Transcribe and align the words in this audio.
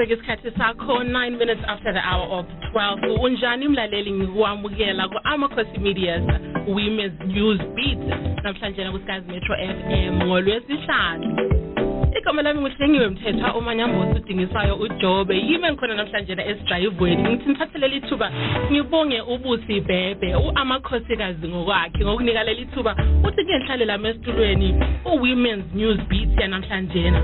awubheka 0.00 0.14
isikhathi 0.14 0.58
sakho 0.58 1.04
9 1.04 1.30
minutes 1.30 1.62
after 1.66 1.92
the 1.92 2.00
hour 2.00 2.26
of 2.38 2.46
12 2.72 3.20
unjani 3.20 3.68
mlaleli 3.68 4.12
ngikuwamukela 4.12 5.08
ku-amakhosi 5.08 5.78
medias 5.78 6.22
women's 6.68 7.20
news 7.26 7.58
beat 7.74 7.98
namhlanje 8.42 8.84
nakusikazi 8.84 9.32
metro 9.32 9.56
fm 9.56 10.26
ngolwesihlanu. 10.26 11.50
Igama 12.18 12.42
lami 12.42 12.60
nguhlengiwe 12.60 13.08
mthetha 13.08 13.54
umanyambosi 13.54 14.20
ujobe. 14.74 15.36
Yime 15.38 15.72
ngikhona 15.72 15.94
namhlanje 15.94 16.34
na 16.34 16.46
esidrayivweni 16.46 17.22
ngithi 17.22 17.48
ngibonge 18.70 19.20
ubusi 19.20 19.80
bhebhe 19.80 20.34
amakhosikazi 20.54 21.48
ngokwakhe 21.48 22.04
ngokunika 22.04 22.44
leli 22.44 22.64
thuba 22.64 22.96
uthi 23.24 23.44
lami 23.84 24.08
esitulweni 24.08 24.74
u-women's 25.04 25.74
news 25.74 25.98
beat 26.08 26.40
yanamhlanjena 26.40 27.22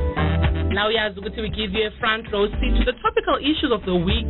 la 0.77 0.87
uyazi 0.87 1.21
ukuthi 1.21 1.41
we 1.41 1.49
give 1.49 1.79
you 1.79 1.87
a 1.87 1.91
front 1.91 2.33
row 2.33 2.47
seat 2.49 2.75
to 2.79 2.85
the 2.85 2.93
topical 3.01 3.39
issues 3.41 3.73
of 3.73 3.83
the 3.85 3.95
week. 3.95 4.29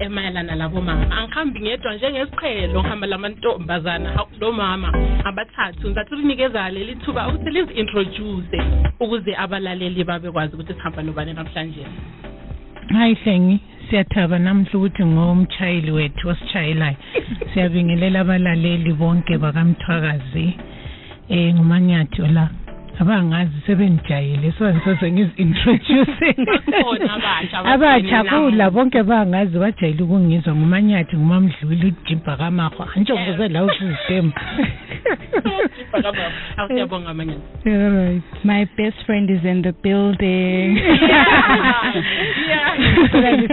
Emayelana 0.00 0.54
labomama 0.54 1.16
angihambi 1.16 1.60
ngedwa 1.60 1.94
njengesiqhelo 1.94 2.80
ngihamba 2.80 3.06
lamantombazana 3.06 4.26
lo 4.40 4.52
mama 4.52 4.92
abathathu 5.24 5.88
ngizathi 5.88 6.16
linikeza 6.16 6.70
leli 6.70 6.94
thuba 6.94 7.28
ukuthi 7.28 7.50
lizi-introduce 7.50 8.62
ukuze 9.00 9.36
abalaleli 9.36 10.04
babekwazi 10.04 10.54
ukuthi 10.54 10.74
sihamba 10.74 11.02
nobani 11.02 11.32
namhlanje. 11.32 11.86
Hayi 12.92 13.14
hlengi 13.14 13.60
siyathaba 13.90 14.38
namhla 14.38 14.72
ukuthi 14.74 15.04
ngomtshayeli 15.04 15.90
wethu 15.90 16.28
ositshayelayo 16.28 16.96
siyabingelela 17.54 18.20
abalaleli 18.20 18.92
bonke 18.92 19.38
bakamthwakazi 19.38 20.54
um 21.30 21.54
ngumanyathi 21.54 22.22
ola 22.22 22.50
abangazi 23.00 23.60
sebengijayele 23.66 24.52
so 24.58 24.64
ngisoze 24.64 25.12
ngizi-introduce 25.12 26.28
abatsha, 27.14 27.58
abatsha 27.72 28.24
kula 28.24 28.70
bonke 28.70 29.02
bangazi 29.02 29.58
bajayele 29.58 30.02
ukungizwa 30.02 30.54
ngumanyathi 30.54 31.16
ngumamdluli 31.16 31.86
ujimba 31.86 32.36
kamahwa 32.36 32.88
antshokoze 32.96 33.48
la 33.48 33.64
usizitema 33.64 34.32
awusiyabonga 36.56 37.12
right 37.64 38.22
My 38.44 38.64
best 38.76 38.96
friend 39.06 39.30
is 39.30 39.44
in 39.44 39.62
the 39.62 39.72
building. 39.82 40.78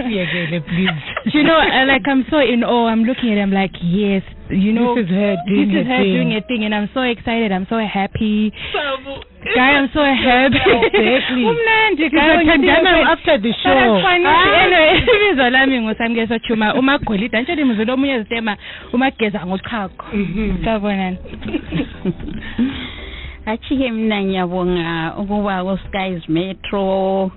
siyekele 0.06 0.60
please 0.60 1.16
you 1.34 1.42
know, 1.42 1.58
uh, 1.58 1.86
like 1.86 2.06
I'm 2.06 2.24
so 2.30 2.38
in 2.38 2.62
awe. 2.62 2.86
I'm 2.88 3.04
looking 3.04 3.32
at 3.32 3.38
him 3.38 3.52
like, 3.52 3.72
yes, 3.82 4.22
you 4.50 4.72
know, 4.72 4.94
this 4.94 5.04
is 5.04 5.10
her 5.10 5.36
doing 5.48 5.68
this 5.68 5.82
is 5.82 5.86
her 5.86 5.96
her 5.96 6.02
thing. 6.02 6.14
doing 6.14 6.32
a 6.34 6.40
thing, 6.46 6.64
and 6.64 6.74
I'm 6.74 6.88
so 6.94 7.02
excited. 7.02 7.52
I'm 7.52 7.66
so 7.68 7.78
happy. 7.78 8.52
Guy, 9.54 9.70
I'm 9.78 9.88
so 9.92 10.02
happy. 10.04 10.56
Exactly. 10.56 11.44
Umnandi 11.44 12.10
guy. 12.10 12.42
Sizathandana 12.42 13.06
after 13.12 13.38
the 13.38 13.52
show. 13.62 14.00
Ah. 14.02 14.62
Anyway, 14.64 15.00
ibizo 15.14 15.50
lami 15.50 15.80
ngusamkeso 15.80 16.38
chuma 16.38 16.74
umagolide 16.74 17.36
antshela 17.38 17.62
imizwa 17.62 17.94
omunye 17.94 18.12
ezitema 18.12 18.56
umageza 18.92 19.46
ngochago 19.46 20.04
sabonani 20.64 21.18
Achi-ke 23.46 23.90
mina 23.90 24.22
ngiyabonga 24.22 25.14
ukuba 25.18 25.64
ku-Skies 25.64 26.28
Metro 26.28 27.30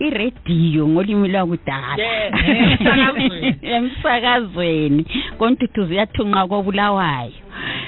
irediyo 0.00 0.88
ngolimi 0.88 1.28
lwakudala 1.28 1.96
Yeah, 1.96 3.14
emsakazweni. 3.76 5.06
kontuthu 5.38 5.84
ziyathunqa 5.84 6.46
kobulawayo 6.46 7.32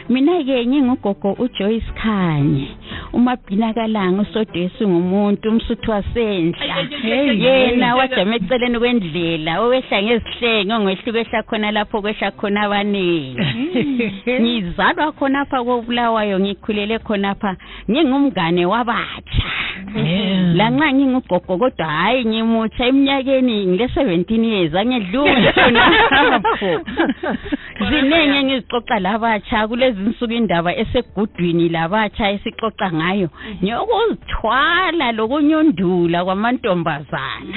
mina-ke 0.08 0.66
ngingugogo 0.66 1.32
ujoyce 1.32 1.86
khanye 2.02 2.68
umabhinakalanga 3.12 4.22
usodesi 4.22 4.86
ngumuntu 4.86 5.48
umsuthi 5.48 5.90
wasendla 5.90 6.74
Hey, 7.02 7.42
yena 7.44 7.96
wajama 7.96 8.36
eceleni 8.36 8.78
kwendlela 8.78 9.60
owehla 9.60 10.02
ngezihlenge 10.02 10.74
ongwehlukehla 10.74 11.42
khona 11.42 11.70
lapho 11.70 12.02
kwehla 12.02 12.30
khona 12.30 12.62
abaningi 12.62 13.42
ngizalwa 14.40 15.12
khonapha 15.12 15.64
kobulawayo 15.64 16.40
ngikhulele 16.40 16.98
khonapha 16.98 17.56
ngingumngane 17.90 18.66
wabatsha. 18.66 19.48
Yeah. 19.94 20.54
lanxa 20.56 20.92
ngingugogo 20.92 21.58
kodwa 21.58 21.86
hhayi 21.86 22.24
ngimutsha 22.24 22.86
eminyakeni 22.86 23.66
ngile-seventeen 23.66 24.44
years 24.44 24.74
angedluli 24.74 25.52
khonapho 26.10 26.72
ziningi 27.88 28.36
engizixoxa 28.40 28.98
labatsha 28.98 29.68
kulezi 29.68 30.00
nsuku 30.00 30.32
indaba 30.32 30.76
esegudwini 30.76 31.68
labatsha 31.68 32.30
esixoxa 32.30 32.90
ngayo. 32.98 33.28
Ngiyokuzithwala 33.62 35.12
lokunyundula 35.12 36.24
kwamantombazana. 36.24 37.54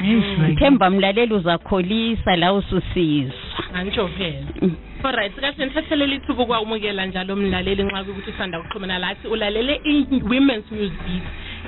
Themba 0.59 0.90
mlaleli 0.90 1.34
uzakholisa 1.34 2.35
la 2.35 2.53
ususizwa 2.53 3.62
antsho 3.74 4.07
phela. 4.07 4.47
Alright 5.03 5.35
kahle 5.35 5.66
nithathele 5.66 6.06
lithuba 6.07 6.44
ukwamukela 6.44 7.06
njalo 7.06 7.35
mlaleli 7.35 7.84
nxa 7.84 8.03
kuyukuthi 8.03 8.30
usanda 8.30 8.59
kuxhumana 8.59 9.00
lathi 9.00 9.28
ulalele 9.28 9.81
i-women's 9.84 10.72
news 10.72 10.91
beat. 10.91 11.24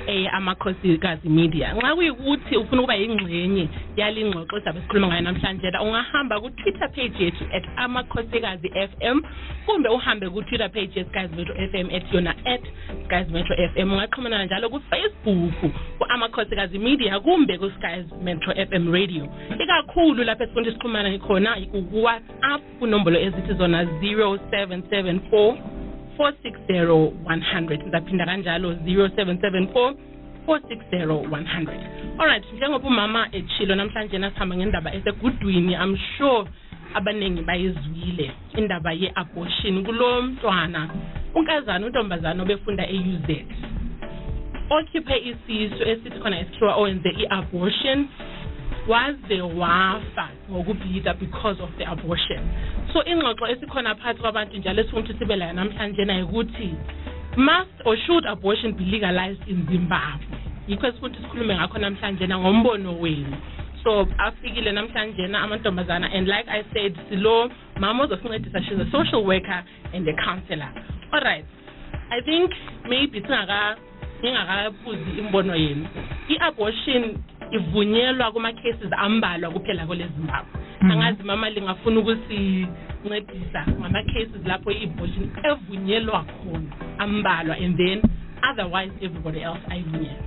Eh 0.06 0.34
amakhosikazi 0.34 1.28
media. 1.28 1.74
Nxa 1.74 1.94
kuyikuthi 1.94 2.56
ufuna 2.56 2.82
ukuba 2.82 2.94
yingxenye 2.94 3.68
yalingxoxo 3.96 4.56
ezabe 4.56 4.80
sikhuluma 4.80 5.06
ngayo 5.08 5.22
namhlanje 5.22 5.70
la 5.70 5.82
ungahamba 5.82 6.40
ku-twitter 6.40 6.88
page 6.92 7.24
yethu 7.24 7.44
at 7.52 7.64
amakhosikazi 7.76 8.68
fm 8.68 9.20
kumbe 9.66 9.88
uhambe 9.88 10.28
ku-twitter 10.28 10.70
page 10.70 10.92
yeskies 11.00 11.30
metro 11.36 11.54
fm 11.54 11.86
at 11.96 12.12
yona 12.12 12.34
at 12.44 12.62
skies 13.04 13.28
metro 13.28 13.56
fm 13.56 13.92
ungaxhumanana 13.92 14.44
njalo 14.44 14.68
kufacebook 14.68 15.54
ku-amakhosikazi 15.98 16.78
media 16.78 17.20
kumbe 17.20 17.58
ku-skies 17.58 18.06
metro 18.22 18.52
fm 18.54 18.92
radio. 18.92 19.28
Ikakhulu 19.62 20.24
lapho 20.24 20.44
esifuna 20.44 20.62
ukuthi 20.64 20.72
sixhumana 20.72 21.18
khona 21.18 21.56
ku-whatsapp 21.72 22.62
kunombolo 22.78 23.18
ezithi 23.18 23.54
zona 23.54 23.84
0774 23.84 25.73
460 26.18 27.84
ngizaphinda 27.84 28.26
kanjalo 28.26 28.72
0774 28.72 29.94
460 30.46 32.18
alright 32.18 32.52
njengoba 32.52 32.88
umama 32.88 33.28
etshilo 33.32 33.74
namhlanje 33.74 34.18
nasihamba 34.18 34.56
ngendaba 34.56 34.94
esegudwini 34.94 35.72
i'm 35.72 35.96
sure 36.16 36.44
abaningi 36.94 37.42
bayizwile 37.42 38.30
indaba 38.56 38.92
ye-abortion. 38.92 39.84
Kulo 39.84 40.22
mntwana 40.22 40.88
unkazana 41.34 41.86
untombazana 41.86 42.42
obefunda 42.42 42.86
e-uz 42.88 43.28
okhiphe 44.70 45.16
isisu 45.18 45.82
esithi 45.88 46.18
khona 46.18 46.40
isikhiwa 46.40 46.74
owenze 46.74 47.08
i-abortion 47.08 48.08
waze 48.88 49.40
wafa 49.40 50.28
ngokubhida 50.50 51.14
because 51.14 51.62
of 51.62 51.70
the 51.78 51.84
abortion. 51.84 52.40
So 52.92 53.02
ingxoxo 53.04 53.46
esikhona 53.48 53.94
phakathi 53.94 54.20
kwabantu 54.20 54.56
njalo 54.56 54.80
esifuna 54.80 55.02
ukuthi 55.02 55.18
sibe 55.18 55.36
layo 55.36 55.52
namhlanje 55.52 56.04
nayo 56.04 56.26
ukuthi 56.26 56.74
must 57.36 57.74
or 57.84 57.96
should 57.96 58.26
abortion 58.26 58.72
be 58.72 58.84
legalized 58.84 59.48
in 59.48 59.66
zimbabwe? 59.66 60.26
Yikho 60.68 60.86
esifuna 60.86 61.08
ukuthi 61.08 61.22
sikhulume 61.22 61.54
ngakho 61.56 61.78
namhlanje 61.78 62.26
na 62.26 62.38
ngombono 62.38 63.00
wenu. 63.00 63.36
So 63.84 64.06
afikile 64.18 64.72
namhlanje 64.72 65.26
na 65.26 65.40
amantombazana 65.40 66.12
and 66.14 66.28
like 66.28 66.48
i 66.48 66.62
said 66.72 66.98
silo 67.08 67.50
mama 67.78 68.04
ozosincedisa 68.04 68.62
she's 68.62 68.78
a 68.78 68.90
social 68.90 69.24
worker 69.24 69.64
and 69.92 70.08
a 70.08 70.12
counselor. 70.24 70.72
All 71.12 71.20
right 71.20 71.44
i 72.10 72.20
think 72.20 72.52
maybe 72.88 73.20
singaka 73.20 73.76
ngingakabuzi 74.20 75.18
imbono 75.18 75.56
yenu. 75.56 75.88
I-abortion 76.28 77.18
ivunyelwa 77.54 78.32
kuma-cases 78.32 78.92
ambalwa 78.96 79.50
kuphela 79.50 79.86
kwele 79.86 80.06
zimbabwe 80.16 80.60
Mhm. 80.80 80.90
angazi 80.90 81.22
mama 81.22 81.50
lingafuna 81.50 82.00
ukusincedisa 82.00 83.60
ngama-cases 83.80 84.42
lapho 84.46 84.70
i-abortion 84.70 85.28
evunyelwa 85.42 86.24
khona 86.24 86.70
ambalwa 86.98 87.56
and 87.56 87.76
then 87.76 88.02
otherwise 88.50 88.92
everybody 89.00 89.38
else 89.40 89.60
ayivunyelwa 89.70 90.24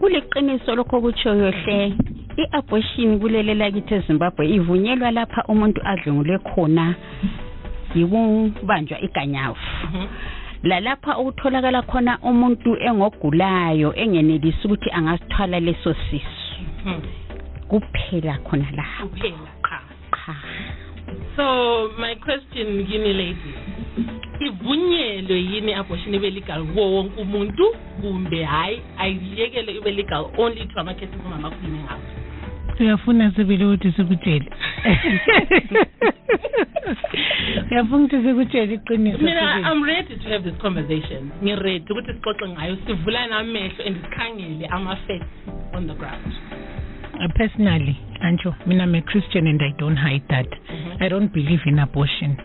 kuliqiniso 0.00 0.74
lokho 0.74 1.00
kutshoyo 1.00 1.50
hle 1.50 1.94
i-abortion 2.36 3.18
kulele 3.20 3.54
lakithi 3.54 3.94
ezimbabwe 3.94 4.48
ivunyelwa 4.48 5.10
lapha 5.10 5.44
umuntu 5.48 5.80
adlungulwe 5.84 6.38
khona 6.38 6.94
yikubanjwa 7.94 9.00
iganyavu 9.00 9.58
Mhm. 9.84 10.06
Lalapha 10.62 11.18
ukutholakala 11.18 11.82
khona 11.82 12.18
umuntu 12.22 12.76
engogulayo 12.86 13.94
engenelisi 13.96 14.66
ukuthi 14.66 14.90
angasithwala 14.90 15.60
leso 15.60 15.94
sisu. 15.94 16.62
Mhm. 16.86 17.00
kuphela 17.68 18.38
khona 18.44 18.66
lapho 18.76 19.06
kuphela 19.08 19.50
cha. 19.62 19.80
Cha. 20.12 20.34
So 21.36 21.88
my 21.98 22.14
question 22.14 22.86
kini 22.86 23.12
ladies 23.12 23.56
ivunyelwe 24.40 25.36
yini 25.40 25.72
i-abortion 25.72 26.14
ibe 26.14 26.30
legal 26.30 26.64
kuwo 26.64 26.92
wonke 26.94 27.20
umuntu? 27.20 27.74
Kumbe 28.00 28.44
hhayi 28.44 28.82
ayiyekele 28.98 29.72
ibe 29.72 29.90
legal 29.90 30.24
only 30.38 30.66
to 30.66 30.80
ama-cases 30.80 31.20
omama 31.26 31.48
akhulume 31.48 31.78
ngawo? 31.78 32.00
Uyafuna 32.80 33.30
sibili 33.30 33.64
ukuthi 33.64 33.92
sikutshele? 33.92 34.52
uyafuna 37.72 38.04
ukuthi 38.04 38.22
sikutshele 38.22 38.74
iqiniso 38.74 39.18
mina 39.18 39.72
i'm 39.72 39.84
ready 39.84 40.16
to 40.16 40.28
have 40.28 40.50
this 40.50 40.60
conversation 40.60 41.30
ngiready 41.42 41.92
ukuthi 41.92 42.12
sixoxe 42.12 42.48
ngayo 42.48 42.76
sivulane 42.86 43.34
amehlo 43.34 43.84
and 43.86 43.96
sikhangele 44.02 44.66
ama-facts 44.66 45.26
on 45.72 45.86
the 45.86 45.94
ground 45.94 46.32
Uh, 47.14 47.28
personally, 47.36 47.96
Anjo, 48.24 48.56
mean, 48.66 48.80
I'm 48.80 48.94
a 48.94 49.02
Christian 49.02 49.46
and 49.46 49.60
I 49.62 49.78
don't 49.78 49.96
hide 49.96 50.24
that. 50.30 50.46
I 50.98 51.08
don't 51.08 51.32
believe 51.32 51.60
in 51.66 51.78
abortion. 51.78 52.36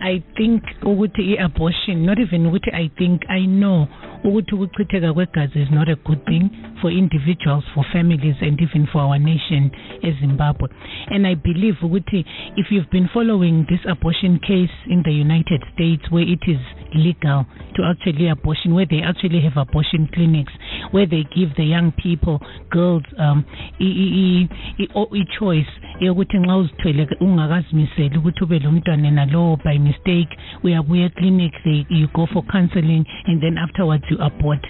I 0.00 0.22
think 0.36 0.62
ukuthi 0.82 1.34
i-abortion, 1.34 2.04
not 2.06 2.18
even 2.18 2.46
ukuthi 2.46 2.72
I 2.72 2.90
think, 2.98 3.22
I 3.28 3.46
know 3.46 3.88
ukuthi 4.24 4.54
ukuchitheka 4.54 5.12
kwegazi 5.14 5.62
is 5.62 5.70
not 5.70 5.88
a 5.88 5.94
good 5.94 6.24
thing 6.24 6.50
for 6.80 6.90
individuals, 6.90 7.64
for 7.74 7.84
families, 7.92 8.36
and 8.40 8.60
even 8.60 8.86
for 8.86 9.00
our 9.02 9.18
nation 9.18 9.70
as 10.02 10.14
Zimbabwe. 10.20 10.68
And 11.10 11.26
I 11.26 11.34
believe 11.34 11.76
ukuthi 11.82 12.24
if 12.56 12.66
you've 12.70 12.90
been 12.90 13.08
following 13.12 13.66
this 13.68 13.80
abortion 13.88 14.38
case 14.38 14.70
in 14.86 15.02
the 15.02 15.12
United 15.12 15.62
States 15.74 16.02
where 16.10 16.24
it 16.24 16.42
is 16.46 16.60
legal 16.94 17.46
to 17.76 17.82
actually 17.84 18.28
abortion, 18.28 18.74
where 18.74 18.86
they 18.86 19.02
actually 19.02 19.40
have 19.40 19.56
abortion 19.56 20.08
clinics, 20.12 20.52
where 20.90 21.06
they 21.06 21.24
give 21.34 21.54
the 21.56 21.64
young 21.64 21.92
people, 21.92 22.40
girls, 22.70 23.04
um, 23.18 23.44
i-choice 25.12 25.68
yokuthi 26.00 26.38
nxa 26.38 26.56
uzithwele 26.56 27.08
ungakazimiseli 27.20 28.18
ukuthi 28.18 28.44
ube 28.44 28.58
lo 28.58 28.72
mntwana 28.72 29.10
nalowo 29.10 29.58
by 29.64 29.78
mistake 29.78 30.38
uyabuya 30.62 31.06
eclinic 31.06 31.54
you 31.88 32.08
go 32.08 32.26
for 32.26 32.42
counseling 32.46 33.04
and 33.26 33.40
then 33.40 33.58
afterwards 33.58 34.09
you 34.10 34.18
abort 34.18 34.60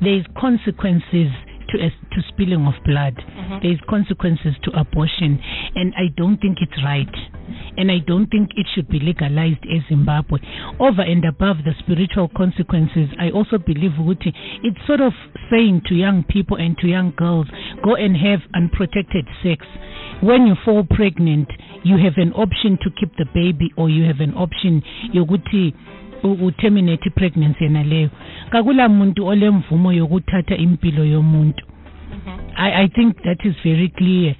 there 0.00 0.16
is 0.16 0.24
consequences 0.38 1.28
to 1.70 1.78
a, 1.78 1.90
to 1.90 2.20
spilling 2.28 2.66
of 2.66 2.74
blood. 2.84 3.14
Mm-hmm. 3.14 3.62
There 3.62 3.72
is 3.72 3.78
consequences 3.88 4.54
to 4.64 4.70
abortion. 4.72 5.38
And 5.74 5.94
i 5.94 6.08
don't 6.16 6.38
think 6.38 6.58
it's 6.60 6.82
right. 6.82 7.14
And 7.76 7.90
i 7.92 7.98
don't 8.04 8.26
think 8.26 8.50
it 8.56 8.66
should 8.74 8.88
be 8.88 8.98
legalized 8.98 9.64
in 9.64 9.84
zimbabwe. 9.88 10.40
Over 10.80 11.02
and 11.02 11.24
above 11.24 11.58
the 11.64 11.74
spiritual 11.78 12.28
consequences 12.36 13.08
i 13.20 13.30
also 13.30 13.58
believe 13.58 13.92
ukuthi 14.00 14.32
it's 14.64 14.80
sort 14.86 15.00
of 15.00 15.12
saying 15.50 15.82
to 15.86 15.94
young 15.94 16.24
people 16.24 16.56
and 16.56 16.76
to 16.78 16.88
young 16.88 17.12
girls 17.16 17.46
go 17.84 17.94
and 17.94 18.16
have 18.16 18.40
unprotected 18.54 19.26
sex. 19.42 19.64
When 20.22 20.46
you 20.46 20.54
fall 20.64 20.84
pregnant 20.84 21.48
you 21.84 21.96
have 21.96 22.16
an 22.16 22.32
option 22.32 22.78
to 22.82 22.90
keep 22.98 23.14
the 23.16 23.26
baby 23.32 23.72
or 23.76 23.88
you 23.88 24.04
have 24.04 24.20
an 24.20 24.34
option 24.34 24.82
yokuthi 25.14 25.72
uterminate 26.24 27.06
i-pregnancy 27.06 27.64
yena 27.64 27.82
leyo. 27.82 28.10
Kakula 28.50 28.88
muntu 28.88 29.26
olemvumo 29.26 29.92
yokuthatha 29.92 30.56
impilo 30.56 31.04
yomuntu. 31.04 31.64
I, 32.56 32.82
I 32.82 32.88
think 32.88 33.22
that 33.22 33.38
is 33.44 33.54
very 33.64 33.88
clear. 33.88 34.34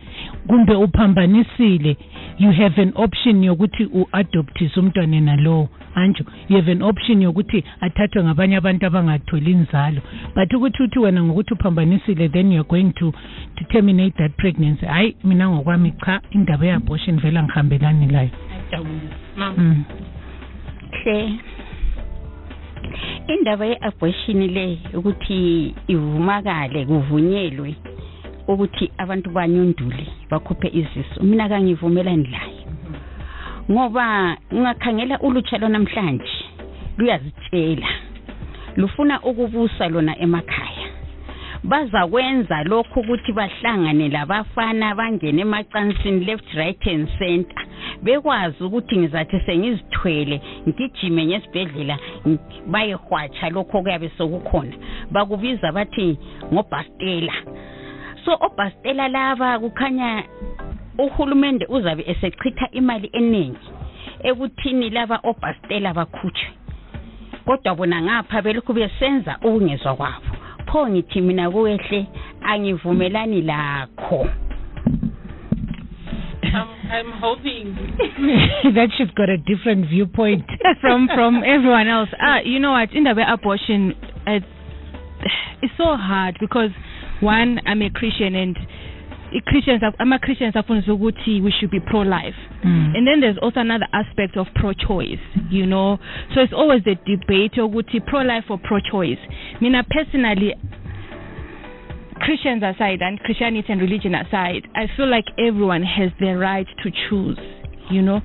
Kumbe 0.49 0.75
uphambanisile 0.75 1.97
you 2.39 2.53
have 2.53 2.79
an 2.79 2.93
option 2.97 3.43
yokuthi 3.45 3.85
u-adoptise 3.85 4.81
umntwana 4.81 5.21
nalowo 5.21 5.69
anjo 5.95 6.25
you 6.49 6.57
have 6.57 6.73
an 6.73 6.83
option 6.83 7.23
yokuthi 7.23 7.65
athathwe 7.81 8.25
ngabanye 8.25 8.57
abantu 8.57 8.87
abangatholi 8.87 9.51
inzalo. 9.51 10.01
But 10.35 10.53
ukuthi 10.53 10.83
uthi 10.83 10.99
wena 10.99 11.23
ngokuthi 11.23 11.55
uphambanisile 11.55 12.29
then 12.29 12.53
you're 12.53 12.69
going 12.69 12.93
to, 12.93 13.13
to 13.57 13.65
terminate 13.73 14.17
that 14.19 14.37
pregnancy. 14.37 14.87
Hayi 14.87 15.17
mina 15.25 15.49
ngokwami 15.49 15.93
cha 16.05 16.21
indaba 16.31 16.67
ye-abortion 16.67 17.21
vele 17.21 17.39
angihambelani 17.39 18.07
layo. 18.07 18.31
Hle 21.05 21.39
indaba 23.29 23.67
ye-abortion 23.67 24.41
le 24.55 24.79
ukuthi 24.95 25.75
ivumakale 25.89 26.87
kuvunyelwe 26.87 27.75
ukuthi 28.49 28.91
abantu 28.99 29.31
banyundule 29.31 30.07
bakhuphe 30.31 30.69
izisu. 30.69 31.23
Mina 31.23 31.49
kangivumelani 31.49 32.29
layo 32.35 32.65
ngoba 33.71 34.37
ungakhangela 34.53 35.21
ulutsha 35.21 35.59
lwanamhlanje 35.59 36.37
luyazitshela. 36.99 37.89
Lufuna 38.77 39.21
ukubusa 39.23 39.89
lona 39.89 40.19
emakhaya. 40.19 40.89
Bazakwenza 41.65 42.63
lokhu 42.65 43.01
ukuthi 43.01 43.33
bahlangane 43.33 44.09
labafana 44.09 44.95
bangene 44.95 45.43
emacansini 45.43 46.25
left 46.25 46.55
right 46.55 46.87
and 46.87 47.09
center. 47.19 47.60
Bekwazi 48.03 48.65
ukuthi 48.65 48.99
ngizathi 48.99 49.41
sengizithwele 49.41 50.41
ngigijime 50.69 51.27
ngesibhedlela 51.27 51.99
ng- 52.27 52.39
bayehwatsha 52.67 53.51
lokho 53.51 53.79
okuyabe 53.79 54.09
sokukhona 54.19 54.75
bakubiza 55.11 55.73
bathi 55.73 56.19
ngobhastela 56.53 57.35
so 58.25 58.37
obhastela 58.41 59.09
laba 59.09 59.59
kukhanya 59.59 60.25
uhulumende 60.99 61.67
uzabe 61.69 62.05
esechitha 62.07 62.71
imali 62.71 63.11
eningi 63.13 63.69
ekuthini 64.23 64.91
laba 64.91 65.21
obhastela 65.23 65.95
bakhutshwe. 65.95 66.51
Kodwa 67.45 67.75
bona 67.75 68.03
ngapha 68.03 68.43
belokhu 68.43 68.73
besenza 68.73 69.39
ukungezwa 69.43 69.95
kwabo. 69.97 70.31
Pho 70.67 70.89
ngithi 70.89 71.21
mina 71.21 71.51
kuwehle 71.51 72.07
angivumelani 72.43 73.43
lakho. 73.43 74.29
I'm, 76.55 76.69
I'm 76.91 77.13
hoping. 77.21 77.75
that 78.75 78.89
she's 78.97 79.11
got 79.17 79.29
a 79.29 79.37
different 79.39 79.89
viewpoint 79.89 80.45
from 80.81 81.09
from 81.15 81.43
everyone 81.45 81.89
else. 81.89 82.09
Ah, 82.21 82.39
you 82.45 82.59
know 82.59 82.73
what? 82.73 82.93
In 82.93 83.05
the 83.05 83.15
way 83.15 83.23
abortion, 83.27 83.95
it, 84.27 84.43
it's 85.63 85.73
so 85.77 85.97
hard 85.97 86.37
because 86.41 86.71
one, 87.21 87.61
I'm 87.67 87.83
a 87.83 87.91
Christian 87.91 88.35
and 88.35 88.57
Christians, 89.47 89.83
I'm 89.99 90.13
a 90.13 90.19
Christian. 90.19 90.51
ukuthi 90.53 91.41
we 91.43 91.53
should 91.59 91.71
be 91.71 91.79
pro-life, 91.81 92.35
Mm. 92.65 92.97
and 92.97 93.07
then 93.07 93.21
there's 93.21 93.39
also 93.41 93.61
another 93.61 93.87
aspect 93.93 94.37
of 94.37 94.47
pro-choice. 94.55 95.21
You 95.51 95.67
know, 95.67 95.99
so 96.35 96.41
it's 96.41 96.53
always 96.53 96.83
the 96.85 96.97
debate 97.07 97.53
ukuthi 97.57 98.05
pro-life 98.07 98.45
or 98.51 98.59
pro-choice. 98.59 99.19
Mina 99.61 99.85
personally. 99.89 100.55
Christians 102.21 102.63
aside 102.63 103.01
and 103.01 103.19
Christianity 103.21 103.73
and 103.73 103.81
religion 103.81 104.15
aside, 104.15 104.69
I 104.75 104.87
feel 104.97 105.09
like 105.09 105.25
everyone 105.39 105.83
has 105.83 106.11
the 106.21 106.37
right 106.37 106.67
to 106.83 106.91
choose. 107.09 107.39
You 107.91 108.03
know, 108.03 108.21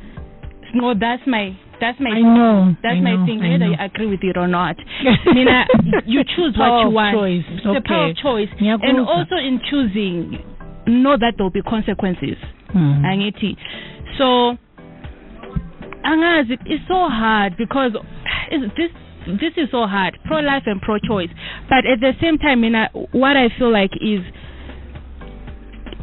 no, 0.73 0.93
that's 0.93 1.23
my 1.25 1.57
that's 1.81 1.99
my 1.99 2.11
I 2.11 2.21
know 2.21 2.75
that's 2.83 2.95
I 2.97 3.01
my 3.01 3.15
know, 3.15 3.25
thing, 3.25 3.41
I 3.41 3.51
whether 3.51 3.65
know. 3.65 3.71
you 3.71 3.77
agree 3.79 4.07
with 4.07 4.23
it 4.23 4.37
or 4.37 4.47
not. 4.47 4.75
Mina, 5.33 5.65
you 6.05 6.23
choose 6.23 6.55
what 6.57 6.83
you 6.83 6.89
want. 6.91 7.15
choice. 7.15 7.61
The 7.63 7.81
power 7.85 8.09
of 8.09 8.17
choice. 8.17 8.49
And 8.59 8.99
also 8.99 9.35
in 9.35 9.59
choosing, 9.69 10.39
know 10.87 11.17
that 11.17 11.33
there 11.37 11.43
will 11.43 11.51
be 11.51 11.61
consequences. 11.61 12.37
Mm. 12.73 13.03
Angithi. 13.03 13.57
So, 14.17 14.57
angazi, 16.05 16.57
it's 16.65 16.83
so 16.87 17.07
hard 17.09 17.57
because 17.57 17.91
it's, 18.51 18.73
this 18.77 18.91
this 19.27 19.53
is 19.57 19.69
so 19.71 19.87
hard, 19.87 20.17
pro-life 20.25 20.63
and 20.65 20.81
pro-choice. 20.81 21.29
But 21.69 21.85
at 21.85 21.99
the 21.99 22.13
same 22.21 22.37
time, 22.37 22.61
mina, 22.61 22.89
what 23.11 23.35
I 23.35 23.49
feel 23.57 23.71
like 23.71 23.91
is 23.97 24.21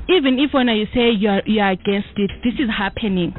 even 0.08 0.38
if 0.38 0.52
when 0.52 0.68
you 0.68 0.86
say 0.92 1.10
you 1.10 1.28
are 1.28 1.42
you 1.46 1.60
are 1.60 1.70
against 1.70 2.14
it, 2.16 2.30
this 2.42 2.54
is 2.58 2.68
happening. 2.68 3.32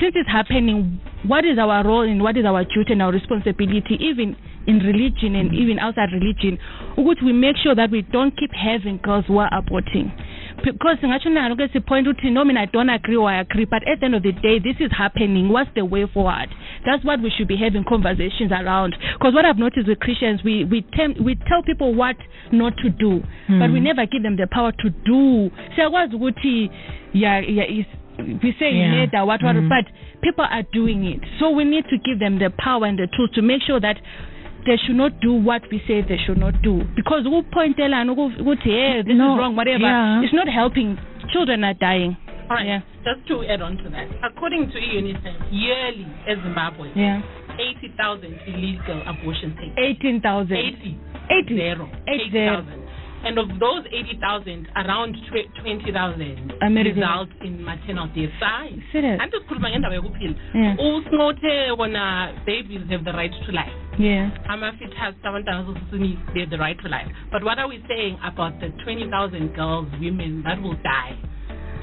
Since 0.00 0.14
it's 0.16 0.28
happening, 0.28 1.00
what 1.24 1.44
is 1.44 1.58
our 1.58 1.84
role 1.84 2.02
and 2.02 2.22
what 2.22 2.36
is 2.36 2.44
our 2.44 2.64
duty 2.64 2.92
and 2.92 3.02
our 3.02 3.12
responsibility, 3.12 3.96
even 4.00 4.36
in 4.66 4.78
religion 4.80 5.36
and 5.36 5.54
even 5.54 5.78
outside 5.78 6.10
religion, 6.12 6.58
ukuthi 6.96 7.24
we 7.24 7.32
make 7.32 7.56
sure 7.62 7.74
that 7.74 7.90
we 7.90 8.02
don't 8.02 8.36
keep 8.36 8.50
having 8.52 8.98
girls 9.02 9.24
who 9.26 9.38
are 9.38 9.50
aborting. 9.50 10.12
Because 10.64 10.98
ngatsho 11.06 11.30
nalo 11.30 11.56
kesi 11.56 11.80
point 11.86 12.06
uthi 12.06 12.30
no 12.32 12.44
mina 12.44 12.62
I 12.62 12.66
don't 12.66 12.88
agree 12.90 13.16
or 13.16 13.28
I 13.30 13.40
agree 13.40 13.66
but 13.66 13.86
at 13.86 14.00
the 14.00 14.06
end 14.06 14.14
of 14.14 14.22
the 14.22 14.32
day 14.32 14.58
this 14.58 14.76
is 14.80 14.90
happening 14.96 15.48
what's 15.48 15.70
the 15.74 15.84
way 15.84 16.06
forward 16.06 16.48
that's 16.84 17.04
what 17.04 17.20
we 17.20 17.30
should 17.30 17.46
be 17.48 17.56
having 17.56 17.84
conversations 17.84 18.50
around 18.50 18.96
because 19.18 19.34
what 19.34 19.44
I've 19.44 19.58
noticed 19.58 19.86
with 19.86 20.00
Christians 20.00 20.42
we 20.42 20.64
we 20.64 20.82
tem- 20.96 21.22
we 21.22 21.34
tell 21.46 21.62
people 21.62 21.94
what 21.94 22.16
not 22.52 22.76
to 22.78 22.88
do 22.90 23.20
but 23.60 23.70
we 23.70 23.80
Mm. 23.80 23.82
never 23.82 24.06
give 24.06 24.22
them 24.22 24.36
the 24.36 24.46
power 24.46 24.72
to 24.72 24.90
do 25.04 25.50
siyakwazi 25.76 26.16
ukuthi 26.16 26.70
yeah 27.12 27.38
yeah 27.40 27.64
is 27.70 27.86
we 28.42 28.52
say 28.58 28.72
Yeah. 28.74 28.94
later 28.94 29.24
what 29.26 29.42
what 29.42 29.56
Mm. 29.56 29.68
but 29.68 29.84
people 30.22 30.44
are 30.50 30.62
doing 30.72 31.04
it 31.04 31.20
so 31.38 31.50
we 31.50 31.64
need 31.64 31.84
to 31.90 31.98
give 31.98 32.18
them 32.18 32.38
the 32.38 32.50
power 32.50 32.86
and 32.86 32.98
the 32.98 33.06
tools 33.08 33.30
to 33.32 33.42
make 33.42 33.62
sure 33.62 33.78
that 33.80 33.98
they 34.66 34.76
should 34.84 34.96
not 34.96 35.12
do 35.20 35.32
what 35.32 35.62
we 35.70 35.78
say 35.86 36.02
they 36.02 36.18
should 36.26 36.38
not 36.38 36.54
do 36.62 36.82
because 36.96 37.24
ukupointelana 37.26 38.12
uku- 38.12 38.42
ukuthi 38.42 38.70
hey 38.70 39.02
this 39.02 39.14
No, 39.16 39.32
is 39.34 39.38
wrong 39.38 39.56
whatever 39.56 39.84
yeah. 39.84 40.22
it's 40.24 40.34
not 40.34 40.48
helping 40.48 40.98
children 41.32 41.64
are 41.64 41.74
dying 41.74 42.16
All 42.48 42.56
right. 42.56 42.66
Yeah. 42.66 42.80
Just 43.02 43.26
to 43.28 43.42
add 43.44 43.60
on 43.60 43.76
to 43.78 43.90
that, 43.90 44.06
according 44.22 44.70
to 44.70 44.78
UNICEF, 44.78 45.34
yearly 45.50 46.06
in 46.28 46.36
Zimbabwe, 46.42 46.90
yeah 46.94 47.20
80,000 47.58 48.38
illegal 48.46 49.02
abortions 49.06 49.54
take 49.58 49.74
place. 49.74 49.96
18000 49.98 50.56
80. 50.56 50.98
80. 51.30 51.56
Zero. 51.56 51.88
Eight 52.06 52.30
zero. 52.30 52.62
80,000. 52.62 52.85
And 53.26 53.38
of 53.38 53.48
those 53.58 53.82
80,000, 53.90 54.68
around 54.76 55.16
20,000 55.30 56.52
American. 56.62 56.94
result 56.94 57.28
in 57.42 57.64
maternal 57.64 58.06
death. 58.14 58.30
Hayi. 58.40 58.80
serious 58.92 59.20
Andisikhuluma 59.20 59.70
ngendaba 59.70 59.94
yokuphila. 59.98 60.34
Yeah. 60.54 60.76
Usinqothe 60.78 61.76
wona 61.76 62.32
babies 62.46 62.82
have 62.88 63.04
the 63.04 63.12
right 63.12 63.32
to 63.46 63.52
life. 63.52 63.74
yeah 63.98 64.30
Ama-fetus, 64.48 65.16
abantwana 65.24 65.66
asesuswini, 65.66 66.18
they 66.34 66.40
have 66.40 66.50
the 66.50 66.58
right 66.58 66.78
to 66.78 66.88
life. 66.88 67.08
But 67.32 67.42
what 67.42 67.58
are 67.58 67.68
we 67.68 67.82
saying 67.88 68.16
about 68.22 68.60
the 68.60 68.68
20,000 68.84 69.54
girls, 69.56 69.88
women 70.00 70.42
that 70.44 70.62
will 70.62 70.78
die 70.84 71.18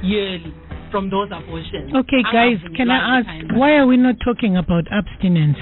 yearly 0.02 0.54
from 0.92 1.10
those 1.10 1.30
abortions? 1.32 1.94
Okay, 1.94 2.24
guys, 2.32 2.58
can 2.78 2.90
I 2.90 3.20
ask, 3.20 3.28
why 3.56 3.72
are 3.76 3.88
we 3.88 3.98
not 3.98 4.16
talking 4.24 4.56
about 4.56 4.86
abstinence? 4.92 5.58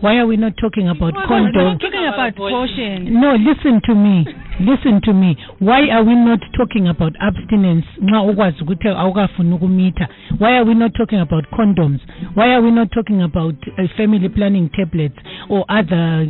Why 0.00 0.18
are 0.18 0.26
we 0.26 0.36
not 0.36 0.56
talking 0.56 0.88
about 0.88 1.14
we're 1.14 1.26
condoms? 1.26 1.52
not 1.54 1.80
talking 1.80 2.06
about 2.06 2.28
abortion. 2.28 3.20
No, 3.20 3.34
listen 3.34 3.80
to 3.84 3.94
me. 3.94 4.26
listen 4.60 5.00
to 5.02 5.12
me. 5.12 5.36
Why 5.58 5.88
are 5.88 6.04
we 6.04 6.14
not 6.14 6.40
talking 6.56 6.88
about 6.88 7.12
abstinence? 7.20 7.86
Nxa 8.02 8.22
ukwazi 8.22 8.62
ukuthi 8.62 8.88
awukafuni 8.88 9.54
ukumitha. 9.54 10.08
Why 10.38 10.56
are 10.56 10.64
we 10.64 10.74
not 10.74 10.92
talking 10.94 11.20
about 11.20 11.44
condoms? 11.50 12.00
Why 12.34 12.54
are 12.54 12.62
we 12.62 12.70
not 12.70 12.90
talking 12.90 13.22
about 13.22 13.54
uh, 13.78 13.88
family 13.96 14.28
planning 14.28 14.68
tablets 14.70 15.16
or 15.48 15.64
other 15.68 16.26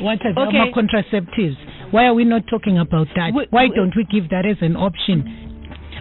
what 0.00 0.24
are 0.24 0.48
Okay. 0.48 0.72
contraceptives? 0.72 1.56
Why 1.90 2.06
are 2.06 2.14
we 2.14 2.24
not 2.24 2.46
talking 2.46 2.78
about 2.78 3.08
that? 3.16 3.32
Why 3.50 3.68
don't 3.68 3.94
we 3.96 4.04
give 4.04 4.30
that 4.30 4.46
as 4.46 4.56
an 4.62 4.76
option 4.76 5.53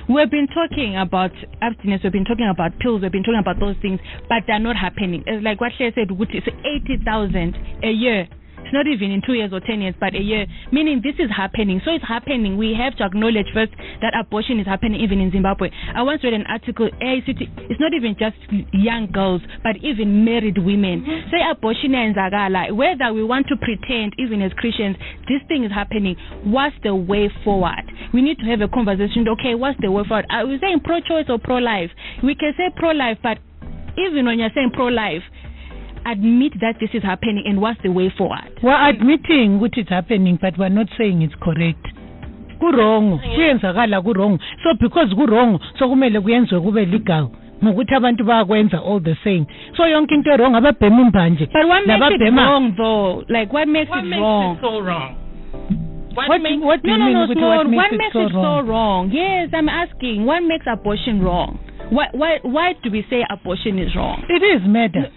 We've 0.09 0.29
been 0.29 0.47
talking 0.47 0.97
about 0.97 1.31
abstinence, 1.61 2.03
we've 2.03 2.11
been 2.11 2.25
talking 2.25 2.49
about 2.49 2.77
pills, 2.79 3.01
we've 3.03 3.11
been 3.11 3.23
talking 3.23 3.39
about 3.39 3.59
those 3.59 3.77
things, 3.81 4.01
but 4.27 4.43
they're 4.47 4.59
not 4.59 4.75
happening. 4.75 5.23
It's 5.25 5.43
like 5.43 5.61
what 5.61 5.71
Shay 5.77 5.93
said, 5.95 6.11
is 6.11 6.43
80,000 6.89 7.55
a 7.83 7.89
year. 7.89 8.27
It's 8.63 8.73
not 8.73 8.87
even 8.87 9.11
in 9.11 9.21
two 9.25 9.33
years 9.33 9.51
or 9.53 9.59
10 9.59 9.81
years, 9.81 9.95
but 9.99 10.15
a 10.15 10.21
year. 10.21 10.45
Meaning 10.71 11.01
this 11.03 11.15
is 11.19 11.29
happening. 11.29 11.81
So 11.85 11.91
it's 11.91 12.07
happening. 12.07 12.57
We 12.57 12.73
have 12.73 12.95
to 12.97 13.03
acknowledge 13.03 13.45
first 13.53 13.71
that 14.01 14.13
abortion 14.17 14.59
is 14.59 14.65
happening 14.65 14.99
even 15.01 15.19
in 15.19 15.31
Zimbabwe. 15.31 15.69
I 15.95 16.01
once 16.01 16.23
read 16.23 16.33
an 16.33 16.45
article, 16.49 16.89
it's 16.99 17.79
not 17.79 17.93
even 17.93 18.15
just 18.17 18.37
young 18.73 19.11
girls, 19.11 19.41
but 19.63 19.77
even 19.83 20.25
married 20.25 20.57
women. 20.57 21.05
Mm-hmm. 21.05 21.29
Say 21.29 21.41
abortion 21.45 21.91
iyenzakala. 21.91 22.73
Whether 22.73 23.13
we 23.13 23.23
want 23.23 23.47
to 23.47 23.55
pretend, 23.57 24.15
even 24.17 24.41
as 24.41 24.51
Christians, 24.53 24.95
this 25.27 25.41
thing 25.47 25.63
is 25.63 25.71
happening. 25.71 26.15
What's 26.43 26.75
the 26.83 26.95
way 26.95 27.29
forward? 27.43 27.85
We 28.13 28.21
need 28.21 28.39
to 28.39 28.45
have 28.45 28.61
a 28.61 28.67
conversation. 28.67 29.27
Okay, 29.37 29.55
what's 29.55 29.79
the 29.81 29.91
way 29.91 30.03
forward? 30.07 30.25
Are 30.29 30.47
we 30.47 30.57
saying 30.59 30.81
pro-choice 30.83 31.25
or 31.29 31.37
pro-life? 31.37 31.91
We 32.23 32.35
can 32.35 32.53
say 32.57 32.73
pro-life, 32.75 33.17
but 33.21 33.37
even 33.97 34.25
when 34.25 34.39
you're 34.39 34.49
saying 34.55 34.71
pro-life, 34.73 35.21
admit 36.05 36.53
that 36.59 36.79
this 36.79 36.89
is 36.93 37.03
happening 37.03 37.43
and 37.47 37.59
what's 37.61 37.81
the 37.81 37.89
way 37.89 38.09
forward? 38.17 38.51
we're 38.63 38.89
admitting 38.89 39.55
ukuthi 39.57 39.79
it's 39.81 39.89
happening 39.89 40.37
but 40.41 40.57
we're 40.57 40.69
not 40.69 40.87
saying 40.97 41.21
it's 41.21 41.35
correct 41.39 41.85
kurongo 42.59 43.15
mm. 43.25 43.35
kuyenzakala 43.35 44.01
kurongo 44.01 44.39
so 44.63 44.73
because 44.79 45.15
kurongo 45.15 45.59
so 45.79 45.89
kumele 45.89 46.19
kuyenziwe 46.19 46.61
kube 46.61 46.85
legal 46.85 47.27
ngokuthi 47.63 47.95
abantu 47.95 48.23
bayakwenza 48.23 48.77
all 48.85 49.01
the 49.03 49.15
same 49.23 49.45
so 49.77 49.87
yonke 49.87 50.15
into 50.15 50.29
erong 50.31 50.55
ababhema 50.55 51.01
imbanje 51.01 51.45
But 51.45 51.65
what 51.67 51.87
makes 51.87 52.15
it 52.21 52.33
wrong 52.33 52.73
though? 52.77 53.23
Like 53.29 53.53
what 53.53 53.67
makes 53.67 53.89
What 53.91 54.03
it 54.03 54.09
makes 54.09 54.19
wrong? 54.21 54.55
it 54.57 54.61
so 54.61 54.79
wrong? 54.79 55.15
What, 56.15 56.29
What- 56.29 56.41
makes 56.41 56.61
what 56.63 56.83
do 56.83 56.89
no, 56.91 56.97
no, 56.97 57.25
no, 57.25 57.47
what 57.57 57.67
makes 57.67 57.77
What 57.77 57.93
it 57.93 57.97
makes 57.97 58.13
so 58.13 58.25
it 58.25 58.31
so 58.31 58.37
wrong? 58.37 58.67
wrong? 58.67 59.11
Yes, 59.11 59.49
I'm 59.53 59.69
asking. 59.69 60.25
What 60.25 60.43
makes 60.43 60.65
abortion 60.67 61.21
wrong? 61.23 61.57
Why, 61.89 62.07
why, 62.11 62.39
why 62.43 62.73
do 62.83 62.91
we 62.91 63.05
say 63.09 63.23
abortion 63.29 63.79
is 63.79 63.95
wrong? 63.95 64.23
it 64.29 64.43
is 64.43 64.61
murder 64.67 65.09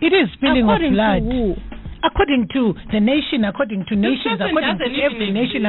it 0.00 0.12
is 0.12 0.28
spilling 0.34 0.68
of 0.68 0.80
blood 0.92 1.22
to 1.22 1.30
who? 1.30 1.56
according 2.04 2.46
to 2.52 2.74
the 2.92 3.00
nation 3.00 3.44
according 3.44 3.84
to 3.88 3.96
nations 3.96 4.40
according 4.40 4.78
to 4.78 5.02
every 5.02 5.30
nation. 5.30 5.62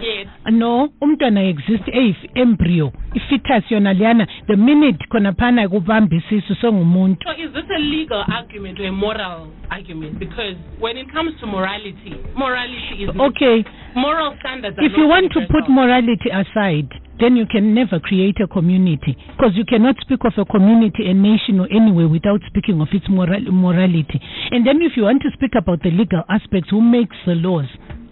Yes. 0.00 0.26
no 0.50 0.88
umntwana 1.00 1.42
exist 1.42 1.88
eh, 1.88 1.94
eyi-embryo 1.94 2.92
i-fetus 3.14 3.70
yona 3.70 3.92
leyana 3.92 4.26
the 4.46 4.56
minute 4.56 4.98
khonaphana 5.08 5.68
kubamba 5.68 6.16
isisu 6.16 6.54
sengumuntu 6.54 7.24
So 7.24 7.32
is 7.32 7.52
this 7.52 7.64
a 7.76 7.78
legal 7.78 8.24
argument 8.28 8.78
or 8.80 8.86
a 8.86 8.92
moral 8.92 9.50
argument? 9.70 10.18
Because 10.18 10.56
when 10.80 10.96
it 10.98 11.12
comes 11.12 11.32
to 11.40 11.46
morality, 11.46 12.14
morality 12.36 13.04
is 13.04 13.10
okay 13.18 13.64
moral 13.94 14.36
standards. 14.40 14.78
Are 14.78 14.84
if 14.84 14.92
you 14.96 15.08
want 15.08 15.32
to 15.32 15.40
put 15.48 15.68
morality 15.68 16.30
aside 16.30 16.88
then 17.20 17.36
you 17.36 17.46
can 17.46 17.74
never 17.74 17.98
create 18.00 18.40
a 18.40 18.46
community 18.46 19.16
because 19.36 19.52
you 19.54 19.64
cannot 19.64 19.96
speak 20.00 20.20
of 20.24 20.32
a 20.38 20.44
community 20.44 21.08
a 21.08 21.14
nation 21.14 21.60
or 21.60 21.68
anywhere 21.72 22.08
without 22.08 22.40
speaking 22.46 22.80
of 22.80 22.88
its 22.92 23.08
moral, 23.08 23.40
morality. 23.52 24.20
And 24.50 24.66
then 24.66 24.82
if 24.82 24.92
you 24.96 25.04
want 25.04 25.22
to 25.22 25.30
speak 25.32 25.52
about 25.56 25.82
the 25.82 25.90
legal 25.90 26.22
aspects 26.28 26.70
who 26.70 26.80
makes 26.80 27.16
the 27.26 27.34
laws? 27.34 27.66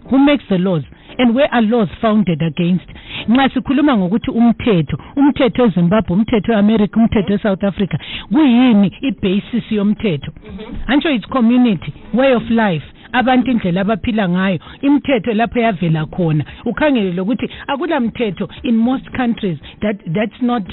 Who 0.09 0.23
makes 0.23 0.43
the 0.49 0.57
laws? 0.57 0.83
And 1.17 1.33
where 1.33 1.47
are 1.53 1.61
laws 1.61 1.87
founded 2.01 2.41
against? 2.41 2.85
Nxa 3.27 3.49
sikhuluma 3.49 3.97
ngokuthi 3.97 4.31
umthetho 4.31 4.97
umthetho 5.15 5.65
ezimbabwe 5.65 6.15
umthetho 6.15 6.53
eamerica 6.53 6.99
umthetho 6.99 7.33
esouth 7.33 7.63
africa 7.63 7.97
kuyini 8.31 8.91
ibasis 9.01 9.71
yomthetho? 9.71 10.31
Mm-hmm. 10.31 10.91
Antsho 10.91 11.09
it's 11.15 11.25
community 11.25 11.93
way 12.13 12.33
of 12.33 12.49
life 12.49 12.85
abantu 13.15 13.51
indlela 13.51 13.81
abaphila 13.81 14.29
ngayo 14.29 14.59
imithetho 14.81 15.33
lapho 15.33 15.59
yavela 15.59 16.05
khona. 16.05 16.45
Ukhangele 16.65 17.13
lokuthi 17.13 17.49
akula 17.67 17.99
mthetho 17.99 18.49
in 18.63 18.75
most 18.77 19.09
countries 19.11 19.57
that 19.81 19.97
that's 20.13 20.41
not 20.41 20.63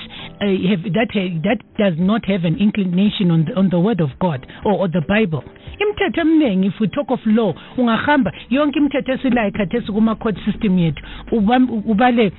uh, 0.41 0.69
have, 0.69 0.83
that 0.93 1.11
ha- 1.13 1.39
that 1.45 1.59
does 1.79 1.95
not 1.99 2.25
have 2.25 2.45
an 2.45 2.57
inclination 2.59 3.31
on 3.31 3.45
the, 3.45 3.53
on 3.55 3.71
the 3.71 3.79
word 3.79 4.01
of 4.01 4.11
God 4.19 4.47
or, 4.65 4.73
or 4.73 4.89
the 4.89 5.03
Bible. 5.09 5.45
Imithetho 5.81 6.21
eminingi 6.21 6.67
if 6.67 6.75
we 6.81 6.89
talk 6.89 7.11
of 7.11 7.21
law 7.27 7.55
ungahamba 7.77 8.33
yonke 8.51 8.79
imithetho 8.79 9.13
esilayo 9.13 9.51
khathesi 9.51 9.93
kuma 9.93 10.17
court 10.17 10.37
system 10.45 10.79
yethu 10.79 11.03
ubale 11.33 12.33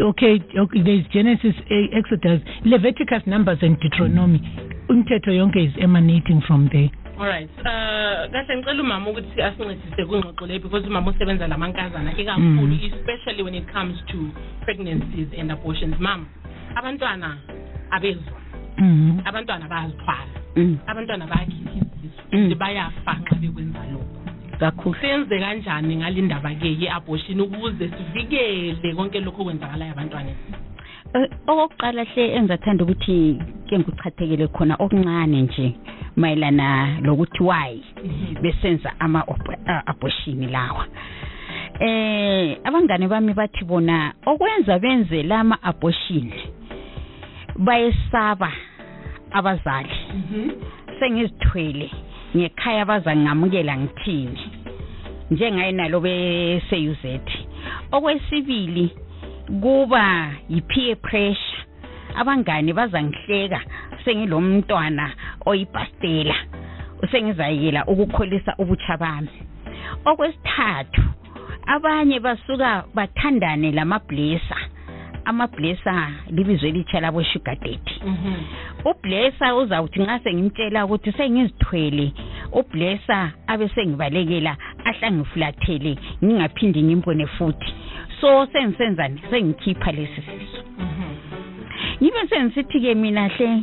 okay, 0.00 0.40
okay 0.58 0.82
there's 0.82 1.06
Genesis 1.12 1.54
eh, 1.70 1.86
Exodus 1.92 2.40
Leviticus 2.64 3.22
Numbers 3.26 3.58
and 3.62 3.78
Deuteronomy. 3.80 4.40
Imithetho 4.88 5.30
yonke 5.30 5.66
is 5.68 5.72
emanating 5.80 6.42
from 6.46 6.68
there 6.72 6.90
Alright. 7.18 7.48
Uh 7.58 8.28
kahle 8.32 8.56
ngicela 8.56 8.82
umama 8.82 9.10
ukuthi 9.10 9.42
asincedise 9.42 10.04
kwingxoxo 10.04 10.46
le 10.46 10.58
because 10.58 10.86
umama 10.86 11.10
usebenza 11.10 11.46
lamankazana 11.48 12.12
ikakhulu 12.12 12.74
Mhm. 12.76 12.92
especially 12.92 13.42
when 13.42 13.54
it 13.54 13.66
comes 13.72 13.96
to 14.06 14.18
pregnancies 14.64 15.28
and 15.38 15.50
abortions. 15.50 15.98
Mama, 15.98 16.26
abantwana 16.74 17.38
abezwa, 17.90 18.40
mm 18.78 19.20
abantwana 19.24 19.68
bayazithwala, 19.68 20.36
Mm, 20.56 20.78
abantwana 20.86 21.26
Mm. 22.32 22.42
futhi 22.42 22.54
bayafa 22.54 23.12
nxa 23.14 23.34
bekwenza 23.40 23.80
lokho. 23.92 24.16
kakhulu 24.60 24.96
Senze 25.00 25.38
kanjani 25.40 25.96
ngalindaba 25.96 26.50
ke 26.60 26.68
ye-abortion 26.80 27.40
ukuze 27.40 27.88
sivikele 27.88 28.94
konke 28.94 29.20
lokho 29.20 29.42
okwenzakalayo 29.42 29.92
abantwaneni? 29.92 30.36
Okokuqala 31.46 32.04
hle 32.04 32.24
engizathanda 32.36 32.84
ukuthi 32.84 33.38
ke 33.68 33.78
ngikuchathekele 33.78 34.46
khona 34.54 34.74
okuncane 34.84 35.42
nje 35.42 35.66
mayelana 36.16 36.98
lokuthi 37.06 37.42
why 37.42 37.72
besenza 38.42 38.90
ama 39.00 39.24
abortion 39.86 40.50
lawa. 40.50 40.84
Eh 41.80 42.58
abangane 42.64 43.08
bami 43.08 43.32
bathi 43.32 43.64
bona 43.64 44.12
okwenza 44.26 44.78
benze 44.78 45.22
lama 45.22 45.56
abortion 45.62 46.30
bayesaba 47.56 48.52
abazali. 49.32 49.96
Sengizithwele 50.98 51.90
ngekhaya 52.36 52.84
bazangamukela 52.84 53.76
ngithini? 53.76 54.40
Njengaye 55.30 55.72
nalo 55.72 56.00
beseyuzethi 56.00 57.38
okwesibili 57.92 59.05
kuba 59.46 60.32
yi-peer 60.48 60.96
pressure. 60.96 61.64
Abangane 62.16 62.72
bazangihleka 62.72 63.60
sengilomntwana 64.04 65.12
oyipastela 65.46 66.34
sengizayela 67.10 67.84
ukukholisa 67.86 68.54
ubutsha 68.58 68.96
bami. 68.96 69.28
Okwesithathu 70.04 71.02
abanye 71.66 72.20
basuka 72.20 72.84
bathandane 72.94 73.72
lamablesa 73.72 74.56
amablesa 75.24 76.10
libizwe 76.30 76.68
elitsha 76.68 77.00
labo 77.00 77.22
sugar 77.22 77.56
daddy 77.56 77.94
ublesa 78.84 79.54
uzawuthi 79.54 80.00
nxa 80.00 80.18
sengimtshela 80.18 80.84
ukuthi 80.84 81.12
sengizithwele 81.12 82.12
ublesa 82.52 83.32
abe 83.46 83.68
sengibalekela 83.68 84.56
ahlangifulathele 84.84 85.98
ngingaphindi 86.24 86.82
ngimbone 86.82 87.26
futhi. 87.26 87.70
So 88.20 88.46
sengisenzani 88.52 89.20
sengikhipha 89.30 89.92
lesi 89.92 90.22
siso 90.22 90.62
ngibe 92.02 92.28
sengisithi-ke 92.28 92.94
mina 92.94 93.28
hle 93.28 93.62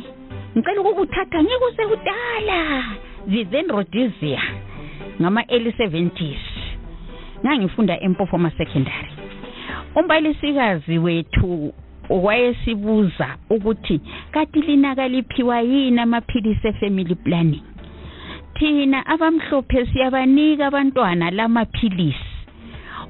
ngicela 0.56 0.80
ukukuthatha 0.80 1.42
ngikuse 1.42 1.82
kudala. 1.86 2.84
Viven 3.26 3.68
rhodesia 3.68 4.42
ngama-early 5.20 5.72
seventies. 5.76 6.44
Ngangifunda 7.44 8.00
empofoma 8.00 8.50
secondary. 8.50 9.10
Umbalisikazi 9.94 10.98
wethu 10.98 11.72
wayesibuza 12.08 13.36
ukuthi 13.50 14.00
kati 14.30 14.60
lina 14.60 14.94
kaliphiwa 14.94 15.60
yini 15.60 16.00
amaphilisi 16.00 16.68
e-family 16.68 17.14
planning? 17.14 17.62
Thina 18.54 19.06
abamhlophe 19.06 19.86
siyabanika 19.86 20.66
abantwana 20.66 21.30
lamaphilisi 21.30 22.33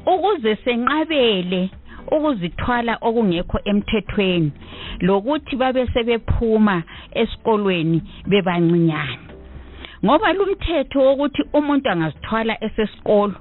ukuze 0.07 0.57
senqabele 0.65 1.71
ukuzithwala 2.15 2.99
okungekho 3.01 3.59
emthethweni 3.65 4.53
lokuthi 5.01 5.57
babe 5.57 5.87
sebephuma 5.93 6.83
esikolweni 7.21 8.03
bebancinyane. 8.31 9.25
Ngoba 10.05 10.33
lumthetho 10.33 10.99
wokuthi 11.07 11.43
umuntu 11.53 11.91
angazithwala 11.91 12.55
esesikolo 12.65 13.35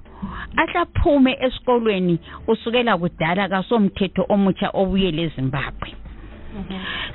ahlaphume 0.58 1.38
esikolweni 1.46 2.20
usukela 2.48 2.98
kudala 2.98 3.50
kasomthetho 3.52 4.26
omutsha 4.30 4.70
obuyele 4.74 5.22
ezimbabwe 5.28 5.90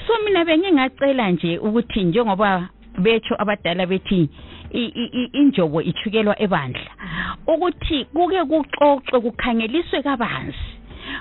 so 0.06 0.12
mina 0.24 0.44
bengingacela 0.44 1.30
nje 1.30 1.58
ukuthi 1.58 2.04
njengoba 2.04 2.68
betsho 2.98 3.34
abadala 3.38 3.86
bethi 3.86 4.28
injobo 5.32 5.82
ithukelwa 5.82 6.42
ebandla. 6.42 6.90
Ukuthi 7.46 8.04
kuke 8.04 8.44
kuxoxe 8.44 9.20
kukhangeliswe 9.20 10.02
kabanzi. 10.02 10.68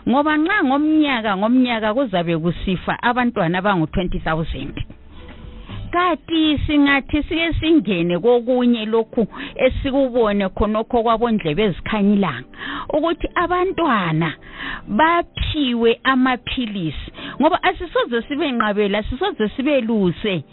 Ngoba 0.09 0.37
nxa 0.37 0.63
ngomnyaka 0.63 1.37
ngomnyaka 1.37 1.93
kuzabe 1.93 2.37
kusifa 2.37 2.93
abantwana 3.03 3.57
abangu 3.57 3.85
20000 3.85 4.97
kati 5.91 6.59
singathi 6.67 7.23
sike 7.23 7.53
singene 7.59 8.19
kokunye 8.19 8.85
lokhu 8.85 9.27
esikubone 9.55 10.49
khonokho 10.49 11.03
kwabondlebe 11.03 11.63
ezikhanyilanga 11.63 12.47
ukuthi 12.95 13.27
abantwana 13.35 14.29
baphiwe 14.87 15.99
amaphilisi. 16.03 17.11
Ngoba 17.41 17.63
asisoze 17.63 18.21
sibe 18.27 18.51
nqabela 18.51 19.03
sisoze 19.03 19.49
sibe 19.55 19.81
luse. 19.81 20.43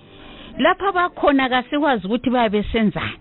Lapha 0.58 0.92
bakhona 0.92 1.48
kasikwazi 1.48 2.06
ukuthi 2.06 2.30
babe 2.30 2.62
senzani 2.72 3.18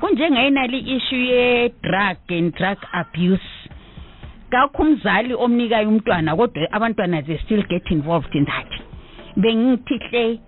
kunjengayinali 0.00 0.78
issue 0.78 1.26
ye-drug 1.26 2.16
and 2.28 2.52
drug 2.54 2.78
abuse. 2.92 3.50
Kakho 4.50 4.82
umzali 4.82 5.34
omnikayo 5.34 5.88
umntwana 5.88 6.36
kodwa 6.36 6.72
abantwana 6.72 7.22
they 7.26 7.38
still 7.44 7.62
get 7.62 7.90
involved 7.90 8.34
in 8.34 8.44
that. 8.44 8.68
Bengithi 9.36 9.98
hle 9.98 10.40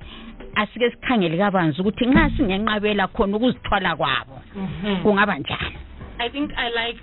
asike 0.55 0.91
sikhangele 0.91 1.37
kabanzi 1.39 1.81
ukuthi 1.81 2.07
nxa 2.07 2.31
singenqabela 2.37 3.09
khona 3.09 3.37
ukuzithwala 3.37 3.97
kwabo 3.97 4.41
Mhm. 4.55 5.03
kungaba 5.03 5.39
njani? 5.39 5.77
I 6.21 6.29
think 6.29 6.51
I 6.57 6.69
like 6.71 7.01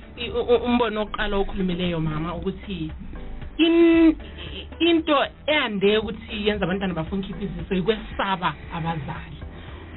umbono 0.66 1.02
oqala 1.02 1.38
okhulumileyo 1.38 2.00
mama 2.00 2.36
ukuthi 2.36 2.92
in 3.58 4.16
into 4.80 5.16
eyande 5.48 5.98
ukuthi 5.98 6.48
yenza 6.48 6.66
abantwana 6.66 6.94
bafuna 6.94 7.22
ukhipha 7.22 7.44
iziso 7.44 7.76
yikwesaba 7.76 8.56
abazali. 8.72 9.40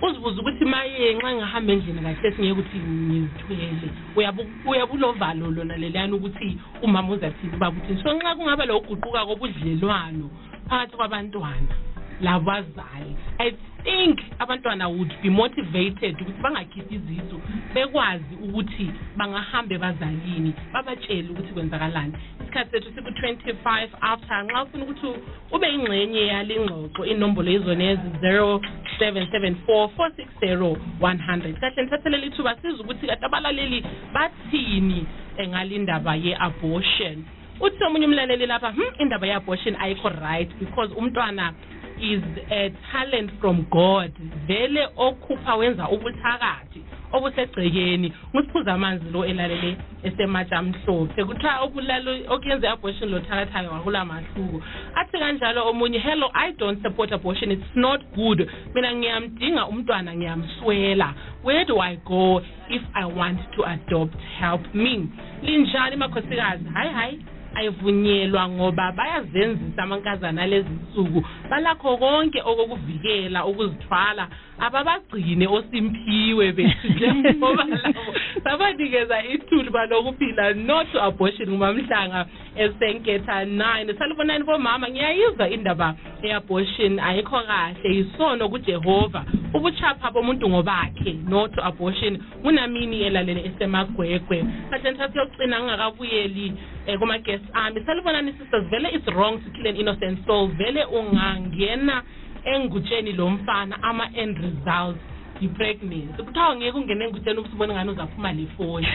Uzibuza 0.02 0.40
ukuthi 0.40 0.64
maye 0.64 1.14
nxa 1.14 1.34
ngihamba 1.34 1.72
endlini 1.72 2.00
kahle 2.02 2.32
singeke 2.32 2.52
ukuthi 2.52 2.78
ngizithwele 2.78 3.90
uyabu 4.16 4.42
uyabulovalo 4.64 5.50
lona 5.50 5.76
leliyana 5.76 6.16
ukuthi 6.16 6.58
umama 6.82 7.12
uzathini 7.12 7.56
ubaba 7.56 7.76
uthini 7.76 8.02
so 8.02 8.14
nxa 8.14 8.34
kungaba 8.34 8.64
lo 8.64 8.80
kuguquka 8.80 9.26
kobudlelwano 9.26 10.30
phakathi 10.68 10.96
kwabantwana. 10.96 11.74
Labazali. 12.20 13.16
I 13.38 13.50
think 13.84 14.18
abantwana 14.38 14.88
would 14.88 15.12
be 15.22 15.30
motivated 15.30 16.20
ukuthi 16.20 16.42
bangakhiphi 16.42 16.94
izisu 16.94 17.40
bekwazi 17.74 18.34
ukuthi 18.42 18.90
bangahambe 19.16 19.74
ebazalini 19.74 20.54
babatshele 20.72 21.28
ukuthi 21.30 21.52
kwenzakalani. 21.52 22.12
Isikhathi 22.42 22.70
sethu 22.70 22.92
siku-twenty-five 22.94 23.90
after 24.00 24.44
nxa 24.44 24.62
ufuna 24.62 24.84
ukuthi 24.84 25.06
ube 25.52 25.68
yingxenye 25.68 26.26
yale 26.26 26.60
ngxoxo 26.60 27.04
inombolo 27.04 27.50
yizonezi 27.50 28.08
zero 28.20 28.60
seven 28.98 29.26
seven 29.30 29.56
four 29.66 29.90
four 29.96 30.10
six 30.16 30.26
zero 30.40 30.76
one 31.00 31.18
hundred. 31.18 31.60
Kahle 31.60 31.82
nithathelele 31.82 32.26
ithuba 32.26 32.56
siza 32.56 32.82
ukuthi 32.82 33.06
kade 33.06 33.26
abalaleli 33.26 33.84
bathini 34.12 35.06
eh, 35.36 35.48
ngale 35.48 35.78
ndaba 35.78 36.14
ye-abortion. 36.16 37.24
Uthi 37.60 37.84
omunye 37.84 38.06
umlaleli 38.06 38.46
lapha 38.46 38.70
hmm, 38.70 38.94
indaba 38.98 39.26
ye-abortion 39.26 39.76
ayikho 39.80 40.08
right 40.08 40.50
because 40.58 40.94
umntwana 40.94 41.52
is 42.00 42.22
a 42.50 42.72
talent 42.92 43.30
from 43.40 43.66
god. 43.70 44.12
Vele 44.46 44.88
okhupha 44.96 45.56
wenza 45.56 45.88
ubuthakathi 45.88 46.82
obusegcekeni. 47.12 48.12
Ngusiphuza 48.34 48.72
amanzi 48.72 49.10
lo 49.10 49.24
elalele 49.24 49.76
esematsha 50.02 50.58
amhlophe. 50.58 51.24
Kuthiwa 51.24 51.60
obulalo 51.60 52.12
okuyenza 52.28 52.66
i-abortion 52.66 53.10
lo 53.10 53.20
thakathaka 53.20 53.70
wakula 53.70 54.04
mahluko. 54.04 54.62
Athi 54.94 55.18
kanjalo 55.18 55.68
omunye 55.68 55.98
hello 55.98 56.30
i 56.34 56.52
don't 56.52 56.82
support 56.82 57.12
abortion. 57.12 57.50
It's 57.50 57.76
not 57.76 58.00
good. 58.14 58.50
Mina 58.74 58.94
ngiyamdinga 58.94 59.66
umntwana 59.66 60.16
ngiyamswela. 60.16 61.14
Where 61.42 61.64
do 61.64 61.80
i 61.80 61.96
go 61.96 62.40
if 62.70 62.82
i 62.94 63.04
want 63.06 63.38
to 63.56 63.64
adopt? 63.64 64.16
Help 64.40 64.74
me. 64.74 65.08
Linjani 65.42 65.96
makhosikazi? 65.96 66.64
Hayi 66.74 66.92
hayi. 66.92 67.24
Ayivunyelwa 67.58 68.48
ngoba 68.48 68.92
bayazenzisa 68.92 69.82
amankazana 69.82 70.42
alezi 70.42 70.68
nsuku. 70.68 71.24
Balakho 71.50 71.96
konke 71.96 72.40
okokuvikela 72.42 73.46
ukuzithwala 73.46 74.28
ababagcine 74.58 75.46
osimphiwe 75.46 76.52
bethu 76.52 76.88
njengoba 76.94 77.64
labo 77.64 78.12
babanikeza 78.44 79.24
ithuba 79.24 79.86
lokuphila 79.86 80.54
no 80.54 80.84
to 80.84 81.02
abortion 81.02 81.48
ngumamhlanga 81.50 82.26
esenketha 82.56 83.44
9 83.44 83.98
salubonani 83.98 84.44
bomama 84.44 84.88
ngiyayizwa 84.88 85.50
indaba 85.50 85.94
e-abortion 86.22 86.98
ayikho 86.98 87.40
kahle 87.40 87.94
yisono 87.96 88.48
kujehova. 88.48 89.24
Ubuchapha 89.54 90.10
bomuntu 90.10 90.48
ngobakhe 90.48 91.12
no 91.28 91.48
to 91.48 91.64
abortion. 91.64 92.18
Ngunamini 92.40 93.02
elalele 93.02 93.44
esemagwegwe. 93.46 94.44
Kahle 94.70 94.90
nithatha 94.90 95.20
yocina 95.20 95.60
ngingakabuyeli 95.60 96.48
um 96.50 96.77
kuma-guest 96.96 97.44
ami 97.52 97.80
salubonani 97.80 98.32
sisters 98.32 98.64
vele 98.70 98.88
it's 98.92 99.06
wrong 99.06 99.38
to 99.44 99.50
kill 99.50 99.66
an 99.66 99.76
innocent 99.76 100.26
soul 100.26 100.48
vele 100.48 100.84
ungangena 100.84 102.02
engutsheni 102.44 103.12
lo 103.12 103.30
mfana 103.30 103.82
ama-end 103.82 104.38
results 104.38 105.00
yi-pregnancy 105.40 106.22
kuthiwa 106.22 106.56
ngeke 106.56 106.78
ungene 106.78 107.04
engutsheni 107.04 107.38
ukuthi 107.38 107.54
ubone 107.54 107.74
ngani 107.74 107.90
uzaphuma 107.90 108.32
le 108.32 108.46
foni 108.56 108.86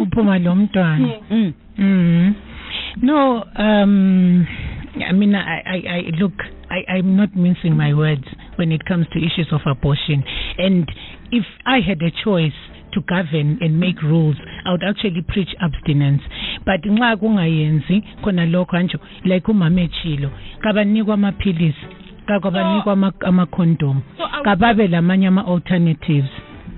uphuma 0.02 0.38
lo 0.38 0.54
mntwana 0.54 1.08
mm. 1.30 1.52
Mm. 1.78 2.34
No, 3.02 3.44
um, 3.58 4.46
I 5.06 5.12
mean, 5.12 5.34
I, 5.34 5.60
I, 5.66 5.76
I 5.88 6.00
look, 6.18 6.32
I, 6.70 6.92
I'm 6.92 7.16
not 7.16 7.36
mincing 7.36 7.76
my 7.76 7.92
words 7.92 8.24
when 8.56 8.72
it 8.72 8.84
comes 8.86 9.06
to 9.12 9.18
issues 9.18 9.48
of 9.52 9.60
abortion. 9.66 10.24
And 10.56 10.90
if 11.30 11.44
I 11.66 11.80
had 11.86 12.00
a 12.00 12.10
choice 12.24 12.56
to 12.92 13.00
govern 13.00 13.58
and 13.60 13.78
make 13.80 14.00
rules, 14.02 14.36
I 14.64 14.70
would 14.72 14.82
actually 14.84 15.22
preach 15.22 15.54
abstinence. 15.60 16.22
But 16.64 16.82
nxa 16.84 17.16
kungayenzi 17.16 18.02
khona 18.22 18.46
lokho 18.46 18.76
anjo 18.76 18.98
like 19.24 19.46
umama 19.48 19.80
echilo 19.80 20.30
kabanikwa 20.60 21.14
amaphilisi 21.14 21.86
kabanikwa 22.26 22.92
ama- 22.92 23.12
ama-condom 23.20 24.02
So 24.16 24.24
are 24.24 24.38
we- 24.38 24.44
kababe 24.44 24.88
lamanye 24.88 25.26
ama-alternatives 25.26 26.30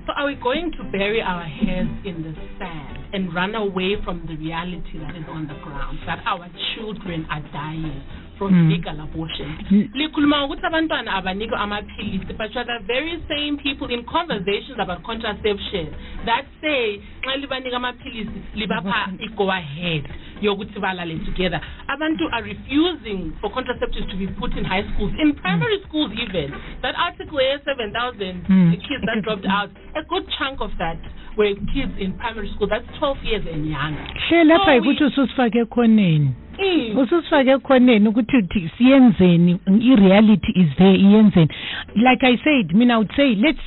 So 0.05 0.13
are 0.15 0.25
we 0.25 0.35
going 0.35 0.71
to 0.71 0.83
bury 0.91 1.21
our 1.21 1.43
heads 1.43 1.89
in 2.03 2.23
the 2.23 2.33
sand 2.57 2.97
and 3.13 3.33
run 3.33 3.55
away 3.55 3.95
from 4.03 4.21
the 4.27 4.35
reality 4.35 4.97
that 4.99 5.15
is 5.15 5.25
on 5.31 5.47
the 5.47 5.53
ground, 5.63 5.99
that 6.07 6.19
our 6.25 6.47
children 6.75 7.25
are 7.29 7.41
dying 7.53 8.01
from 8.39 8.53
Mm. 8.53 8.69
legal 8.71 8.99
abortion? 9.01 9.49
Mm. 9.71 9.89
likhuluma 9.93 10.41
ngokuthi 10.41 10.65
abantwana 10.65 11.13
abanikwa 11.13 11.59
amaphilisi 11.59 12.33
but 12.37 12.55
you 12.55 12.61
are 12.61 12.79
the 12.79 12.79
very 12.87 13.19
same 13.27 13.57
people 13.57 13.93
in 13.93 14.03
conversations 14.03 14.79
about 14.79 15.01
contraception 15.03 15.87
that 16.25 16.45
say 16.61 16.99
nxa 17.23 17.35
libanika 17.37 17.77
amaphilisi 17.77 18.31
libapha 18.55 19.09
i-go 19.19 19.51
ahead 19.51 20.03
yokuthi 20.41 20.79
balale 20.79 21.15
together 21.25 21.61
abantu 21.87 22.29
are 22.31 22.41
refusing 22.47 23.31
for 23.41 23.49
contraceptives 23.51 24.07
to 24.07 24.15
be 24.17 24.27
put 24.27 24.55
in 24.57 24.63
high 24.65 24.83
schools 24.93 25.11
in 25.19 25.33
primary 25.33 25.79
schools 25.87 26.11
even 26.23 26.53
that 26.81 26.95
article 26.97 27.39
here 27.39 27.59
7000 27.65 28.35
Mm. 28.49 28.71
the 28.71 28.77
kids 28.77 29.05
that 29.05 29.21
dropped 29.21 29.45
out 29.45 29.69
a 29.95 30.01
good 30.03 30.25
chunk 30.37 30.61
of 30.61 30.71
that 30.77 30.97
were 31.37 31.53
kids 31.73 31.91
in 31.99 32.13
primary 32.13 32.49
school 32.55 32.67
that's 32.67 32.87
12 32.99 33.17
years 33.25 33.43
and 33.53 33.65
younger 33.65 34.07
hle 34.29 34.43
lapha 34.43 34.65
So 34.65 34.71
yikuthi 34.71 35.03
we- 35.03 35.09
ususifake 35.09 35.59
ekhoneni 35.59 36.31
Mm. 36.59 36.97
ususifake 36.97 37.49
ekhoneni 37.51 38.07
ukuthi 38.07 38.37
uthi 38.37 38.69
siyenzeni 38.77 39.57
i-reality 39.81 40.51
is 40.55 40.75
there 40.77 40.95
iyenzeni 40.99 41.49
like 41.95 42.27
i 42.27 42.37
said 42.37 42.73
mina 42.73 42.93
i 42.93 42.97
would 42.97 43.11
say 43.15 43.35
let's 43.35 43.59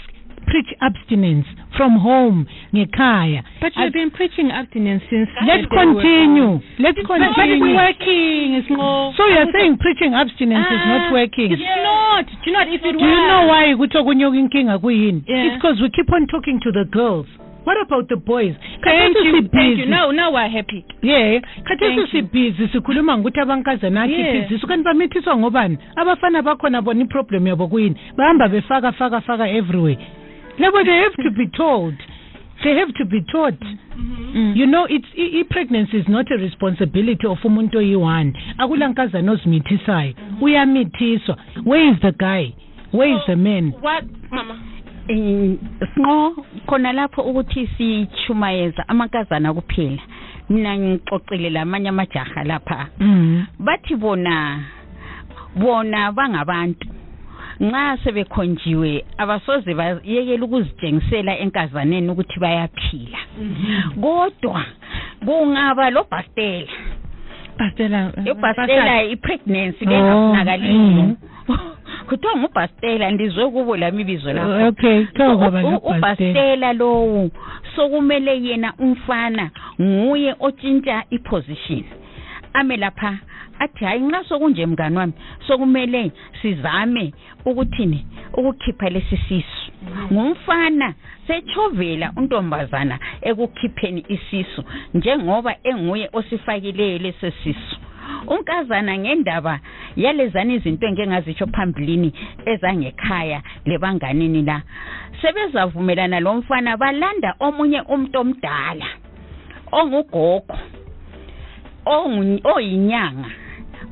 preach 0.47 0.75
abstinence 0.81 1.47
from 1.77 1.99
home 1.99 2.45
ngekhaya 2.75 3.43
But 3.61 3.77
you've 3.77 3.93
been 3.93 4.11
preaching 4.11 4.51
abstinence 4.51 5.05
since. 5.11 5.31
let's 5.47 5.63
the 5.69 5.77
day 5.77 5.87
we 5.87 5.95
were 5.95 6.03
continue 6.03 6.61
let's 6.79 6.99
But 7.07 7.21
it's 7.21 7.37
continue 7.37 7.75
working. 7.77 8.55
It's 8.59 8.71
not. 8.71 9.17
so 9.17 9.27
you're 9.29 9.53
saying 9.53 9.77
preaching 9.79 10.15
abstinence 10.15 10.67
is 10.67 10.83
not 10.87 11.03
Ah, 11.09 11.13
working 11.13 11.53
It's 11.53 11.63
not. 11.63 12.27
Do 12.27 12.51
you 12.51 12.53
know? 12.53 12.63
If 12.75 12.85
it 12.85 12.93
do 12.99 13.05
you 13.05 13.17
know 13.29 13.41
was- 13.47 13.51
why 13.51 13.75
ukuthi 13.75 13.99
okunye 13.99 14.27
inkinga 14.27 14.79
kuyini 14.79 15.23
Yeah. 15.27 15.47
it's 15.47 15.55
because 15.55 15.83
we 15.83 15.91
keep 15.91 16.13
on 16.13 16.27
talking 16.27 16.61
to 16.61 16.73
the 16.73 16.85
girls 16.85 17.27
what 17.65 17.77
about 17.87 18.09
the 18.09 18.17
boys? 18.17 18.55
Thank 18.85 19.17
you. 19.25 19.33
Thank 19.33 19.53
sibhizi. 19.53 19.79
you. 19.79 19.87
Now, 19.87 20.11
now 20.11 20.33
we're 20.33 20.49
happy. 20.49 20.85
yeah. 21.03 21.41
Khathesi 21.65 21.97
Thank 21.97 22.11
sibhizi 22.11 22.69
sikhuluma 22.69 23.19
ngokuthi 23.19 23.41
abankazana 23.41 24.03
akhiphe 24.03 24.39
izisu 24.39 24.67
kanti 24.67 24.85
bamithiswa 24.85 25.37
ngobani? 25.37 25.79
Abafana 25.97 26.43
bakhona 26.43 26.83
bona 26.83 27.01
iproblem 27.05 27.47
yabo 27.47 27.69
kuyini? 27.69 27.97
Bahamba 28.17 28.49
befaka 28.49 28.93
faka 28.93 29.21
faka 29.21 29.49
everywhere. 29.49 29.99
Labo 30.59 30.85
they 30.85 30.99
have 31.03 31.15
to 31.23 31.31
be 31.31 31.47
told 31.57 31.95
they 32.65 32.77
have 32.79 32.93
to 32.95 33.05
be 33.05 33.21
taught. 33.33 33.59
Mm. 33.99 34.57
you 34.57 34.67
know 34.67 34.85
it's 34.89 35.07
i- 35.19 35.41
i-pregnancy 35.41 35.99
is 35.99 36.09
not 36.09 36.31
a 36.31 36.37
responsibility 36.37 37.27
of 37.27 37.39
umuntu 37.45 37.79
oyi-one. 37.79 38.33
Akulankazana 38.59 39.33
ozimithisayo 39.33 40.15
uyamithiswa 40.41 41.37
where 41.65 41.89
is 41.91 41.99
the 42.01 42.13
guy? 42.13 42.53
Where 42.93 43.11
is 43.17 43.21
the 43.27 43.37
man? 43.37 43.73
what 43.83 44.05
mama 44.31 44.59
sinqo 45.07 46.45
khona 46.67 46.93
lapho 46.93 47.23
ukuthi 47.23 47.67
sichumayeza 47.77 48.89
amankazana 48.89 49.55
kuphela. 49.55 50.03
Mina 50.51 50.77
ngixoxile 50.79 51.51
lamanye 51.51 51.89
amajaha 51.89 52.45
lapha. 52.45 52.89
Mm. 53.01 53.47
bathi 53.59 53.97
bona 53.97 54.65
bona 55.57 56.13
bangabantu. 56.13 56.89
Nxa 57.61 57.99
sebekhonjiwe 58.05 59.05
abasoze 59.19 59.75
bayekela 59.75 60.45
ukuzitshengisela 60.45 61.39
enkazaneni 61.39 62.11
ukuthi 62.11 62.41
bayaphila. 62.41 63.19
Kodwa 64.01 64.65
kungaba 65.25 65.91
lobhastela 65.91 66.73
bastela. 67.59 68.13
Ibhastela 68.25 69.03
i-pregnancy 69.03 69.85
lengafunakaliyo 69.85 70.75
mm. 70.75 71.17
kuthiwa 72.09 72.37
ngubhastela 72.37 73.11
ndizwe 73.11 73.51
kubo 73.51 73.77
lami 73.77 74.01
ibizo 74.03 74.33
lakho. 74.33 74.67
Okay. 74.69 75.01
U- 75.01 75.07
nobhastela 75.29 75.79
ubhastela 75.97 76.73
lowu 76.73 77.31
sokumele 77.77 78.43
yena 78.43 78.73
umfana 78.79 79.51
nguye 79.81 80.35
otshintsha 80.41 81.05
iposition. 81.11 81.85
Ame 82.53 82.77
lapha 82.77 83.19
athi 83.59 83.85
hayi 83.85 84.01
nxa 84.01 84.25
sokunje 84.25 84.67
mngani 84.67 84.97
wami 84.97 85.13
sokumele 85.47 86.11
sizame 86.43 87.13
ukuthini 87.45 88.07
ukukhipha 88.35 88.91
lesi 88.91 89.17
sisu. 89.29 89.73
Ngumfana 90.13 90.95
sechovela 91.27 92.13
untombazana 92.17 92.99
ekukhipheni 93.23 94.05
isisu 94.09 94.65
njengoba 94.95 95.55
enguye 95.65 96.11
osifakileyo 96.13 96.99
lesi 96.99 97.33
sisu. 97.45 97.77
Unkazana 98.27 98.99
ngendaba 98.99 99.61
yalezani 99.97 100.55
izinto 100.55 100.87
engengazitsho 100.87 101.47
phambilini 101.47 102.13
ezangekhaya 102.47 103.43
lebanganini 103.65 104.43
la. 104.43 104.63
Sebezavumelana 105.21 106.21
lo 106.21 106.35
mfana 106.35 106.77
balanda 106.77 107.35
omunye 107.41 107.81
umuntu 107.81 108.19
omdala 108.21 108.87
ongugogo 109.73 110.59
ongu- 111.87 112.41
oyinyanga 112.55 113.31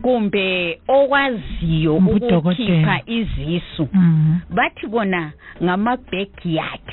kumbe 0.02 0.80
okwaziyo 0.88 1.96
ukukhipha 1.96 3.00
izisu. 3.06 3.88
Mhm. 3.92 4.36
bathi 4.50 4.86
bona 4.86 5.32
ngama-backyard 5.62 6.88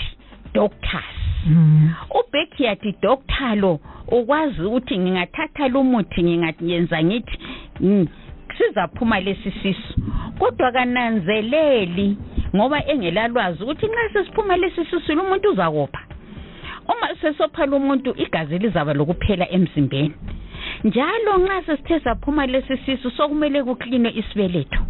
doctors. 0.57 1.17
Mhm. 1.45 1.89
u-backyard 2.19 2.83
doctor 3.01 3.55
lo 3.55 3.79
ukwazi 4.07 4.61
ukuthi 4.61 4.97
ngingathatha 4.97 5.67
lo 5.67 5.83
muthi 5.83 6.23
ngingayenza 6.23 7.03
ngithi 7.03 7.37
mm, 7.79 8.07
sizaphuma 8.57 9.19
lesi 9.19 9.51
sisu. 9.61 9.93
Kodwa 10.39 10.71
kananzeleli 10.71 12.17
ngoba 12.55 12.85
engelalwazi 12.87 13.63
ukuthi 13.63 13.85
nxa 13.85 14.09
sesiphuma 14.13 14.57
lesi 14.57 14.85
sisu 14.85 15.15
lo 15.15 15.23
muntu 15.23 15.51
uzakopha. 15.51 16.01
Uma 16.87 17.15
sesophala 17.21 17.75
umuntu 17.75 18.15
igazi 18.17 18.57
lizaba 18.57 18.93
lokuphela 18.93 19.51
emzimbeni. 19.51 20.13
Njalo 20.83 21.37
nxa 21.37 21.61
sesithe 21.65 21.99
saphuma 21.99 22.45
lesi 22.45 22.77
sisu 22.77 23.11
sokumele 23.11 23.63
kuklinwe 23.63 24.11
isibeletho. 24.15 24.81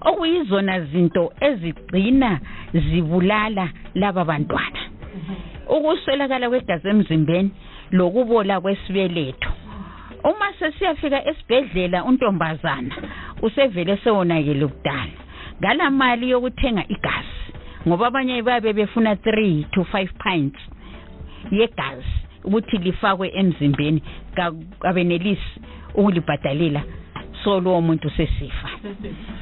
Okuyizona 0.00 0.80
zinto 0.80 1.32
ezigcina 1.40 2.40
zibulala 2.74 3.68
laba 3.94 4.24
bantwana. 4.24 4.80
Ukuswelakala 5.68 6.48
kwegazi 6.48 6.88
emzimbeni 6.88 7.50
lokubola 7.90 8.60
kwesibeletho. 8.60 9.50
Uma 10.24 10.52
sesiyafika 10.58 11.26
esibhedlela 11.28 12.04
untombazana 12.04 12.94
usevele 13.42 13.96
sewonakele 13.96 14.66
kudala 14.66 15.10
ngala 15.60 15.90
mali 15.90 16.30
yokuthenga 16.30 16.84
igazi 16.88 17.38
ngoba 17.88 18.06
abanye 18.06 18.42
babe 18.42 18.72
befuna 18.72 19.14
3 19.14 19.64
to 19.70 19.80
5 19.80 20.08
pints 20.24 20.60
yegazi 21.50 22.04
ukuthi 22.44 22.78
lifakwe 22.78 23.30
emzimbeni 23.34 24.02
ka- 24.34 24.52
kabenelisi 24.80 25.60
ukulibhadalela 25.94 26.82
so 27.44 27.60
lowo 27.60 27.80
muntu 27.80 28.10
sesifa. 28.10 28.68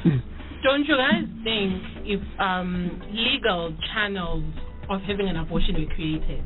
Mm. 0.05 0.19
Don't 0.63 0.85
you 0.87 0.97
guys 0.97 1.25
think 1.43 1.81
if 2.05 2.21
um, 2.39 3.01
legal 3.13 3.75
channels 3.93 4.43
of 4.89 5.01
having 5.01 5.27
an 5.29 5.35
abortion 5.37 5.75
were 5.75 5.93
created, 5.93 6.43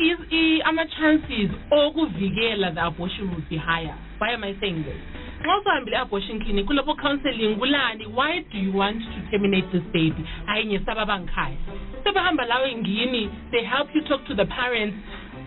is 0.00 0.18
i- 0.32 0.60
ama-chances 0.64 1.50
okuvikela 1.70 2.72
the 2.74 2.86
abortion 2.86 3.34
would 3.34 3.48
be 3.48 3.56
higher? 3.58 3.96
Why 4.18 4.30
am 4.32 4.44
I 4.44 4.56
saying 4.60 4.84
this? 4.84 4.96
Nxa 5.44 5.56
usahambile 5.60 6.00
abortion 6.02 6.40
clinic 6.40 6.66
kulapho 6.66 6.96
counseling 7.00 7.58
why 7.58 8.44
do 8.52 8.58
you 8.58 8.72
want 8.72 9.00
to 9.00 9.30
terminate 9.30 9.64
this 9.72 9.82
baby 9.92 10.24
hayi 10.46 10.64
ngesaba 10.66 11.06
bangikhaya 11.06 11.56
sebehamba 12.04 12.44
lawe 12.44 12.74
ngini 12.74 13.30
they 13.50 13.64
help 13.64 13.88
you 13.94 14.02
talk 14.02 14.20
to 14.26 14.34
the 14.34 14.44
parents 14.44 14.96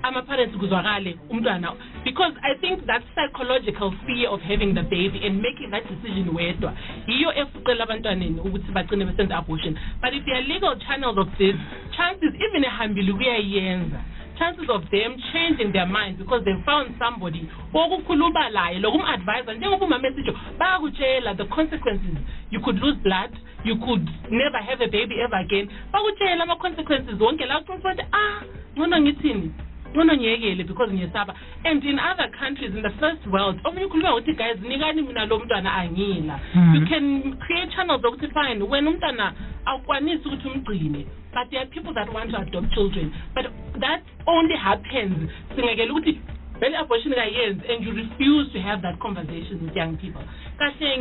ama-parents 0.04 0.58
kuzwakale 0.58 1.18
umntwana. 1.30 1.74
Because 2.04 2.34
i 2.44 2.54
think 2.62 2.86
that 2.86 3.02
psychological 3.16 3.92
fear 4.06 4.30
of 4.30 4.42
having 4.42 4.74
the 4.74 4.84
baby 4.84 5.22
and 5.26 5.42
making 5.42 5.72
that 5.72 5.84
decision 5.88 6.30
wedwa 6.36 6.74
yiyo 7.08 7.34
efuqela 7.36 7.84
abantwaneni 7.84 8.40
ukuthi 8.40 8.72
bagcine 8.72 9.06
besenza 9.06 9.38
abortion. 9.38 9.78
But 10.02 10.14
if 10.14 10.26
there 10.26 10.36
are 10.36 10.48
legal 10.54 10.76
channels 10.88 11.18
of 11.18 11.28
this 11.38 11.56
chances 11.98 12.34
even 12.36 12.64
ehambile 12.64 13.12
ukuyayenza 13.12 14.02
chances 14.40 14.70
of 14.70 14.82
them 14.90 15.16
changing 15.32 15.72
their 15.72 15.86
mind 15.86 16.18
because 16.18 16.44
they 16.44 16.56
found 16.66 16.96
somebody 17.00 17.50
okukhuluma 17.74 18.50
laye 18.50 18.80
lokum-advisa 18.80 19.54
njengoba 19.54 19.86
umama 19.86 20.08
esitsho 20.08 20.34
bayakutshela 20.58 21.36
the 21.38 21.46
consequences. 21.46 22.18
You 22.52 22.60
could 22.60 22.80
lose 22.80 22.98
blood 23.04 23.32
you 23.64 23.78
could 23.78 24.04
never 24.30 24.58
have 24.58 24.82
a 24.82 24.88
baby 24.88 25.22
ever 25.24 25.38
again. 25.38 25.70
Bakutshela 25.92 26.44
ama-consequences 26.44 27.20
wonke 27.20 27.46
la 27.46 27.60
uqiniswa 27.60 27.92
ukuthi 27.92 28.06
ah 28.12 28.42
ngcono 28.76 29.02
ngithini 29.02 29.52
ngcono 29.94 30.14
ngiyekele 30.16 30.64
because 30.68 30.92
ngiyesaba. 30.94 31.34
And 31.66 31.84
in 31.86 32.00
other 32.00 32.28
countries 32.40 32.72
in 32.76 32.82
the 32.82 32.90
first 33.00 33.26
world 33.28 33.60
omunye 33.64 33.86
ukhuluma 33.86 34.10
ngokuthi 34.12 34.34
guys 34.34 34.58
nikani 34.62 35.02
mina 35.02 35.26
lo 35.26 35.40
mntwana 35.40 35.74
angila 35.74 36.40
Mhm. 36.56 36.76
you 36.76 36.86
can 36.88 37.34
create 37.38 37.72
channels 37.76 38.02
zokuthi 38.02 38.28
fine 38.28 38.64
wena 38.64 38.90
umntwana 38.90 39.34
awukwanisi 39.66 40.28
ukuthi 40.28 40.48
umgcine 40.48 41.06
but 41.34 41.50
there 41.50 41.62
are 41.62 41.70
people 41.70 41.94
that 41.94 42.14
want 42.14 42.30
to 42.32 42.38
adopt 42.38 42.74
children. 42.74 43.12
But 43.34 43.46
that 43.80 44.02
only 44.28 44.56
happens 44.56 45.30
singekela 45.56 45.94
ukuthi 45.94 46.20
vele 46.60 46.78
abortion 46.78 47.14
kayenzi 47.14 47.64
and 47.70 47.84
you 47.86 47.92
refuse 47.94 48.52
to 48.54 48.60
have 48.60 48.82
that 48.82 49.00
conversation 49.00 49.60
with 49.66 49.76
young 49.76 49.98
people. 49.98 50.24
Kahle 50.60 50.96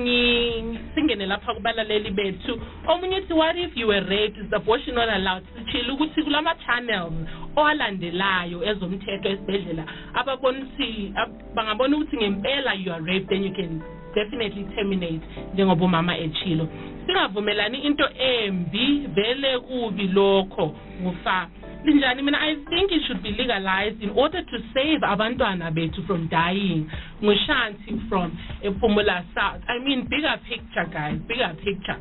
singene 0.95 1.27
lapha 1.27 1.55
kubalaleli 1.55 2.11
bethu. 2.11 2.61
Omunye 2.88 3.21
uthi 3.21 3.35
what 3.35 3.57
if 3.57 3.77
you 3.77 3.87
were 3.88 4.01
raped? 4.01 4.38
Is 4.38 4.53
abortion 4.53 4.95
not 4.95 5.09
allowed? 5.09 5.43
Sitshile 5.57 5.93
ukuthi 5.93 6.23
kulama-channels 6.23 7.12
owalandelayo 7.57 8.65
ezomthetho 8.65 9.29
esibhedlela 9.29 9.85
ababona 10.15 10.59
ukuthi 10.59 11.12
ab- 11.17 11.55
bangabona 11.55 11.97
ukuthi 11.97 12.17
ngempela 12.17 12.75
you 12.75 12.93
are 12.93 13.03
raped 13.05 13.29
then 13.29 13.45
you 13.45 13.53
can 13.53 13.83
definitely 14.15 14.65
terminate 14.75 15.21
njengoba 15.55 15.85
umama 15.85 16.19
etshilo. 16.19 16.69
Singavumelani 17.07 17.79
into 17.85 18.05
embi? 18.19 19.07
Vele 19.15 19.59
kubi 19.59 20.09
lokho 20.09 20.69
kufa 21.05 21.49
linjani 21.85 22.23
mina 22.23 22.38
i 22.40 22.55
think 22.55 22.92
it 22.92 23.03
should 23.07 23.23
be 23.23 23.31
legalized 23.31 24.03
in 24.03 24.11
order 24.11 24.42
to 24.42 24.59
save 24.75 24.99
abantwana 25.03 25.71
bethu 25.71 26.03
from 26.07 26.29
dying. 26.29 26.90
Ngushanti 27.23 28.09
from 28.09 28.38
ephumula 28.62 29.25
south. 29.35 29.62
I 29.68 29.79
mean 29.79 30.07
bigger 30.09 30.37
picture 30.49 30.87
guys 30.92 31.18
bigger 31.29 31.55
picture. 31.64 31.99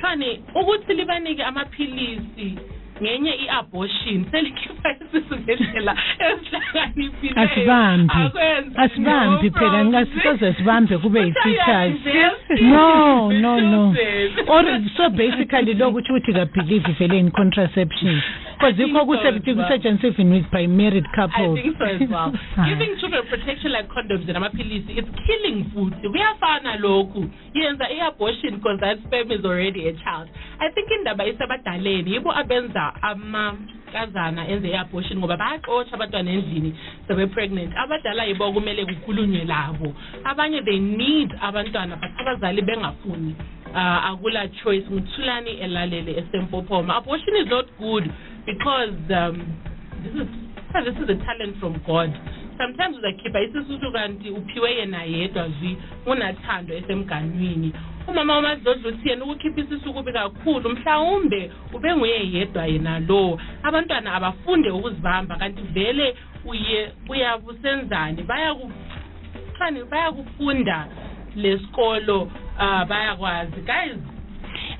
Khani 0.00 0.42
ukuthi 0.54 0.94
libanike 0.94 1.44
amaphilisi 1.44 2.58
ngenye 3.02 3.32
i-abortion 3.34 4.24
selikhipha 4.30 4.96
isisu 5.00 5.36
ngendlela 5.36 5.96
ezihlakaniphileyo 6.18 7.50
asibambi. 7.50 8.14
Akwenzi 8.14 8.76
asibambi 8.76 9.46
no 9.46 9.58
phela 9.58 9.70
problem. 9.70 9.88
ngasisoze 9.88 10.54
sibambe 10.54 10.98
kube 10.98 11.20
But 11.20 11.26
yisithathu 11.26 11.70
ayainvest 11.70 12.50
no 12.60 13.30
in 13.30 13.42
no. 13.42 13.60
No 13.60 13.94
children. 13.94 14.48
or 14.54 14.64
so 14.96 15.10
basically 15.10 15.74
lokhu 15.74 15.98
ukuthi 15.98 16.12
ukuthi 16.12 16.32
kabhelieve 16.32 16.92
vele 16.98 17.18
in 17.18 17.30
contraception. 17.30 18.22
Because 18.62 18.74
I 18.74 18.78
think 18.78 18.94
yikho 18.94 19.02
so 19.06 19.26
as 19.26 19.42
well. 19.46 19.66
kusetshenziswa 19.66 20.20
even 20.20 20.30
with 20.30 20.50
by 20.50 20.66
married 20.66 21.06
I 21.12 21.16
couples 21.16 21.58
think 21.58 21.76
so 21.78 21.84
as 21.84 22.00
well. 22.08 22.32
Ah. 22.56 22.68
Giving 22.68 22.96
children 23.00 23.22
protection 23.28 23.72
like 23.72 23.88
condoms 23.88 24.28
and 24.28 24.36
amaphilisi, 24.38 24.98
it's 24.98 25.08
killing 25.26 25.70
futhi. 25.74 26.06
Kuyafana 26.06 26.78
lokhu. 26.78 27.30
Yenza 27.54 27.90
i-abortion 27.90 28.56
because 28.56 28.78
that 28.80 28.98
sperm 29.06 29.30
is 29.32 29.44
already 29.44 29.88
a 29.88 29.92
child. 30.04 30.28
I 30.60 30.70
think 30.74 30.88
indaba 30.90 31.24
isebadaleni 31.24 32.12
yibo 32.12 32.32
abenza 32.32 32.94
amankazana 33.02 34.48
enze 34.48 34.68
i-abortion 34.68 35.18
ngoba 35.18 35.36
bayaxotsha 35.36 35.94
abantwana 35.94 36.30
endlini 36.30 36.74
sebe-pregnant. 37.08 37.72
Abadala 37.76 38.24
yibo 38.24 38.48
okumele 38.48 38.86
kukhulunywe 38.86 39.44
labo. 39.44 39.94
Abanye 40.24 40.64
they 40.64 40.78
need 40.78 41.30
abantwana 41.42 41.96
but 41.96 42.10
abazali 42.18 42.62
bengafuni. 42.62 43.34
Uh, 43.72 43.78
akula 43.78 44.48
choice 44.62 44.84
nguthulani 44.90 45.50
elalele 45.50 46.12
esempophoma 46.18 46.96
abortion 46.96 47.36
is 47.36 47.48
not 47.48 47.66
good 47.78 48.04
because 48.46 48.94
um, 49.14 49.58
this 50.02 50.14
is 50.14 50.28
this 50.84 50.96
is 50.96 51.08
a 51.10 51.24
talent 51.24 51.58
from 51.60 51.80
god. 51.86 52.10
Sometimes 52.58 52.96
uzakhipha 52.96 53.40
isisusu 53.40 53.92
kanti 53.92 54.30
uphiwe 54.30 54.74
yena 54.74 55.02
yedwa 55.04 55.48
zwi 55.48 55.76
unathando 56.06 56.74
esemganwini. 56.74 57.72
Umama 58.08 58.34
wamadlodlo 58.34 58.88
uthi 58.88 59.08
yena 59.08 59.24
ukukhipha 59.24 59.60
isisu 59.60 59.94
kubi 59.94 60.12
kakhulu. 60.12 60.70
Mhlawumbe 60.70 61.50
ube 61.72 61.96
nguye 61.96 62.32
yedwa 62.32 62.66
yena 62.66 63.00
lo. 63.00 63.40
Abantwana 63.62 64.14
abafunde 64.14 64.70
ukuzibamba 64.70 65.36
kanti 65.36 65.62
vele 65.62 66.16
uye 66.44 66.92
uyabusenzani? 67.08 68.22
Bayakufunda 69.90 70.86
lesikolo 71.36 72.22
uh 72.58 72.84
bayakwazi. 72.84 73.60
Guys 73.60 73.98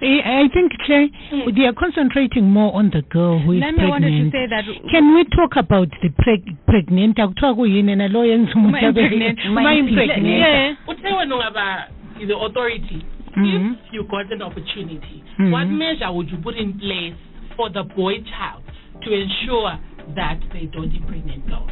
I 0.02 0.48
think, 0.48 0.72
Claire, 0.84 1.08
Mm. 1.32 1.54
they 1.54 1.64
are 1.66 1.72
concentrating 1.72 2.42
more 2.50 2.74
on 2.74 2.90
the 2.90 3.02
girl 3.02 3.38
who 3.38 3.52
is 3.52 3.60
Let 3.60 3.76
me 3.76 3.86
wanted 3.86 4.10
to 4.10 4.30
pregnant. 4.30 4.32
say 4.32 4.46
that 4.48 4.64
Can 4.90 5.14
we 5.14 5.24
talk 5.24 5.56
about 5.56 5.88
the 6.02 6.08
preg- 6.08 6.56
pregnant? 6.66 7.16
Akuthiwa 7.18 7.54
kuyini 7.54 7.96
na 7.96 8.08
lo 8.08 8.24
yenza 8.24 8.52
Uma 8.54 8.68
umuntu 8.68 8.86
abe- 8.86 9.02
impregnant. 9.02 9.38
uma 9.46 9.60
Uma 9.60 9.74
impregnant. 9.74 10.26
yeah. 10.26 10.76
uthe 10.88 11.08
wena 11.08 11.34
ungaba 11.36 11.88
the 12.26 12.34
authority 12.34 13.02
Mhm. 13.36 13.72
if 13.86 13.92
you 13.94 14.04
got 14.04 14.30
an 14.32 14.42
opportunity 14.42 15.22
Mhm. 15.38 15.52
what 15.52 15.68
measure 15.68 16.10
would 16.10 16.30
you 16.30 16.38
put 16.38 16.56
in 16.56 16.72
place 16.72 17.14
for 17.56 17.70
the 17.72 17.82
boy 17.82 18.18
child 18.18 18.62
to 19.00 19.10
ensure 19.14 19.78
that 20.14 20.38
they 20.52 20.66
don't 20.66 20.94
impregnate 20.94 21.46
girls 21.46 21.70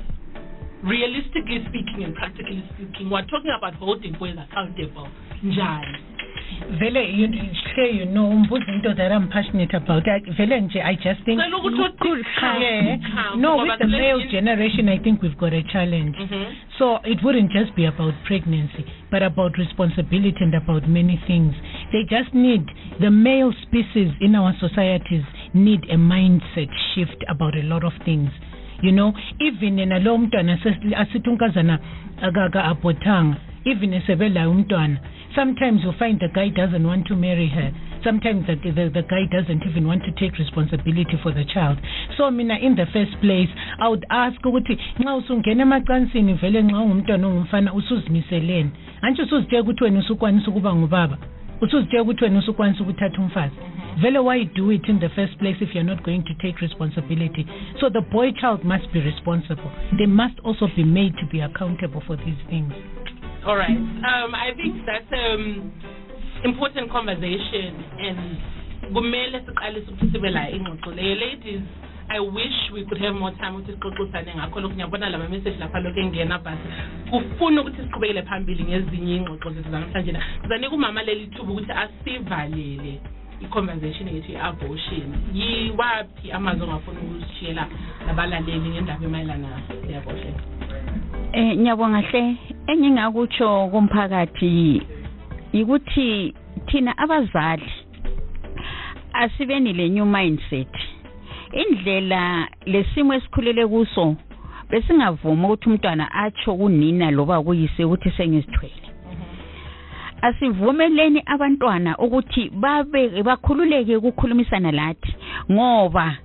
realistically 0.82 1.60
speaking 1.68 2.04
and 2.04 2.14
practically 2.14 2.62
speaking 2.74 3.10
we're 3.10 3.26
talking 3.26 3.50
about 3.50 3.74
holding 3.74 4.12
boys 4.18 4.36
accountable 4.38 5.08
njani 5.44 5.98
vele 6.78 7.02
you, 7.12 7.28
Claire, 7.74 7.90
you 7.94 8.04
know 8.06 8.26
umbuzo 8.30 8.68
into 8.72 8.94
that 8.94 9.12
I'm 9.12 9.28
passionate 9.28 9.74
about 9.76 10.08
I, 10.08 10.20
vele 10.20 10.60
nje 10.60 10.82
I 10.82 10.94
just 10.96 11.24
think 11.24 11.40
Cela 11.40 11.56
ukuthi 11.56 12.08
uthi 12.08 12.24
calm, 12.40 12.62
yeah. 12.62 13.36
no 13.36 13.56
with 13.56 13.78
the 13.78 13.86
male 13.86 14.26
generation 14.30 14.88
I 14.88 14.98
think 14.98 15.22
we've 15.22 15.36
got 15.38 15.52
a 15.52 15.62
challenge 15.62 16.16
Mhm. 16.18 16.44
So 16.78 16.98
it 17.04 17.22
wouldn't 17.22 17.52
just 17.52 17.74
be 17.76 17.84
about 17.86 18.14
pregnancy, 18.24 18.84
but 19.10 19.22
about 19.22 19.58
responsibility 19.58 20.36
and 20.44 20.54
about 20.54 20.88
many 20.88 21.16
things. 21.26 21.54
They 21.92 22.04
just 22.04 22.32
need, 22.34 22.64
the 23.00 23.10
male 23.10 23.52
species 23.62 24.12
in 24.20 24.34
our 24.34 24.54
societies 24.60 25.24
need 25.52 25.84
a 25.90 25.96
mindset 25.96 26.70
shift 26.94 27.22
about 27.28 27.54
a 27.56 27.62
lot 27.62 27.84
of 27.84 27.92
things. 28.04 28.30
You 28.82 28.92
know, 28.92 29.12
even 29.40 29.78
in 29.78 29.92
a 29.92 29.98
lo 30.00 30.16
mntwana 30.18 30.56
ses- 30.62 30.94
asithi 30.96 31.28
unkazana 31.30 31.78
akaka-abhotanga, 32.22 33.36
even 33.64 33.92
esebelayo 33.92 34.50
umntwana, 34.50 34.98
sometimes 35.34 35.82
you 35.84 35.92
find 35.98 36.20
the 36.20 36.28
guy 36.28 36.48
doesn't 36.48 36.86
want 36.86 37.06
to 37.06 37.16
marry 37.16 37.48
her. 37.48 37.72
Sometimes 38.02 38.46
the, 38.46 38.56
the, 38.56 38.88
the 38.88 39.02
guy 39.02 39.28
doesn't 39.30 39.62
even 39.68 39.86
want 39.86 40.02
to 40.04 40.12
take 40.16 40.38
responsibility 40.38 41.20
for 41.22 41.32
the 41.32 41.44
child. 41.52 41.78
So 42.16 42.30
mina 42.30 42.56
in 42.56 42.74
the 42.74 42.86
first 42.92 43.12
place, 43.20 43.48
I 43.78 43.88
would 43.88 44.06
ask 44.10 44.40
ukuthi 44.40 44.78
nxa 44.98 45.14
usungena 45.14 45.62
emacansini 45.62 46.34
vele 46.34 46.62
nxa 46.62 46.80
ungumntwana 46.80 47.26
ongumfana 47.26 47.74
usuzimiseleni. 47.74 48.70
Antshi 49.02 49.22
usuzitshela 49.22 49.62
ukuthi 49.62 49.84
wena 49.84 49.98
usukwanisa 49.98 50.48
ukuba 50.50 50.74
ngubaba. 50.74 51.18
Usuzitshela 51.60 52.02
ukuthi 52.02 52.24
wena 52.24 52.38
usukwanisa 52.38 52.82
ukuthatha 52.82 53.22
umfazi. 53.22 53.56
Vele 54.00 54.18
why 54.18 54.44
do 54.44 54.72
it 54.72 54.88
in 54.88 55.00
the 55.00 55.08
first 55.08 55.38
place 55.38 55.56
if 55.60 55.74
you're 55.74 55.94
not 55.94 56.02
going 56.02 56.22
to 56.22 56.34
take 56.34 56.60
responsibility? 56.60 57.46
So 57.80 57.90
the 57.90 58.00
boy 58.00 58.32
child 58.40 58.64
must 58.64 58.92
be 58.92 59.00
responsible. 59.00 59.70
They 59.98 60.06
must 60.06 60.40
also 60.44 60.68
be 60.76 60.84
made 60.84 61.14
to 61.18 61.26
be 61.26 61.40
accountable 61.40 62.02
for 62.06 62.16
these 62.16 62.40
things. 62.48 62.72
All 63.46 63.56
right. 63.56 63.72
Um, 63.72 64.34
I 64.34 64.52
think 64.54 64.84
that's 64.84 65.08
um 65.16 65.72
important 66.44 66.90
conversation. 66.92 67.72
And 67.96 68.36
la 68.92 69.40
ladies 70.92 71.62
I 72.10 72.20
wish 72.20 72.52
we 72.74 72.84
could 72.84 73.00
have 73.00 73.14
more 73.14 73.30
time 73.40 73.54
ukuthi 73.54 73.72
sixoxisane 73.72 74.34
ngakho 74.34 74.60
lokhu. 74.60 74.74
Ngiyabona 74.74 75.10
lama 75.10 75.28
message 75.28 75.56
lapha 75.58 75.80
lokhu 75.80 76.00
engena 76.00 76.38
but 76.38 76.58
kufuna 77.10 77.60
ukuthi 77.62 77.82
siqhubekele 77.82 78.22
phambili 78.22 78.64
ngezinye 78.64 79.16
ingxoxo 79.16 79.50
zethu 79.50 79.70
zanamhlanje 79.70 80.12
na 80.12 80.22
sizanika 80.42 80.74
umama 80.74 81.02
leli 81.02 81.26
thuba 81.26 81.52
ukuthi 81.52 81.72
asivalele 81.72 83.00
i-conversation 83.40 84.08
yethu 84.08 84.32
i-abortion. 84.32 85.14
Yiwaphi 85.34 86.32
amazwi 86.32 86.62
ongafuna 86.62 87.00
ukusishiyela 87.00 87.66
nabalaleli 88.06 88.68
ngendaba 88.70 89.04
emayelana 89.04 89.48
ne-abortion 89.88 90.34
Eh 91.32 91.56
nyabonga 91.56 92.00
hle. 92.00 92.36
Engingakutsho 92.66 93.68
kumphakathi 93.70 94.82
yikuthi 95.52 96.34
thina 96.66 96.98
abazali 96.98 97.72
asibeni 99.12 99.72
le 99.72 99.88
new 99.88 100.04
mindset. 100.04 100.74
Indlela 101.52 102.48
lesimo 102.66 103.14
esikhulele 103.14 103.66
kuso 103.66 104.16
besingavuma 104.70 105.48
ukuthi 105.48 105.68
umntwana 105.68 106.12
atsho 106.12 106.54
kunina 106.54 107.10
loba 107.10 107.42
kuyise 107.42 107.84
ukuthi 107.84 108.10
sengizithwele. 108.10 108.90
Asivumeleni 110.22 111.22
abantwana 111.26 111.98
ukuthi 111.98 112.50
babe 112.50 113.22
bakhululeke 113.22 113.96
ukukhulumisana 113.96 114.72
lathi 114.72 115.14
ngoba 115.52 116.16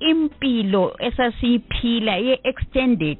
impilo 0.00 0.96
esasiyiphila 0.98 2.16
ye-extended 2.16 3.18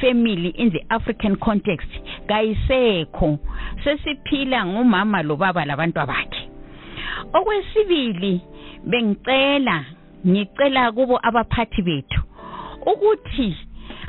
family 0.00 0.48
in 0.48 0.70
the 0.70 0.84
african 0.90 1.36
context 1.36 1.88
kayisekho. 2.28 3.38
Sesiphila 3.84 4.66
ngumama 4.66 5.22
lobaba 5.22 5.64
labantwa 5.64 6.06
bakhe 6.06 6.50
okwesibili 7.32 8.40
bengicela 8.84 9.84
ngicela 10.26 10.92
kubo 10.92 11.18
abaphathi 11.22 11.82
bethu 11.82 12.20
ukuthi 12.86 13.56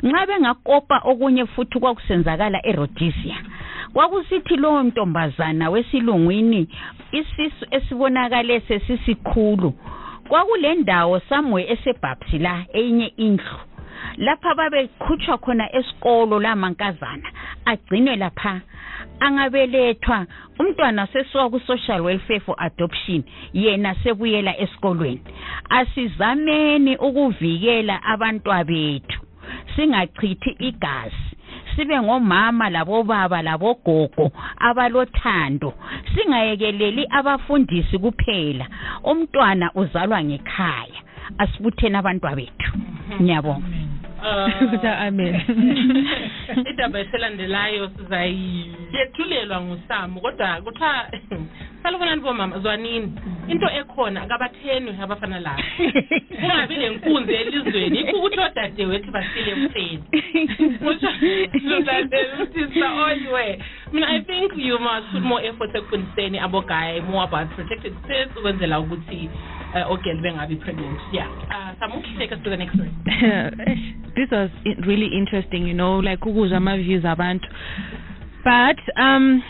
nxa 0.02 0.26
bengakopa 0.26 0.96
okunye 1.10 1.46
futhi 1.46 1.78
kwakusenzakala 1.80 2.58
eRhodesia 2.66 3.36
kwakusithi 3.92 4.56
lowo 4.56 4.82
ntombazana 4.82 5.70
wesilungwini 5.70 6.68
isisu 7.12 7.64
esibonakale 7.70 8.60
sesisikhulu 8.60 9.72
kwakule 10.28 10.74
ndawo 10.74 11.20
somewhere 11.20 11.72
esebhabsi 11.72 12.38
la 12.38 12.64
eyinye 12.72 13.06
indlu. 13.16 13.67
Lapha 14.16 14.54
babekhutshwa 14.54 15.38
khona 15.38 15.76
esikolo 15.76 16.40
la 16.40 16.56
mankazana 16.56 17.28
agcinwe 17.64 18.16
lapha. 18.16 18.60
Angabelethwa. 19.20 20.26
Umntwana 20.58 21.06
sesuka 21.06 21.50
ku-social 21.50 22.00
welfare 22.00 22.40
for 22.40 22.56
adoption. 22.58 23.24
Yena 23.52 23.94
sebuyela 24.02 24.58
esikolweni. 24.58 25.22
Asizameni 25.70 26.96
ukuvikela 26.96 28.02
abantwa 28.02 28.64
bethu 28.64 29.20
singachithi 29.76 30.50
igazi. 30.58 31.28
Sibe 31.76 32.00
ngomama 32.00 32.70
labobaba 32.70 33.42
labogogo 33.42 34.32
abalothando. 34.58 35.74
Singayekeleli 36.14 37.06
abafundisi 37.10 37.98
kuphela. 37.98 38.66
Umntwana 39.04 39.70
uzalwa 39.74 40.24
ngekhaya. 40.24 41.02
Asibutheni 41.38 41.96
abantwa 41.96 42.36
bethu 42.36 42.72
ngiyabonga 43.22 43.66
Uh, 44.18 44.84
Amen. 45.06 45.40
indaba 46.70 47.00
esilandelayo 47.00 47.90
sizayiyethulelwa 47.96 49.60
ngusamu 49.60 50.20
kodwa 50.20 50.60
kuthiwa 50.60 51.06
salubonani 51.82 52.20
bomama 52.22 52.58
zwanini? 52.58 53.12
Into 53.48 53.66
ekhona 53.66 54.26
kabathenwe 54.26 54.94
abafana 55.02 55.40
laba. 55.40 55.62
Kungabi 56.40 56.74
lenkunzi 56.74 57.32
elizweni 57.34 57.98
yikho 57.98 58.18
ukuthi 58.18 58.40
odadewethu 58.40 59.10
basile 59.10 59.54
silalela 61.52 62.34
ukuthi 62.34 62.80
sa-onwe 62.80 63.58
mina 63.92 64.08
i 64.08 64.20
think 64.20 64.52
you 64.56 64.78
must 64.78 65.06
put 65.12 65.22
more 65.22 65.46
effort 65.46 65.74
ekufundiseni 65.74 66.38
abogayi 66.38 67.00
more 67.00 67.24
about 67.24 67.48
protected 67.54 67.94
sex 68.06 68.36
ukwenzela 68.36 68.80
ukuthi 68.80 69.30
uh, 69.74 69.90
ogeli 69.90 70.20
bengabi 70.20 70.56
pregnant. 70.56 71.00
Yeah. 71.12 71.28
Uh, 71.50 71.78
samu 71.80 72.02
take 72.18 72.32
us 72.32 72.42
to 72.44 72.50
the 72.50 72.56
next 72.56 72.74
story. 72.74 72.92
This 74.16 74.30
was 74.30 74.50
really 74.86 75.10
interesting, 75.16 75.66
you 75.66 75.74
know, 75.74 76.00
like 76.00 76.20
ukuzwa 76.20 76.56
ama-views 76.56 77.04
abantu. 77.04 77.48
But 78.44 78.78
um 78.96 79.42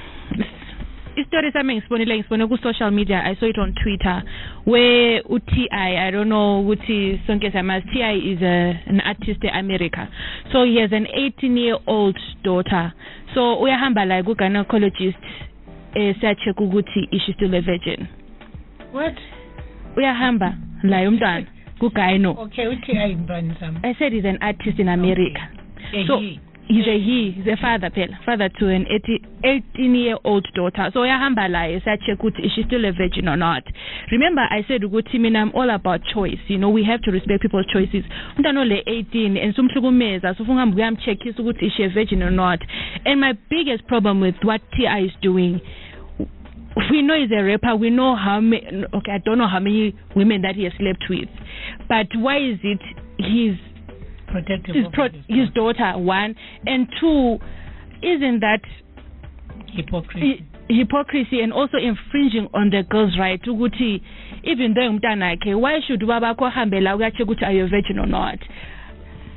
istory 1.20 1.52
sami 1.52 1.74
ngisibonile 1.74 2.14
ngisibone 2.16 2.46
ku-social 2.46 2.90
media 2.90 3.24
i 3.24 3.34
saw 3.36 3.46
it 3.48 3.58
on 3.58 3.72
twitter 3.74 4.22
where 4.66 5.22
u-ti 5.28 5.68
i 5.70 6.10
don't 6.10 6.26
know 6.28 6.60
ukuthi 6.60 7.20
sonke 7.26 7.50
siyamazi 7.50 7.88
ti 7.90 8.00
is 8.32 8.42
a, 8.42 8.76
an 8.86 9.00
artist 9.00 9.44
e-america 9.44 10.06
so 10.52 10.64
he 10.64 10.80
has 10.80 10.92
an 10.92 11.04
18 11.06 11.56
year 11.58 11.78
old 11.86 12.16
daughter 12.42 12.92
so 13.34 13.54
uyahamba 13.60 14.04
la 14.04 14.22
ku-gynecologist 14.22 15.18
eh 15.94 16.14
siya-check 16.20 16.60
ukuthi 16.60 17.08
is 17.10 17.22
she 17.22 17.32
still 17.32 17.54
a 17.54 17.60
virgin 17.60 18.06
What? 18.92 19.14
uyahamba 19.96 20.54
la 20.82 21.08
umntwana 21.08 21.46
ku-gyno 21.80 22.30
Okay, 22.38 22.66
uthi 22.68 22.98
ayimbani 22.98 23.54
sami? 23.60 23.78
i 23.82 23.94
said 23.94 24.12
he's 24.12 24.24
an 24.24 24.38
artist 24.40 24.78
in 24.78 24.88
america 24.88 25.48
Eh, 25.92 26.06
So-. 26.06 26.20
He's 26.68 26.86
a 26.86 26.98
he 26.98 27.32
he's 27.34 27.46
a 27.46 27.56
father 27.56 27.90
phela 27.90 28.16
father 28.24 28.48
to 28.48 28.68
an 28.68 28.86
80 28.86 29.24
18 29.44 29.94
year 29.94 30.16
old 30.24 30.46
daughter 30.54 30.90
so 30.92 31.00
uyahamba 31.00 31.48
laye 31.48 31.80
siya-check 31.80 32.18
ukuthi 32.18 32.46
is 32.46 32.52
she 32.52 32.62
still 32.62 32.84
a 32.84 32.92
virgin 32.92 33.28
or 33.28 33.36
not 33.36 33.64
remember 34.10 34.46
i 34.50 34.62
said 34.68 34.84
ukuthi 34.84 35.18
mina 35.18 35.42
i'm 35.42 35.52
all 35.54 35.70
about 35.70 36.02
choice 36.14 36.40
you 36.48 36.58
know 36.58 36.70
we 36.70 36.84
have 36.84 37.02
to 37.02 37.10
respect 37.10 37.42
people's 37.42 37.66
choices 37.66 38.04
umntwana 38.36 38.60
ole 38.60 38.82
18 38.86 39.44
and 39.44 39.54
sumhlukumeza 39.54 40.34
so 40.34 40.42
ufuna 40.42 40.56
uhambe 40.56 40.76
uyam-checkisa 40.76 41.42
ukuthi 41.42 41.66
is 41.66 41.72
she 41.72 41.84
a 41.84 41.88
virgin 41.88 42.22
or 42.22 42.30
not 42.30 42.60
and 43.04 43.20
my 43.20 43.32
biggest 43.50 43.84
problem 43.84 44.22
with 44.22 44.44
what 44.44 44.62
ti 44.70 44.86
is 45.06 45.12
doing 45.20 45.60
we 46.90 47.02
know 47.02 47.20
he's 47.20 47.32
a 47.32 47.42
rapper. 47.42 47.74
We 47.74 47.90
know 47.90 48.14
how 48.14 48.40
many. 48.40 48.84
Okay, 48.94 49.12
I 49.12 49.18
don't 49.18 49.38
know 49.38 49.48
how 49.48 49.58
many 49.58 49.96
women 50.14 50.42
that 50.42 50.54
he 50.54 50.64
has 50.64 50.72
slept 50.78 51.04
with, 51.10 51.28
but 51.88 52.06
why 52.14 52.36
is 52.36 52.58
it 52.62 52.80
his 53.18 53.56
Protective 54.30 54.74
his 54.74 54.86
pro- 54.92 55.08
his 55.08 55.24
his 55.28 55.48
daughter 55.54 55.92
one. 55.98 56.34
And 56.66 56.86
two? 57.00 57.38
Isn't 58.02 58.40
that 58.40 58.60
hypocrisy. 59.74 60.44
hypocrisy 60.68 61.40
and 61.40 61.52
also 61.52 61.78
infringing 61.78 62.48
on 62.54 62.70
the 62.70 62.82
girl's 62.88 63.16
right 63.18 63.40
ukuthi 63.42 64.02
even 64.44 64.74
though 64.74 64.88
umntanakhe 64.90 65.54
why 65.58 65.80
should 65.86 66.00
ubabakho 66.02 66.46
ahambe 66.46 66.80
la 66.80 66.94
uyacheck 66.96 67.26
ukuthi 67.26 67.42
are 67.44 67.52
you 67.52 67.66
virgin 67.68 67.98
or 67.98 68.06
not? 68.06 68.38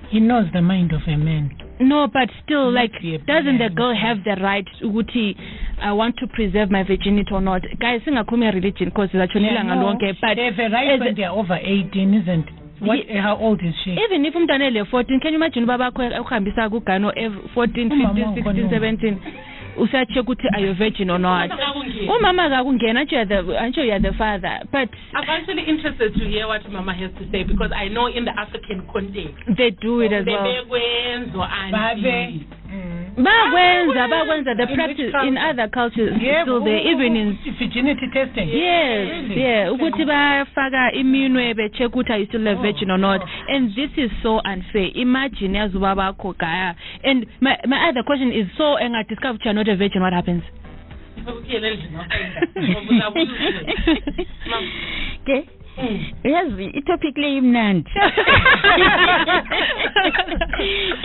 He 0.09 0.19
knows 0.19 0.45
the 0.51 0.61
mind 0.61 0.91
of 0.91 1.01
a 1.07 1.15
man. 1.17 1.51
No 1.79 2.07
but 2.07 2.29
still 2.43 2.69
like 2.71 2.91
doesn't 3.25 3.57
the 3.59 3.69
girl 3.69 3.95
have 3.95 4.23
the 4.23 4.35
right 4.41 4.67
ukuthi 4.83 5.35
i 5.81 5.91
want 5.93 6.17
to 6.17 6.27
preserve 6.27 6.69
my 6.69 6.83
virginity 6.83 7.31
or 7.33 7.41
not? 7.41 7.61
Guys 7.79 8.01
singakhulumi 8.05 8.53
religion 8.53 8.89
because 8.89 9.09
sizatshonela 9.09 9.63
ngalonke 9.65 10.13
but 10.21 10.35
they 10.35 10.45
have 10.45 10.59
a 10.59 10.69
right 10.69 10.99
when 10.99 11.07
a- 11.13 11.15
they 11.15 11.23
are 11.23 11.35
over 11.37 11.55
18 11.55 12.13
isn't 12.13 12.45
what 12.81 12.99
how 13.21 13.37
old 13.37 13.61
is 13.63 13.75
she 13.83 13.91
even 13.93 14.25
if 14.25 14.35
umntwana 14.35 14.65
ele-fourteen 14.65 15.19
can 15.19 15.33
you 15.33 15.39
imagine 15.39 15.63
ubabakho 15.63 16.01
ukuhambisa 16.21 16.69
kugano 16.69 17.13
fourteen 17.53 17.91
Umama 17.91 18.07
fifteen 18.07 18.25
wakho 18.25 18.35
sixteen 18.35 18.63
no. 18.63 18.69
seventeen 18.69 19.17
usacheck 19.77 20.23
ukuthi 20.23 20.47
are 20.53 20.63
you 20.65 20.71
a 20.71 20.73
virgin 20.73 21.09
or 21.09 21.19
not 21.19 21.51
Akakungeni. 21.51 22.09
umama 22.09 22.43
akakungena 22.43 22.99
aren't 22.99 23.11
you 23.11 23.17
are 23.19 23.25
the 23.25 23.57
aren't 23.57 24.01
the 24.01 24.13
father 24.17 24.59
but 24.71 24.89
I'm 25.13 25.29
actually 25.29 25.63
interested 25.63 26.13
to 26.13 26.25
hear 26.27 26.47
what 26.47 26.61
Mama 26.71 26.93
has 26.93 27.11
to 27.19 27.31
say 27.31 27.43
because 27.43 27.71
I 27.75 27.87
know 27.87 28.07
in 28.07 28.25
the 28.25 28.33
African 28.39 28.87
context, 28.91 29.35
they 29.57 29.71
do 29.71 30.01
it 30.01 30.11
as 30.13 30.25
well 30.25 30.43
bebekwenza 30.43 31.47
babe 31.71 32.05
auntie. 32.05 32.47
Mm. 32.71 33.23
bakwenza 33.23 34.07
bakwenza 34.07 34.55
the 34.55 34.63
In 34.63 34.69
which 34.69 34.75
practice 34.77 35.13
in 35.27 35.37
other 35.37 35.67
cultures 35.69 36.21
Yeah, 36.21 36.43
still 36.43 36.63
there 36.63 36.77
u- 36.81 36.91
even 36.91 37.15
u- 37.15 37.21
in 37.21 37.37
virginity 37.59 38.07
testing. 38.13 38.47
Yes 38.49 39.07
Really? 39.11 39.41
yeah 39.41 39.73
ukuthi 39.73 40.05
bafaka 40.05 40.91
iminwe 40.93 41.53
becheck 41.53 41.87
ukuthi 41.95 42.11
are 42.13 42.19
you 42.19 42.25
still 42.27 42.47
a 42.47 42.51
Oh, 42.51 42.61
virgin 42.61 42.91
or 42.91 42.97
not. 42.99 43.21
oh. 43.21 43.27
and 43.55 43.75
this 43.75 43.89
is 43.97 44.11
so 44.23 44.39
unfair. 44.45 44.89
Imagine 44.95 45.57
yazi 45.57 45.77
ubabakho 45.77 46.33
gaya. 46.39 46.75
And 47.03 47.25
my 47.41 47.57
my 47.67 47.89
other 47.89 48.03
question 48.03 48.31
is 48.31 48.47
so 48.57 48.77
engadiscover 48.79 49.33
ukuthi 49.37 49.45
you're 49.45 49.53
not 49.53 49.67
a 49.67 49.75
virgin 49.75 50.01
what 50.01 50.13
happens? 50.13 50.43
Ukuyela 51.27 51.77
Mm. 55.77 56.05
yazi 56.23 56.65
itopic 56.65 57.17
le 57.17 57.35
imnandi. 57.37 57.91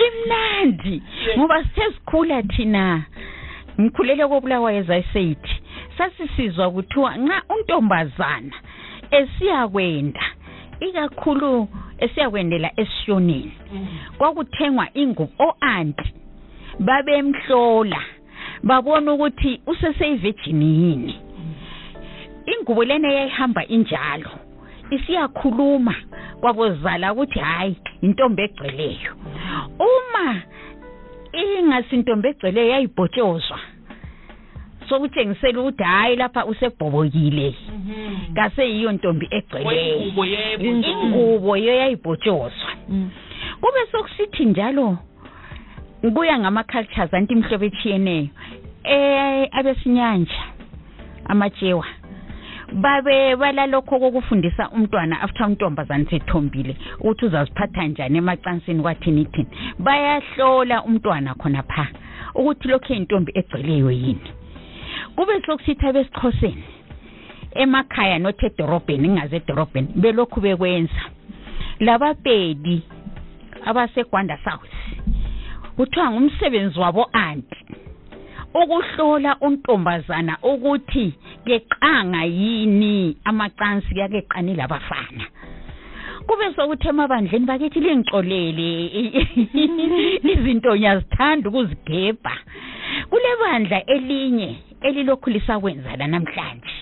Imnandi. 0.07 1.03
Ngoba 1.39 1.65
sithe 1.65 1.93
sikhula 1.93 2.43
thina 2.43 3.03
ngikhulele 3.81 4.27
kobulawayo 4.27 4.79
ezayiseyithi 4.79 5.55
sasisizwa 5.99 6.71
kuthiwa 6.71 7.17
nxa 7.17 7.43
untombazana 7.49 8.57
esiyakwenda 9.11 10.25
ikakhulu 10.81 11.69
esiyakwendela 11.99 12.71
esishoneni 12.77 13.53
Mm. 13.73 13.87
kwakuthengwa 14.19 14.89
ingubo 14.95 15.33
o-anti 15.39 16.13
babemhlola 16.79 18.03
babona 18.63 19.13
ukuthi 19.13 19.61
useseyivejini 19.67 20.67
yini 20.83 21.21
ingubo 22.47 22.85
lena 22.85 23.09
eyayihamba 23.09 23.67
injalo. 23.67 24.46
Isiyakhuluma 24.91 25.95
kwabozala 26.41 27.13
ukuthi 27.13 27.39
hayi 27.39 27.77
intombi 28.03 28.43
egcweleyo. 28.43 29.13
Uma 29.79 30.43
ingasintombi 31.33 32.29
egcweleyo 32.29 32.69
yayibhotshozwa 32.69 33.59
sokutshengisela 34.89 35.61
ukuthi 35.61 35.83
hayi 35.83 36.17
lapha 36.17 36.47
usebhobokile. 36.47 37.55
Mhm. 37.69 38.35
kaseyiyo 38.35 38.93
ntombi 38.93 39.29
egcweleyo. 39.31 39.97
Ingubo 39.97 40.25
yebo. 40.25 40.65
ingubo 40.65 41.57
yo 41.57 41.75
yayibhotshozwa 41.75 42.71
kube 43.61 43.81
sokusithi 43.93 44.45
njalo 44.45 44.99
kuya 46.15 46.39
ngama-cultures 46.39 47.15
anti 47.15 47.33
imhlobo 47.33 47.65
etshiyeneyo 47.65 48.29
eh 48.85 49.49
abesinyanja 49.53 50.43
amatshewa. 51.25 51.87
Babe 52.73 53.37
balalokho 53.37 53.99
kokufundisa 53.99 54.71
umntwana 54.71 55.21
after 55.21 55.47
untombazane 55.47 56.07
sethombile 56.11 56.77
ukuthi 57.01 57.25
uzaziphatha 57.27 57.87
njani 57.87 58.19
emacansini 58.19 58.83
kwathini 58.83 59.25
thini 59.25 59.49
bayahlola 59.79 60.83
umntwana 60.85 61.35
khona 61.35 61.63
pha 61.63 61.89
ukuthi 62.35 62.69
lokhu 62.69 62.93
eyintombi 62.93 63.33
egcweleyo 63.35 63.91
yini. 63.91 64.31
Kube 65.17 65.43
sokusithi 65.47 65.87
abesixhoseni 65.87 66.65
emakhaya 67.55 68.19
not 68.19 68.43
edorobheni 68.43 69.09
ingaze 69.09 69.37
edorobheni 69.37 69.89
belokhu 69.97 70.41
bekwenza. 70.41 71.03
Labapedi 71.81 72.83
abasegwanda 73.65 74.39
south 74.45 74.75
kuthiwa 75.77 76.11
ngumsebenzi 76.11 76.79
wabo 76.81 77.09
anti 77.13 77.57
ukuhlola 78.63 79.37
untombazana 79.41 80.39
ukuthi 80.43 81.15
keqanga 81.47 82.25
yini 82.25 83.17
amacansi 83.25 83.95
kakeqani 83.95 84.55
labafana. 84.55 85.25
Kube 86.27 86.55
sokuthi 86.57 86.89
emabandleni 86.89 87.47
bakithi 87.47 87.81
lingixolele 87.81 88.69
izinto 90.33 90.77
ngiyazithanda 90.77 91.49
ukuzigebha. 91.49 92.35
Kule 93.11 93.31
bandla 93.41 93.87
elinye 93.87 94.57
elilokhu 94.81 95.31
lisakwenza 95.31 95.97
la 95.97 96.07
namhlanje 96.07 96.77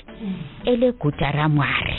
elegujaramwari 0.65 1.99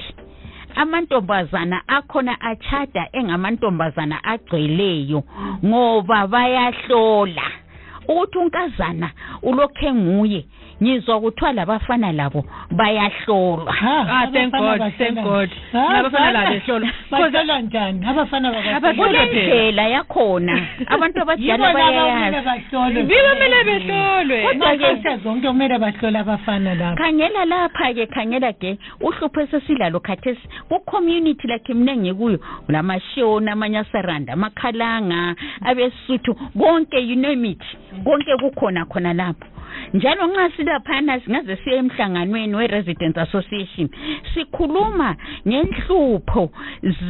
amantombazana 0.76 1.88
akhona 1.88 2.42
achada 2.42 3.10
engamantombazana 3.14 4.24
agcweleyo 4.24 5.24
ngoba 5.66 6.28
bayahlola. 6.28 7.64
Ukuthi 8.08 8.38
unkazana 8.38 9.12
ulokhe 9.41 9.94
nguye. 9.94 10.46
Ngizwa 10.84 11.22
kuthiwa 11.22 11.54
labafana 11.54 12.12
labo 12.12 12.46
bayahlolwa. 12.72 13.76
Ah, 13.82 14.28
thank 14.34 14.52
God, 14.52 14.82
thank 14.98 15.16
God. 15.24 15.50
Labafana 15.74 16.32
labo. 16.32 16.50
behlolwa. 16.54 16.90
bahlolwa 17.12 17.62
njani? 17.62 18.06
abafana 18.08 18.50
Abahlolwa 18.50 18.94
kule 19.08 19.28
phela. 19.28 19.44
ndlela 19.48 19.88
yakhona 19.88 20.62
abantu 20.88 21.22
abadala 21.22 21.74
bayayazi. 21.74 22.46
bahlolwe. 22.46 23.04
Biba 23.04 23.32
kumele 23.36 23.64
behlolwe. 23.64 24.44
kodwa-ke 24.44 25.18
zonke 25.24 25.48
kumele 25.48 25.78
bahlole 25.80 26.20
abafana 26.20 26.76
lapho 26.76 26.96
khangela 27.04 27.46
lapha-ke 27.46 28.06
khangela 28.08 28.54
ke 28.54 28.78
uhlupho 29.02 29.42
esesilalo 29.42 30.00
khathesi. 30.00 30.48
Ku-community 30.70 31.48
lakhe 31.48 31.74
mina 31.74 31.96
ngikuyo 31.98 32.40
lamashoni 32.68 33.50
amanye 33.50 33.78
asaranda 33.80 34.34
amakhalanga 34.34 35.36
abesuthu 35.62 36.36
konke 36.58 37.00
you 37.00 37.16
name 37.16 37.46
it. 37.46 37.62
Konke 38.04 38.36
kukhona 38.42 38.86
khona 38.86 39.14
lapho. 39.14 39.46
Njalo 39.94 40.28
nxa 40.28 40.50
silaphana 40.56 41.20
singaze 41.20 41.56
siye 41.56 41.76
emhlanganweni 41.76 42.56
we-residence 42.56 43.18
association 43.22 43.90
sikhuluma 44.34 45.16
ngenhlupho 45.47 46.49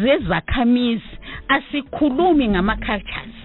zezakhamizi 0.01 1.13
asikhulumi 1.47 2.47
ngama-cultures. 2.47 3.44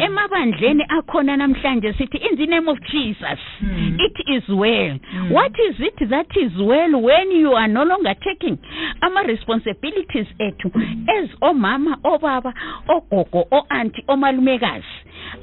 Emabandleni 0.00 0.84
akhona 0.88 1.36
namhlanje 1.36 1.92
sithi 1.92 2.16
in 2.30 2.36
the 2.36 2.46
name 2.46 2.68
of 2.68 2.78
jesus 2.80 3.38
Mm. 3.62 3.96
it 4.00 4.16
is 4.28 4.48
well. 4.48 4.98
What 5.30 5.52
is 5.68 5.76
it 5.80 6.08
that 6.08 6.26
is 6.36 6.52
well 6.58 7.00
when 7.02 7.30
you 7.32 7.52
are 7.54 7.68
no 7.68 7.84
longer 7.84 8.14
taking 8.24 8.58
ama-responsibilities 9.00 10.26
ethu 10.38 10.70
as 11.18 11.28
omama 11.40 11.96
obaba 12.04 12.52
ogogo 12.88 13.46
o-anti 13.50 14.02
omalumekazi? 14.08 14.84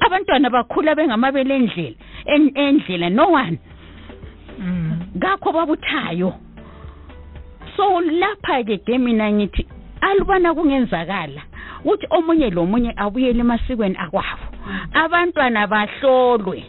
Abantwana 0.00 0.50
bakhula 0.50 0.94
bengamabele 0.94 1.54
endlela 1.56 1.94
en- 2.26 2.52
endlela 2.54 3.10
no 3.10 3.28
one. 3.28 3.58
Ngakho 5.16 5.52
babuthayo. 5.52 6.34
So 7.76 8.00
lapha-ke 8.00 8.78
ke 8.84 8.98
mina 8.98 9.30
ngithi 9.32 9.66
alubana 10.00 10.54
kungenzakala. 10.54 11.42
Ukuthi 11.84 12.06
omunye 12.10 12.50
lomunye 12.50 12.92
abuyele 12.96 13.40
emasikweni 13.40 13.96
akwabo. 13.98 14.46
Abantwana 14.94 15.66
bahlolwe. 15.66 16.64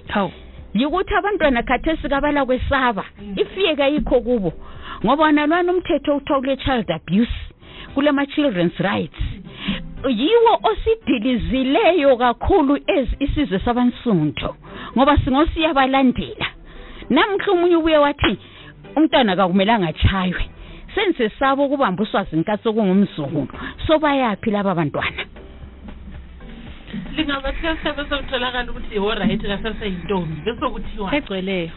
Yikuthi 0.73 1.13
abantwana 1.13 1.63
khathesi 1.63 2.09
kabala 2.09 2.45
kwesaba 2.45 3.03
ifiyeka 3.35 3.87
yikho 3.87 4.21
kubo. 4.21 4.53
Ngoba 5.05 5.31
nalwana 5.31 5.71
umthetho 5.71 6.15
okuthiwa 6.15 6.39
kule 6.39 6.57
child 6.57 6.91
abuse 6.91 7.37
kulema-children's 7.93 8.77
rights 8.79 9.21
yiwo 10.09 10.59
osidilizileyo 10.63 12.17
kakhulu 12.17 12.75
as 12.75 13.07
isizwe 13.19 13.59
sabansundu 13.59 14.55
ngoba 14.97 15.17
singosiyabalandela 15.17 16.47
namhla 17.09 17.51
omunye 17.51 17.75
ubuye 17.75 17.97
wathi 17.97 18.37
umntwana 18.95 19.35
kakumelanga 19.35 19.87
atshaywe. 19.87 20.43
Sensesaba 20.95 21.63
ukubamba 21.63 22.03
uswazi 22.03 22.35
nkathi 22.35 22.67
okungumzukulu 22.69 23.47
so 23.87 23.99
bayaphi 23.99 24.51
laba 24.51 24.75
bantwana? 24.75 25.23
Lingabathiya 27.15 27.75
bese 27.95 28.15
kutholakala 28.17 28.71
ukuthi 28.71 28.99
orayithi 28.99 29.47
kasaseyintombi 29.47 30.35
bese 30.45 30.65
kuthiwa 30.73 31.15
egcweleyo 31.15 31.69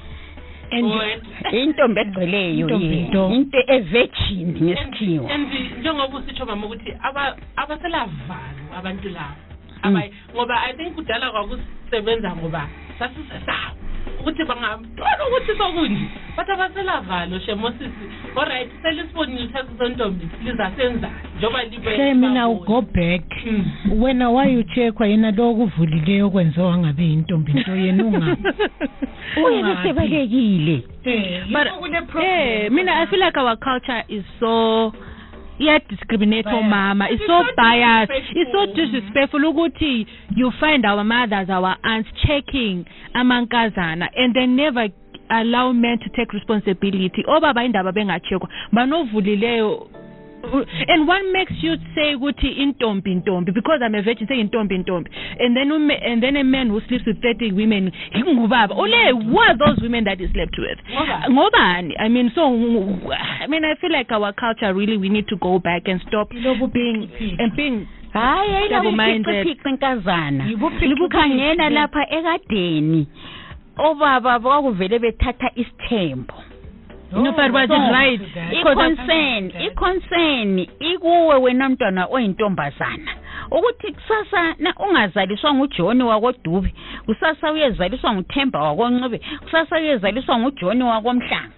intombi 1.53 2.01
egcweleyo 2.01 2.67
Intombi 2.67 2.97
nto. 3.09 3.31
into 3.31 3.59
evegini 3.67 4.61
ngesikhiwa. 4.61 5.31
And 5.31 5.49
njengoba 5.81 6.19
usitsho 6.19 6.47
mama 6.47 6.67
ukuthi 6.67 6.91
aba- 7.03 7.37
abaselavalwa 7.57 8.75
abantu 8.79 9.09
labo 9.09 9.39
Aba- 9.83 10.09
ngoba 10.35 10.55
i 10.65 10.73
think 10.73 10.95
kudala 10.95 11.31
kwakusebenza 11.31 12.37
ngoba 12.37 12.69
sasisesabo 12.99 13.84
ukuthi 14.21 14.45
bangamntwana 14.45 15.27
ukuthi 15.29 15.59
sokunje 15.59 16.07
but 16.37 16.49
abaselavalo 16.51 17.39
shemosisi 17.39 18.05
alright 18.37 18.71
selisibonile 18.83 19.45
uthatha 19.45 19.79
sontombi 19.79 20.29
lizasenzani 20.45 21.15
njengoba 21.39 21.65
libe 21.65 21.97
Hey 21.97 22.15
mina 22.15 22.49
go 22.49 22.83
back. 22.83 23.23
Mm. 23.47 24.03
wena 24.03 24.31
wayocheckwa 24.31 25.07
yena 25.07 25.31
lo 25.31 25.51
okuvulileyo 25.51 26.31
kwenziwa 26.31 26.79
ngabe 26.79 27.13
intombi 27.13 27.53
nto 27.53 27.77
yena? 27.77 28.05
Unga 28.05 28.37
uyena 29.47 29.77
sebalekile 29.83 30.83
But 31.53 31.67
eh 32.23 32.71
mina 32.71 33.01
I 33.03 33.07
feel 33.07 33.21
like 33.21 33.37
our 33.37 33.57
culture 33.57 34.05
is 34.09 34.25
so 34.41 34.93
yeah 35.59 35.79
discriminate 35.89 36.45
Biased. 36.45 36.65
omama 36.65 37.11
it's 37.11 37.23
so 37.27 37.43
biased 37.57 38.11
it's 38.35 38.51
so 38.53 38.67
disrespectful. 38.75 39.41
ukuthi 39.45 40.07
you 40.37 40.51
find 40.61 40.85
our 40.85 41.05
mothers 41.05 41.49
our 41.51 41.77
aunts 41.85 42.09
checking 42.27 42.85
amankazana 43.15 44.09
and 44.17 44.35
they 44.35 44.47
never 44.47 44.89
allow 45.31 45.73
men 45.73 45.99
to 45.99 46.09
take 46.11 46.33
responsibility 46.33 47.25
obaba 47.29 47.65
indaba 47.65 47.93
bengachekwa 47.93 48.49
banovulileyo 48.73 49.89
and 50.89 51.09
what 51.09 51.23
makes 51.33 51.53
you 51.63 51.77
say 51.95 52.15
ukuthi 52.15 52.49
intombi 52.49 53.13
intombi 53.13 53.53
because 53.53 53.81
i'm 53.83 53.95
a 53.95 54.03
virgin 54.03 54.27
say 54.29 54.41
intombi 54.41 54.75
intombi 54.75 55.11
and 55.39 55.57
then 55.57 55.71
and 55.73 56.23
then 56.23 56.37
a 56.37 56.45
man 56.45 56.69
who 56.69 56.81
sleeps 56.89 57.07
with 57.07 57.21
30 57.23 57.53
women 57.53 57.93
ngubaba 58.17 58.75
ole 58.75 59.13
who 59.13 59.39
are 59.39 59.57
those 59.57 59.81
women 59.83 60.05
that 60.05 60.19
he 60.19 60.29
slept 60.29 60.57
with? 60.59 60.79
Ngobani? 61.31 61.95
i 61.99 62.09
mean 62.09 62.31
so 62.35 62.47
i 62.47 63.47
mean 63.47 63.65
i 63.65 63.75
feel 63.81 63.93
like 63.93 64.11
our 64.13 64.33
culture 64.33 64.73
really 64.75 64.97
we 64.97 65.09
need 65.09 65.27
to 65.29 65.37
go 65.37 65.59
back 65.59 65.83
and 65.87 66.01
stop. 66.09 66.29
Being 66.73 67.11
and 67.39 67.55
being 67.57 67.87
hayi 68.15 68.55
ayilaphiqiqiqi 68.55 69.69
inkazana 69.69 70.45
libukhangena 70.81 71.71
lapha 71.71 72.03
ekadeni 72.17 73.07
obaba 73.77 74.39
bakuvele 74.39 74.99
bethatha 74.99 75.51
isithembo 75.55 76.35
no 77.23 77.33
but 77.33 77.53
what 77.53 77.65
is 77.71 77.93
right? 77.93 78.21
i-concern 78.53 79.53
i-concern 79.61 80.59
ikuwe 80.81 81.35
wena 81.37 81.69
mntwana 81.69 82.07
oyintombazana. 82.11 83.13
Ukuthi 83.51 83.93
kusasa 83.93 84.55
na 84.59 84.75
ungazaliswa 84.89 85.55
ngujoni 85.55 86.03
wakodube 86.03 86.75
kusasa 87.07 87.53
uyezaliswa 87.53 88.15
nguthemba 88.15 88.63
wakoncube 88.63 89.21
kusasa 89.43 89.77
uyezaliswa 89.77 90.39
ngujoni 90.39 90.83
wakomhlanga 90.83 91.51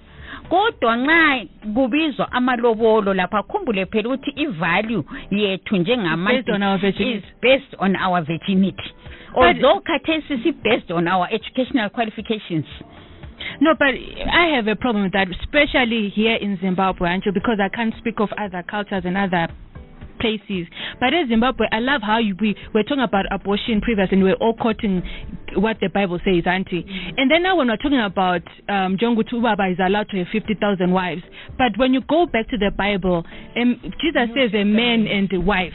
kodwa 0.48 0.96
nxa 0.96 1.44
kubizwa 1.74 2.32
amalobolo 2.32 3.14
lapha 3.14 3.42
khumbule 3.42 3.86
phela 3.86 4.08
ukuthi 4.08 4.30
i-value 4.30 5.02
yethu 5.30 5.76
njengama 5.76 6.30
Based 6.30 6.50
on 6.50 6.62
our 6.62 6.78
virginity. 6.78 7.18
is 7.18 7.24
based 7.42 7.74
on 7.78 7.96
our 7.96 8.22
virginity. 8.22 8.90
Although 9.34 9.80
khathesi 9.80 10.38
si-based 10.42 10.90
on 10.90 11.08
our 11.08 11.28
educational 11.30 11.90
qualifications. 11.90 12.64
No, 13.60 13.74
but 13.78 13.88
I 13.88 14.56
have 14.56 14.66
a 14.66 14.76
problem 14.76 15.04
with 15.04 15.12
that, 15.12 15.28
especially 15.42 16.12
here 16.14 16.36
in 16.36 16.58
Zimbabwe, 16.60 17.08
Anjo, 17.08 17.32
because 17.32 17.58
I 17.62 17.68
can't 17.74 17.94
speak 17.98 18.20
of 18.20 18.28
other 18.38 18.62
cultures 18.68 19.02
and 19.04 19.16
other 19.16 19.48
places. 20.18 20.66
But 21.00 21.12
in 21.12 21.28
Zimbabwe, 21.28 21.66
I 21.70 21.80
love 21.80 22.02
how 22.02 22.18
you, 22.18 22.34
we 22.40 22.56
were 22.74 22.82
talking 22.82 23.04
about 23.04 23.24
abortion 23.30 23.80
previously, 23.80 24.16
and 24.16 24.24
we're 24.24 24.34
all 24.34 24.54
quoting 24.54 25.02
what 25.56 25.76
the 25.80 25.88
Bible 25.88 26.18
says, 26.24 26.44
Auntie. 26.46 26.84
And 27.16 27.30
then 27.30 27.42
now 27.42 27.56
when 27.56 27.68
we're 27.68 27.74
not 27.74 27.80
talking 27.82 28.00
about 28.00 28.42
um, 28.68 28.96
Jongu 28.96 29.24
Tubaba 29.28 29.72
is 29.72 29.78
allowed 29.78 30.08
to 30.10 30.18
have 30.18 30.26
50,000 30.32 30.90
wives. 30.90 31.22
But 31.56 31.76
when 31.76 31.94
you 31.94 32.00
go 32.08 32.26
back 32.26 32.48
to 32.48 32.58
the 32.58 32.70
Bible, 32.76 33.24
um, 33.56 33.80
Jesus 34.00 34.28
says 34.34 34.50
a 34.54 34.64
man 34.64 35.06
and 35.06 35.32
a 35.32 35.40
wife 35.40 35.72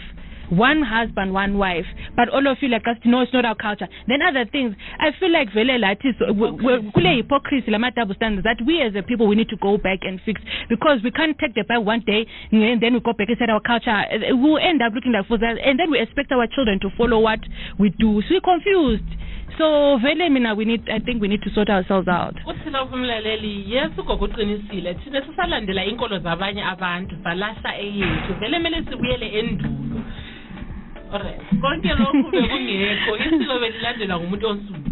one 0.51 0.81
husband, 0.83 1.33
one 1.33 1.57
wife, 1.57 1.85
but 2.15 2.29
all 2.29 2.45
of 2.45 2.57
you 2.61 2.67
like 2.67 2.85
us, 2.87 2.97
no, 3.05 3.21
it's 3.21 3.33
not 3.33 3.45
our 3.45 3.55
culture. 3.55 3.87
Then 4.07 4.21
other 4.21 4.45
things, 4.45 4.75
I 4.99 5.11
feel 5.19 5.31
like 5.31 5.49
vele 5.53 5.79
lathi 5.79 6.13
we- 6.35 6.51
we- 6.51 6.91
kule 6.91 7.15
hypocrisy, 7.15 7.71
lama 7.71 7.89
double 7.91 8.15
standards 8.15 8.43
that 8.43 8.61
we 8.65 8.81
as 8.81 8.93
a 8.95 9.01
people 9.01 9.27
we 9.27 9.35
need 9.35 9.49
to 9.49 9.55
go 9.57 9.77
back 9.77 9.99
and 10.03 10.19
fix 10.21 10.41
because 10.69 11.01
we 11.03 11.11
can't 11.11 11.37
take 11.39 11.53
the 11.55 11.63
Bible 11.63 11.85
one 11.85 12.01
day 12.05 12.25
and 12.51 12.81
then 12.81 12.93
we 12.93 12.99
go 12.99 13.13
back 13.13 13.29
and 13.29 13.37
say 13.37 13.45
our 13.49 13.61
culture. 13.61 13.89
uh, 13.91 14.35
We'll 14.35 14.57
end 14.57 14.81
up 14.81 14.93
looking 14.93 15.13
like 15.13 15.25
fools 15.27 15.41
and 15.41 15.79
then 15.79 15.89
we 15.89 15.99
expect 15.99 16.31
our 16.31 16.47
children 16.47 16.79
to 16.81 16.89
follow 16.97 17.19
what 17.19 17.39
we 17.77 17.89
do. 17.89 18.21
So 18.23 18.35
we're 18.35 18.41
confused. 18.41 19.03
So 19.57 19.97
vele 19.97 20.29
mina, 20.29 20.55
we 20.55 20.65
need, 20.65 20.89
I 20.89 20.99
think 20.99 21.21
we 21.21 21.27
need 21.27 21.41
to 21.43 21.49
sort 21.51 21.69
ourselves 21.69 22.07
out. 22.07 22.35
uthi 22.45 22.69
lapho 22.69 22.95
umlaleli 22.95 23.65
yesu 23.73 24.03
gokuqinisile 24.03 24.93
thina 24.93 25.21
sisalandela 25.21 25.85
inkolo 25.85 26.19
zabanye 26.19 26.63
abantu 26.63 27.15
salahla 27.23 27.77
eyethu 27.79 28.33
vele 28.39 28.57
kumele 28.57 28.83
sibuyele 28.89 29.27
endulo 29.39 30.01
alright 31.13 31.41
konke 31.61 31.89
lokhu 31.99 32.27
bekungekho 32.31 33.11
isiko 33.17 33.53
belilandelwa 33.61 34.17
ngumuntu 34.19 34.47
onsundu. 34.47 34.89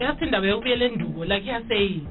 Yathi 0.00 0.24
indaba 0.24 0.46
yokubuyela 0.46 0.84
endulo 0.84 1.24
like 1.24 1.46
iyaseyini 1.46 2.06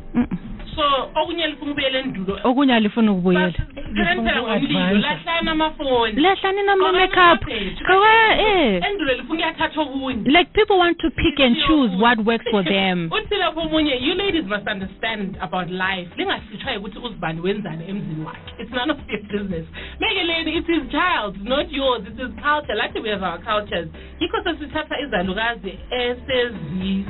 so 0.76 0.84
okunye 1.22 1.48
lifuna 1.48 1.72
ukubuyela 1.72 2.00
endulo 2.00 2.40
okunye 2.44 2.74
alifuna 2.74 3.12
ukubuyela. 3.12 3.52
Phela 3.96 4.16
ngomlilo 4.16 4.98
lahlani 4.98 5.50
amafoni 5.50 6.22
lahlani 6.22 6.64
nama 6.64 6.84
Gqokani 6.84 7.00
makeup. 7.00 7.42
amabhedi. 7.42 7.76
Gqoka- 7.76 8.40
eh. 8.40 8.82
endulo 8.92 9.14
lifuna 9.14 9.40
uyathatha 9.40 9.82
okunye. 9.82 10.32
Like 10.32 10.54
people 10.54 10.78
want 10.78 10.98
to 11.00 11.10
pick 11.12 11.40
and 11.40 11.56
choose 11.68 11.92
what 12.02 12.18
works 12.26 12.46
for 12.52 12.64
them. 12.64 13.10
Uthi 13.16 13.36
lapho 13.36 13.62
omunye 13.62 13.96
you 14.02 14.14
ladies 14.16 14.46
must 14.46 14.68
understand 14.68 15.38
about 15.42 15.70
life. 15.70 16.08
Lingahlutshwa 16.18 16.78
ukuthi 16.78 16.98
uzibani 17.00 17.42
wenzani 17.42 17.84
emzini 17.90 18.26
wakhe. 18.26 18.40
It's 18.60 18.72
none 18.72 18.92
of 18.92 18.98
your 19.10 19.22
business. 19.22 19.66
Make 20.00 20.18
a 20.22 20.24
lady 20.24 20.52
it's 20.58 20.68
his 20.68 20.92
child 20.92 21.36
not 21.44 21.72
yours. 21.72 22.02
It's 22.08 22.20
his 22.20 22.34
culture. 22.44 22.76
Lathi 22.76 23.00
we 23.02 23.10
have 23.10 23.24
our 23.24 23.40
cultures. 23.40 23.88
Yikho 24.20 24.44
sesithatha 24.44 25.00
izalukazi 25.00 25.80
esezi 25.92 27.06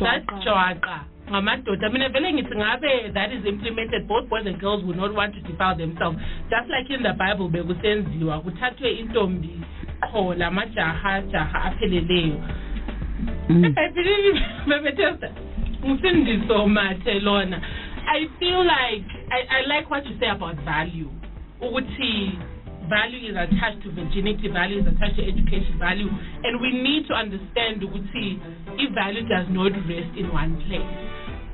zajwaqa 0.00 1.00
ngamadoda 1.30 1.90
mina 1.90 2.08
vele 2.08 2.32
ngithi 2.32 2.56
ngabe 2.56 3.10
that 3.14 3.32
is 3.32 3.44
implemented 3.46 4.06
both 4.06 4.28
boys 4.28 4.46
and 4.46 4.58
girls 4.60 4.84
would 4.84 4.96
not 4.96 5.14
want 5.14 5.34
to 5.34 5.40
defile 5.40 5.76
themselves 5.76 6.18
just 6.50 6.68
like 6.68 6.94
in 6.94 7.02
the 7.02 7.12
bible 7.12 7.48
bekusenziwa 7.48 8.40
kuthathwe 8.40 8.90
intombi 8.92 9.60
qho 10.00 10.34
lamajaha 10.34 11.20
jaha 11.20 11.64
apheleleyo 11.64 12.40
mm. 13.48 13.74
I 13.76 13.88
believe 13.88 14.40
Bebetesta, 14.68 15.30
Msindiso 15.84 16.68
Mate 16.68 17.20
Lona. 17.20 17.60
I 18.06 18.26
feel 18.38 18.64
like 18.64 19.06
I, 19.30 19.58
I 19.58 19.66
like 19.66 19.90
what 19.90 20.06
you 20.06 20.16
say 20.20 20.28
about 20.28 20.56
value. 20.64 21.10
Ukuthi 21.60 22.38
value 22.88 23.30
is 23.30 23.36
attached 23.36 23.82
to 23.82 23.90
virginity, 23.90 24.48
value 24.48 24.80
is 24.80 24.86
attached 24.86 25.16
to 25.16 25.24
education, 25.24 25.78
value, 25.78 26.08
and 26.44 26.60
we 26.60 26.72
need 26.72 27.06
to 27.08 27.14
understand 27.14 27.82
ukuthi 27.82 28.40
if 28.78 28.92
value 28.94 29.26
does 29.28 29.46
not 29.50 29.72
rest 29.88 30.12
in 30.16 30.32
one 30.32 30.56
place. 30.66 30.92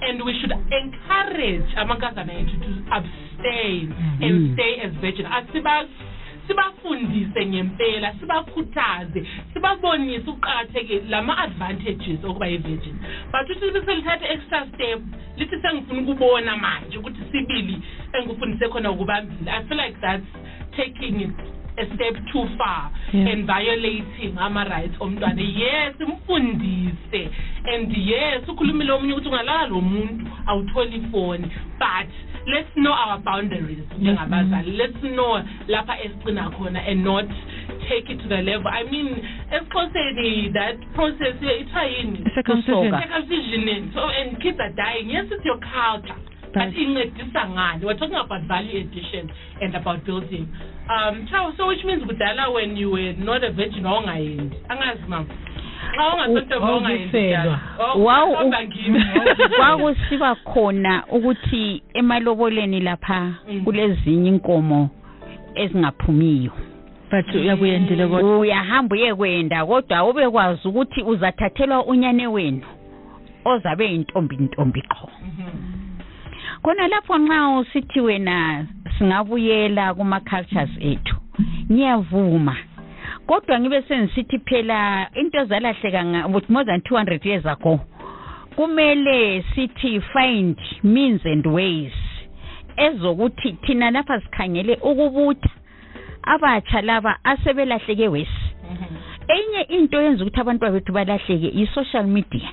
And 0.00 0.24
we 0.24 0.32
should 0.40 0.52
encourage 0.52 1.68
amankazana 1.76 2.32
ethu 2.32 2.56
to 2.64 2.70
abstain 2.88 3.92
mm-hmm. 3.92 4.24
and 4.24 4.54
stay 4.56 4.80
as 4.80 4.92
virgin. 5.00 5.26
Asiba 5.28 5.84
sibafundise 6.50 7.46
ngempela 7.46 8.14
sibakhuthaze 8.20 9.26
sibabonise 9.52 10.30
ukuqakathekile 10.30 11.02
lama-advantages 11.08 12.24
okuba 12.24 12.46
yi-virgin 12.46 12.96
but 13.32 13.50
uthi 13.50 13.64
libe 13.64 13.80
selithatha 13.86 14.28
extra 14.28 14.66
step 14.74 15.00
lithi 15.36 15.56
sengifuna 15.62 16.00
ukubona 16.02 16.56
manje 16.56 16.98
ukuthi 16.98 17.22
sibili 17.32 17.82
engikufundise 18.12 18.68
khona 18.68 18.90
ukubambile 18.90 19.50
i 19.50 19.64
feel 19.64 19.80
like 19.80 20.00
that's 20.00 20.26
taking 20.76 21.20
it 21.20 21.30
a 21.78 21.84
step 21.94 22.14
too 22.32 22.44
far 22.58 22.90
Yeah. 23.12 23.28
and 23.32 23.46
violating 23.46 24.36
ama-rights 24.38 24.94
omntwana. 25.00 25.42
Yes 25.42 25.94
imfundise. 26.00 27.30
And 27.64 27.92
yes 27.96 28.48
ukhulumile 28.48 28.92
omunye 28.92 29.12
ukuthi 29.12 29.28
ungalala 29.28 29.66
lo 29.66 29.80
muntu 29.80 30.26
awutholi 30.46 30.96
ifoni. 30.96 31.50
But 31.78 32.08
let's 32.46 32.74
know 32.74 32.92
our 32.92 33.18
boundaries 33.18 33.84
njengabazali. 33.98 34.72
let's 34.76 35.00
know 35.00 35.42
lapha 35.68 35.98
esigcina 36.04 36.50
khona 36.50 36.80
and 36.88 37.04
not 37.04 37.24
take 37.88 38.12
it 38.12 38.18
to 38.22 38.28
the 38.28 38.42
level. 38.42 38.68
I 38.68 38.82
mean 38.84 39.08
esixhoseni 39.52 40.52
that 40.52 40.76
process 40.94 41.34
ithiwa 41.42 41.84
yini? 41.84 42.24
Circumcision. 42.34 43.90
So 43.94 44.00
and 44.08 44.40
kids 44.42 44.58
are 44.60 44.72
dying. 44.72 45.10
Yes 45.10 45.26
it's 45.30 45.44
your 45.44 45.58
culture 45.58 46.16
but 46.54 46.76
incedisa 46.76 47.48
ngani 47.48 47.84
we're 47.84 47.98
talking 47.98 48.16
about 48.16 48.42
value 48.42 48.80
addition 48.80 49.30
and 49.60 49.76
about 49.76 50.04
building. 50.04 50.48
Um 50.88 51.26
Chawo, 51.30 51.56
so 51.56 51.66
which 51.68 51.84
means 51.84 52.02
kudala 52.02 52.52
when 52.52 52.76
you 52.76 52.90
were 52.90 53.12
not 53.12 53.44
a 53.44 53.50
virgin 53.52 53.84
wawungayendi 53.84 54.56
angazi 54.68 55.06
mama 55.08 55.26
kwakusiba 59.56 60.34
khona 60.44 61.04
ukuthi 61.06 61.82
emaloboleni 61.94 62.80
lapha 62.80 63.34
Mm. 63.48 63.64
kulezinye 63.64 64.28
inkomo 64.28 64.90
ezingaphumiyo. 65.54 66.52
But 67.10 67.34
uyakuyendile 67.34 68.06
kodwa. 68.06 68.38
Uyahamba 68.38 68.96
uyekwenda 68.96 69.66
kodwa 69.66 70.08
ubekwazi 70.08 70.68
ukuthi 70.68 71.02
uzathathelwa 71.02 71.84
unyane 71.86 72.26
wenu 72.26 72.62
ozabe 73.44 73.92
yintombi 73.92 74.36
ntombi 74.36 74.82
qho 74.82 75.08
khona 76.62 76.88
lapho 76.88 77.18
nxa 77.18 77.58
usithi 77.58 78.00
wena 78.00 78.66
singabuyela 78.98 79.94
kuma-cultures 79.94 80.70
ethu 80.80 81.16
ngiyavuma. 81.72 82.56
Kodwa 83.26 83.60
ngibe 83.60 83.82
sengisithi 83.82 84.38
phela 84.38 85.08
into 85.14 85.44
zalahleka 85.44 86.28
more 86.48 86.64
than 86.64 86.80
200 86.80 87.24
years 87.24 87.46
ago 87.46 87.80
kumele 88.56 89.44
sithi 89.54 90.00
find 90.12 90.56
means 90.82 91.24
and 91.24 91.46
ways 91.46 91.92
ezokuthi 92.76 93.52
thina 93.52 93.90
lapha 93.90 94.20
sikhangele 94.20 94.74
ukubutha 94.82 95.48
abatsha 96.22 96.82
laba 96.82 97.18
asebelahleke 97.24 98.08
wesi 98.08 98.54
enye 99.28 99.60
into 99.68 100.00
yenza 100.02 100.24
ukuthi 100.24 100.40
abantwana 100.40 100.72
bethu 100.72 100.92
balahleke 100.92 101.48
i-social 101.48 102.06
media. 102.06 102.52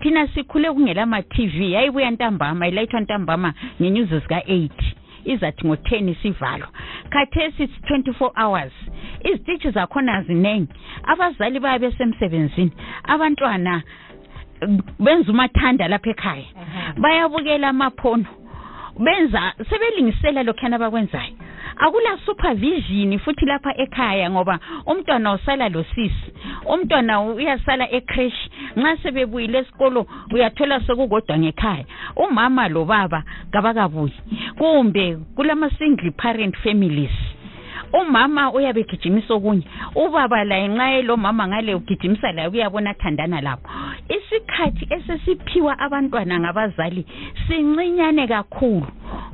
Thina 0.00 0.26
sikhule 0.28 0.70
kungelama-tv 0.72 1.72
yayibuya 1.72 2.10
ntambama 2.10 2.68
ilayithwa 2.68 3.00
ntambama 3.00 3.54
ngenyuzi 3.80 4.18
zika-eight 4.18 4.98
izathi 5.24 5.66
ngo-ten 5.66 6.08
isivalwa. 6.08 6.68
Khathesi 7.10 7.62
it's 7.62 7.74
24 7.90 8.30
hours. 8.36 8.72
Izititshi 9.24 9.70
zakhona 9.70 10.22
ziningi 10.22 10.72
abazali 11.04 11.60
baya 11.60 11.78
besemsebenzini. 11.78 12.72
Abantwana 13.04 13.82
eh, 14.60 14.68
benza 14.98 15.32
umathanda 15.32 15.88
lapha 15.88 16.10
ekhaya. 16.10 16.44
Bayabukela 16.96 17.68
amaphono. 17.68 18.26
Benza 18.98 19.52
sebelingisela 19.70 20.42
lokhuyana 20.42 20.76
abakwenzayo. 20.76 21.34
Akula 21.76 22.18
supervision 22.26 23.18
futhi 23.18 23.46
lapha 23.46 23.76
ekhaya 23.76 24.30
ngoba 24.30 24.58
umntwana 24.86 25.32
usala 25.32 25.68
losisi 25.68 26.32
umntwana 26.66 27.20
uyasala 27.20 27.90
ecrash. 27.90 28.47
Nxa 28.76 28.96
sebebuyile 29.02 29.58
esikolo 29.58 30.06
uyathola 30.32 30.80
sekukodwa 30.80 31.38
ngekhaya. 31.38 31.84
Umama 32.16 32.68
lobaba 32.68 33.22
kabakabuyi. 33.50 34.14
Kumbe 34.58 35.16
kulama 35.36 35.70
single 35.70 36.10
parent 36.10 36.56
families. 36.56 37.16
Umama 37.92 38.52
uyabe 38.52 38.80
egijimisa 38.80 39.34
okunye. 39.34 39.64
Ubaba 39.94 40.44
laye 40.44 40.68
nxa 40.68 40.92
elomama 40.92 41.48
ngale 41.48 41.74
ugijimisa 41.74 42.32
laye 42.32 42.48
uyabona 42.48 42.90
athandana 42.90 43.40
lapho 43.40 43.70
isikhathi 44.08 44.86
esesiphiwa 44.90 45.78
abantwana 45.78 46.40
ngabazali 46.40 47.06
sincinyane 47.46 48.26
kakhulu 48.26 48.86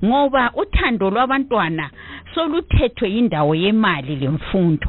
ngoba 0.04 0.52
uthando 0.54 1.10
lwabantwana 1.10 1.90
soluthethwe 2.34 3.10
yindawo 3.10 3.54
yemali 3.54 4.16
lemfundo. 4.16 4.88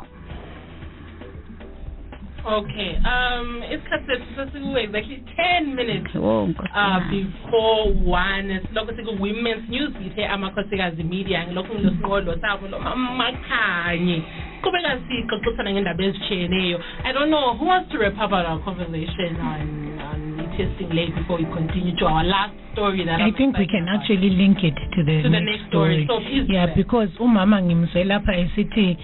Okay. 2.45 2.97
Um, 3.11 3.61
isikhathi 3.73 4.05
sethu 4.07 4.25
sesiku 4.35 4.77
exactly 4.77 5.17
10 5.35 5.75
minutes 5.75 6.11
uh, 6.15 6.99
before 7.09 7.89
one 8.05 8.59
silokho 8.69 8.93
siku-women's 8.95 9.69
news 9.69 9.91
ngithe 10.01 10.27
amakhosikazi 10.27 11.03
media 11.03 11.45
ngilokhu 11.47 11.73
ngilosinqolo 11.73 12.37
sabo 12.41 12.67
lomakhanye 12.67 14.21
qhubeka 14.61 14.91
sixoxisana 15.07 15.71
ngendaba 15.73 16.03
ezitshiyeneyo 16.03 16.79
i 17.03 17.13
don't 17.13 17.29
know 17.29 17.53
who 17.57 17.65
wants 17.65 17.89
to 17.91 17.97
wrap 17.97 18.17
up 18.21 18.31
our 18.31 18.59
conversation 18.59 19.35
on, 19.41 19.61
on 20.07 20.49
testing 20.57 20.89
late 20.93 21.13
before 21.15 21.37
we 21.39 21.45
continue 21.45 21.95
to 21.95 22.05
our 22.07 22.23
last 22.23 22.53
story 22.73 23.03
that 23.05 23.19
I 23.19 23.23
I'm 23.23 23.33
think 23.33 23.57
we 23.57 23.63
excited 23.63 23.71
can 23.71 23.83
about. 23.89 24.01
actually 24.01 24.29
link 24.29 24.63
it 24.63 24.75
to 24.95 25.03
the, 25.03 25.21
To 25.23 25.29
the 25.29 25.39
next, 25.39 25.45
next 25.51 25.67
story. 25.69 26.05
So 26.07 26.19
please 26.19 26.45
yeah, 26.47 26.65
do 26.65 26.71
that. 26.71 26.75
because 26.77 27.09
umama 27.19 27.61
ngimzwe 27.61 28.03
lapha 28.03 28.35
esithi 28.37 28.97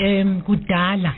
um 0.00 0.40
kudala 0.46 1.14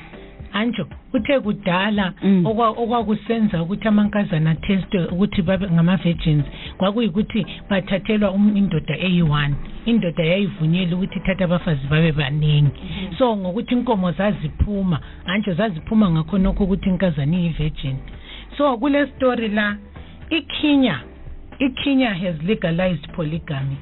anjo 0.53 0.87
uthe 1.13 1.41
kudala 1.41 2.13
Mm. 2.23 2.47
okwa- 2.47 2.69
okwakusenza 2.83 3.63
ukuthi 3.63 3.89
amankazana 3.89 4.51
athestwe 4.51 5.07
ukuthi 5.07 5.43
babe 5.43 5.67
ngama-virgins 5.71 6.45
kwakuyikuthi 6.79 7.47
bathathelwa 7.71 8.31
um- 8.31 8.57
indoda 8.57 8.97
eyi-one. 8.99 9.55
Indoda 9.87 10.25
yayivunyelwa 10.25 10.99
ukuthi 10.99 11.19
ithathe 11.19 11.45
abafazi 11.45 11.87
babe 11.91 12.13
baningi. 12.13 12.71
So 13.19 13.37
ngokuthi 13.37 13.75
inkomo 13.75 14.13
zaziphuma 14.13 15.01
anjo 15.27 15.55
zaziphuma 15.55 16.11
ngakhonokho 16.11 16.65
ukuthi 16.65 16.89
inkazana 16.89 17.37
iyi-virgin. 17.37 17.97
So 18.59 18.77
kule 18.79 19.07
story 19.07 19.49
la 19.49 19.77
ikenya 20.31 21.01
ikenya 21.59 22.15
has 22.15 22.43
legalized 22.43 23.09
polygamy. 23.13 23.77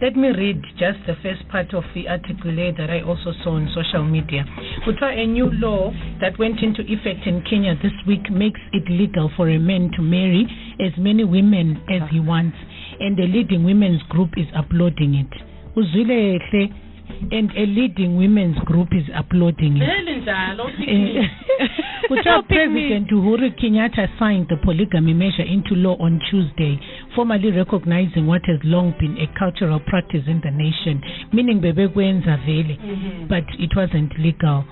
Let 0.00 0.14
me 0.14 0.28
read 0.28 0.62
just 0.78 0.98
the 1.06 1.16
first 1.22 1.48
part 1.48 1.74
of 1.74 1.82
the 1.94 2.06
article 2.06 2.54
that 2.54 2.88
I 2.88 3.02
also 3.02 3.32
saw 3.42 3.56
on 3.56 3.68
social 3.74 4.04
media. 4.04 4.44
Kuthiwa 4.86 5.10
a 5.18 5.26
new 5.26 5.50
law 5.50 5.90
that 6.20 6.38
went 6.38 6.60
into 6.62 6.82
effect 6.82 7.26
in 7.26 7.42
Kenya 7.42 7.74
this 7.82 7.92
week 8.06 8.30
makes 8.30 8.60
it 8.72 8.84
legal 8.88 9.30
for 9.36 9.48
a 9.50 9.58
man 9.58 9.90
to 9.96 10.02
marry 10.02 10.46
as 10.78 10.92
many 10.98 11.24
women 11.24 11.82
as 11.90 12.08
he 12.12 12.20
wants, 12.20 12.56
and 13.00 13.18
a 13.18 13.26
leading 13.26 13.64
women's 13.64 14.02
group 14.04 14.30
is 14.36 14.46
applauding 14.54 15.14
it. 15.14 15.32
Uzwile 15.76 16.87
and 17.30 17.50
a 17.56 17.66
leading 17.66 18.16
women's 18.16 18.58
group 18.64 18.88
is 18.92 19.04
applauding 19.14 19.76
it. 19.76 19.86
Vele 19.86 20.20
njalo 20.20 20.70
Kuthiwa 22.08 22.42
President 22.48 23.10
Uhuru 23.10 23.50
Kenyatta 23.60 24.08
signed 24.18 24.48
the 24.48 24.56
polygamy 24.56 25.12
measure 25.12 25.42
into 25.42 25.74
law 25.74 25.96
on 26.00 26.20
Tuesday, 26.30 26.80
formally 27.14 27.50
recognizing 27.50 28.26
what 28.26 28.42
has 28.46 28.58
long 28.64 28.94
been 28.98 29.16
a 29.18 29.26
cultural 29.38 29.80
practice 29.80 30.24
in 30.26 30.40
the 30.42 30.50
nation, 30.50 31.02
meaning 31.32 31.60
bebekwenza 31.60 32.38
vele, 32.46 32.76
mm-hmm. 32.80 33.28
but 33.28 33.44
it 33.58 33.70
wasn't 33.76 34.12
legal. 34.18 34.64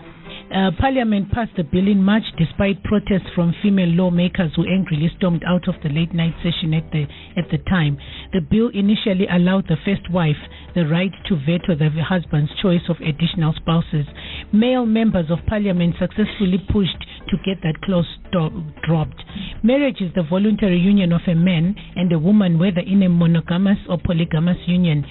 Uh, 0.47 0.71
Parliament 0.79 1.31
passed 1.33 1.51
the 1.57 1.65
bill 1.65 1.89
in 1.89 2.03
March 2.03 2.23
despite 2.39 2.83
protests 2.85 3.29
from 3.35 3.53
female 3.63 3.89
lawmakers 3.89 4.53
who 4.55 4.65
angrily 4.65 5.11
stormed 5.17 5.43
out 5.45 5.67
of 5.67 5.75
the 5.83 5.89
late 5.89 6.15
night 6.15 6.35
session 6.39 6.73
at 6.73 6.89
the 6.93 7.05
at 7.37 7.51
the 7.51 7.59
time. 7.69 7.99
The 8.33 8.41
bill 8.41 8.71
initially 8.73 9.27
allowed 9.27 9.67
the 9.67 9.77
first 9.85 10.09
wife 10.11 10.39
the 10.75 10.87
right 10.87 11.11
to 11.27 11.37
veto 11.37 11.75
the 11.75 11.91
husband's 12.03 12.53
choice 12.63 12.87
of 12.89 12.97
additional 13.01 13.55
spouses. 13.55 14.07
Male 14.53 14.87
members 14.87 15.31
of 15.31 15.39
parliament 15.47 15.97
successfully 15.99 16.63
pushed 16.71 17.03
to 17.29 17.37
get 17.45 17.59
that 17.63 17.83
clause 17.83 18.07
sto- 18.29 18.53
dropped. 18.87 19.23
Marriage 19.63 20.01
is 20.01 20.13
the 20.15 20.23
voluntary 20.23 20.79
union 20.79 21.13
of 21.13 21.21
a 21.27 21.35
man 21.35 21.75
and 21.97 22.13
a 22.13 22.19
woman, 22.19 22.59
whether 22.59 22.81
in 22.81 23.03
a 23.03 23.09
monogamous 23.09 23.79
or 23.89 23.99
polygamous 23.99 24.59
union, 24.67 25.05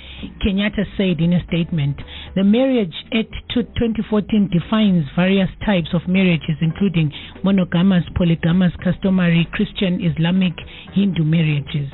Kenyatta 0.44 0.86
said 0.98 1.20
in 1.20 1.34
a 1.34 1.44
statement. 1.48 1.98
The 2.36 2.44
Marriage 2.44 2.94
Act 3.14 3.34
2014 3.54 4.50
defines 4.52 5.06
various 5.16 5.50
types 5.66 5.90
of 5.94 6.08
marriages, 6.08 6.58
including 6.62 7.12
monogamous, 7.44 8.04
polygamous, 8.16 8.74
customary, 8.84 9.48
Christian, 9.52 10.04
Islamic, 10.04 10.54
Hindu 10.94 11.24
marriages. 11.24 11.90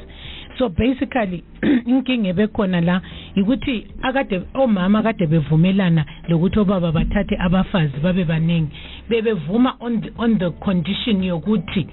So 0.58 0.70
basically 0.70 1.44
inkinga 1.86 2.30
ebekhona 2.30 2.82
la 2.82 3.02
yikuthi 3.36 3.88
akade 4.02 4.42
omama 4.54 5.00
akade 5.00 5.28
bevumelana 5.28 6.06
lokuthi 6.28 6.60
obaba 6.60 6.92
bathathe 6.92 7.36
abafazi 7.40 7.98
babe 8.04 8.24
baningi. 8.26 8.72
Bebevuma 9.10 9.76
on 9.80 10.02
the, 10.02 10.10
on 10.18 10.40
the 10.40 10.50
condition 10.64 11.24
yokuthi 11.24 11.88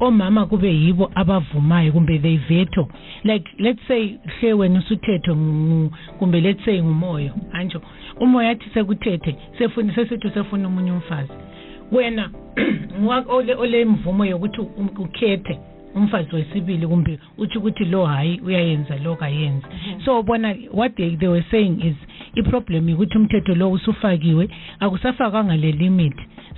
omama 0.00 0.46
kube 0.46 0.74
yibo 0.74 1.10
abavumayo 1.14 1.92
kumbe 1.92 2.18
they 2.18 2.36
veto. 2.36 2.88
Like 3.24 3.44
let's 3.58 3.80
say 3.88 4.18
hle 4.40 4.52
wena 4.52 4.78
usuthethe 4.78 5.34
kumbe 6.18 6.40
let's 6.40 6.64
say 6.64 6.82
ngumoyo 6.82 7.32
anjo. 7.52 7.82
Umoya 8.20 8.50
athi 8.50 8.70
sekuthethe 8.74 9.36
sefuna 9.58 9.94
sesithi 9.94 10.30
sefuna 10.30 10.68
umunye 10.68 10.92
umfazi. 10.92 11.32
Wena 11.92 12.30
ole 13.28 13.54
ole 13.54 13.84
mvumo 13.84 14.24
yokuthi 14.24 14.60
ukhethe. 14.98 15.71
Umfazi 15.94 16.36
wesibili 16.36 16.86
kumbe 16.86 17.18
uthi 17.38 17.58
ukuthi 17.58 17.84
lo 17.84 18.06
hayi 18.06 18.40
uyayenza 18.40 18.96
lo 18.96 19.16
kayenzi. 19.16 19.66
So 20.04 20.20
ubona 20.20 20.54
what 20.72 20.96
they, 20.96 21.16
they 21.16 21.28
were 21.28 21.44
saying 21.50 21.80
is 21.84 21.96
iproblem 22.34 22.88
ukuthi 22.88 23.18
umthetho 23.18 23.54
lo 23.54 23.70
usufakiwe 23.70 24.48
le 25.56 25.72
limit. 25.72 26.14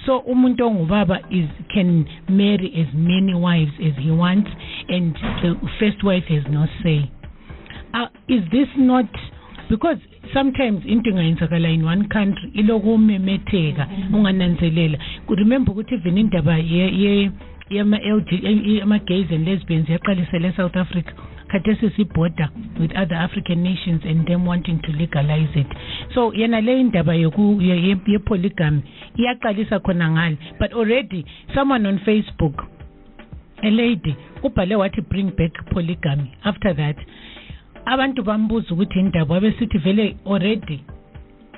So 0.07 0.19
umuntu 0.19 0.67
ongubaba 0.67 1.21
is 1.31 1.49
can 1.75 2.05
marry 2.29 2.73
as 2.77 2.95
many 2.95 3.35
wives 3.35 3.73
as 3.81 3.95
he 4.03 4.11
wants 4.11 4.51
and 4.89 5.15
the 5.43 5.55
first 5.79 6.05
wife 6.05 6.25
has 6.25 6.43
no 6.51 6.67
say. 6.83 7.11
Uh, 7.95 8.07
is 8.29 8.43
this 8.51 8.69
not 8.77 9.07
because 9.71 9.99
sometimes 10.33 10.83
into 10.87 11.11
ingayenzakala 11.11 11.73
in 11.73 11.85
one 11.85 12.09
country 12.09 12.51
iloku 12.55 12.95
umemetheka 12.95 13.89
ungananzelela. 14.13 14.99
Remember 15.29 15.73
ukuthi 15.73 15.95
even 15.95 16.19
indaba 16.19 16.59
ye, 16.59 16.89
ye 16.91 17.31
yama 17.71 17.99
LG 17.99 18.83
ama 18.83 18.99
gays 18.99 19.27
and 19.31 19.47
lesbians 19.47 19.89
yaqalisela 19.89 20.53
eSouth 20.53 20.77
Africa. 20.77 21.13
Khathesi 21.53 21.91
sibhoda 21.97 22.51
with 22.81 22.91
other 22.97 23.15
African 23.15 23.63
nations 23.63 24.03
and 24.05 24.27
them 24.27 24.45
wanting 24.45 24.81
to 24.83 24.93
legalize 24.93 25.55
it. 25.55 25.67
So 26.15 26.33
yena 26.33 26.65
le 26.65 26.81
indaba 26.81 27.13
yoku 27.13 27.61
ye, 27.61 27.77
ye, 27.77 27.97
ye 28.07 28.19
polygamy 28.19 28.83
iyaqalisa 29.19 29.81
khona 29.81 30.11
ngale. 30.11 30.39
But 30.59 30.73
already 30.73 31.25
someone 31.55 31.87
on 31.87 32.01
Facebook 32.07 32.67
a 33.63 33.71
lady 33.71 34.17
ubhale 34.43 34.77
wathi 34.77 35.01
bring 35.09 35.31
back 35.31 35.53
polygamy. 35.73 36.33
After 36.45 36.75
that 36.75 36.97
abantu 37.87 38.23
bambuza 38.23 38.75
ukuthi 38.75 38.99
indaba 38.99 39.37
abesithi 39.37 39.79
vele 39.79 40.17
already 40.27 40.85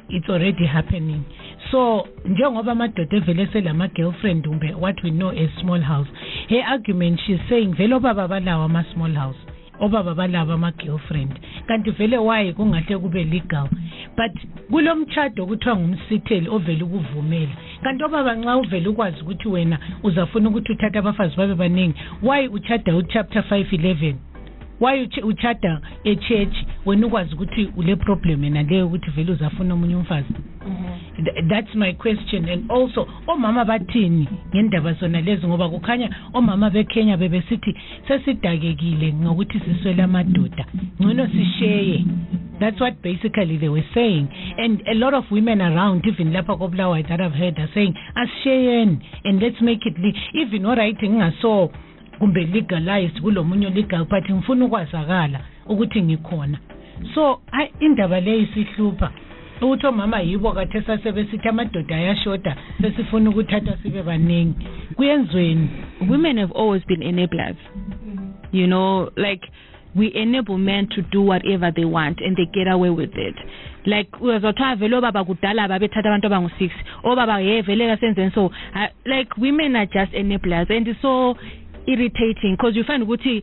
it's 0.09 0.29
already 0.29 0.67
happening. 0.67 1.25
So 1.71 2.07
njengoba 2.25 2.73
amadoda 2.73 3.17
evele 3.17 3.47
selama-girlfriend 3.53 4.47
kumbe 4.49 4.75
what 4.75 5.03
we 5.05 5.11
know 5.11 5.31
as 5.31 5.51
small 5.61 5.81
house 5.81 6.09
her 6.49 6.63
argument 6.69 7.21
she's 7.27 7.41
saying 7.49 7.75
vele 7.75 7.95
obaba 7.95 8.29
balawo 8.29 8.65
ama-small 8.65 9.15
house 9.15 9.37
obaba 9.81 10.15
balabo 10.15 10.53
ama-girlfriend. 10.53 11.39
Kanti 11.69 11.91
vele 11.91 12.19
why 12.19 12.53
kungahle 12.53 12.99
kube 12.99 13.25
legal? 13.25 13.69
But 14.17 14.33
kulo 14.71 14.97
mtshado 14.97 15.47
kuthiwa 15.47 15.77
ngumsitheli 15.77 16.49
ovele 16.49 16.83
ukuvumela. 16.85 17.53
Kanti 17.83 18.05
obaba 18.05 18.35
nxa 18.35 18.57
uvele 18.57 18.89
ukwazi 18.89 19.21
ukuthi 19.23 19.49
wena 19.49 19.79
uzafuna 20.03 20.49
ukuthi 20.49 20.73
uthathe 20.73 20.99
abafazi 20.99 21.37
babe 21.37 21.55
baningi 21.55 21.95
why 22.23 22.49
uchada 22.49 22.97
uchapter 22.97 23.43
511 23.51 24.15
why 24.81 25.05
uch- 25.07 25.25
uchada 25.25 25.81
echurch 26.05 26.57
wena 26.87 27.07
ukwazi 27.07 27.35
ukuthi 27.35 27.69
ule 27.77 27.97
problem 27.97 28.45
yena 28.45 28.63
leyo 28.63 28.87
ukuthi 28.87 29.11
vele 29.11 29.33
uzafuna 29.33 29.75
omunye 29.75 29.97
umfazi? 29.97 30.35
Th- 31.25 31.49
that's 31.49 31.75
my 31.75 31.93
question. 31.93 32.49
And 32.49 32.71
also 32.71 33.09
omama 33.27 33.65
bathini 33.65 34.29
ngendaba 34.55 34.93
zona 34.93 35.21
lezi? 35.21 35.47
Ngoba 35.47 35.69
kukhanya 35.69 36.11
omama 36.33 36.71
bekenya 36.71 37.17
bebesithi 37.17 37.75
sesidakekile 38.09 39.13
ngokuthi 39.13 39.61
siswele 39.61 40.03
amadoda. 40.03 40.67
Ngcono 41.01 41.27
sisheye. 41.27 42.05
That's 42.61 42.81
what 42.81 43.03
basically 43.03 43.59
they 43.59 43.69
were 43.69 43.85
saying. 43.95 44.29
And 44.59 44.83
a 44.87 44.95
lot 44.95 45.15
of 45.15 45.25
women 45.31 45.61
around 45.61 46.07
even 46.07 46.33
lapha 46.33 46.57
kobulawayo 46.57 47.09
that 47.09 47.21
i've 47.21 47.33
heard 47.35 47.59
are 47.59 47.71
saying 47.75 47.95
asisheyeni. 48.15 48.99
And 49.25 49.43
let's 49.43 49.61
make 49.61 49.81
it 49.87 49.95
even 50.35 50.67
alright 50.67 51.03
ngingaso 51.03 51.71
kumbe 52.19 52.47
legalized 52.47 53.21
kulomunye 53.21 53.71
legal 53.71 54.05
but 54.05 54.31
ngifuna 54.31 54.65
ukwazakala 54.65 55.41
ukuthi 55.67 56.03
ngikhona. 56.03 56.59
So 57.15 57.41
hayi 57.51 57.71
indaba 57.81 58.21
leyo 58.21 58.39
isihlupha. 58.39 59.11
Ukuthi 59.61 59.87
omama 59.87 60.21
yibo 60.21 60.53
kathe 60.53 60.81
sasebesithi 60.81 61.49
amadoda 61.49 61.97
ayashoda 61.97 62.57
sesifuna 62.81 63.31
ukuthatha 63.31 63.77
sibe 63.83 64.03
baningi. 64.03 64.67
Kuyenzweni? 64.97 65.69
Women 66.09 66.39
have 66.39 66.53
always 66.53 66.83
been 66.85 67.03
enablers. 67.03 67.57
You 68.53 68.67
know, 68.67 69.11
like 69.17 69.43
we 69.95 70.13
enable 70.15 70.59
men 70.59 70.89
to 70.95 71.03
do 71.03 71.23
whatever 71.23 71.73
they 71.75 71.87
want 71.87 72.21
and 72.21 72.37
they 72.37 72.47
get 72.53 72.69
away 72.69 72.91
with 72.91 73.17
it. 73.17 73.35
Like 73.87 74.11
uzothiwa 74.21 74.77
vele 74.77 74.97
obaba 74.97 75.25
kudala 75.25 75.69
babethatha 75.69 76.09
abantu 76.09 76.27
abangu-six 76.27 76.73
obaba 77.03 77.41
ye 77.41 77.63
vele 77.63 77.97
kasenzeni. 77.97 78.35
So 78.35 78.51
like 79.07 79.37
women 79.39 79.77
are 79.77 79.87
just 79.87 80.13
enablers. 80.13 80.71
And 80.71 80.87
it's 80.87 81.01
so 81.01 81.35
irritating 81.87 82.57
because 82.59 82.77
you 82.77 82.85
find 82.85 83.03
ukuthi 83.03 83.43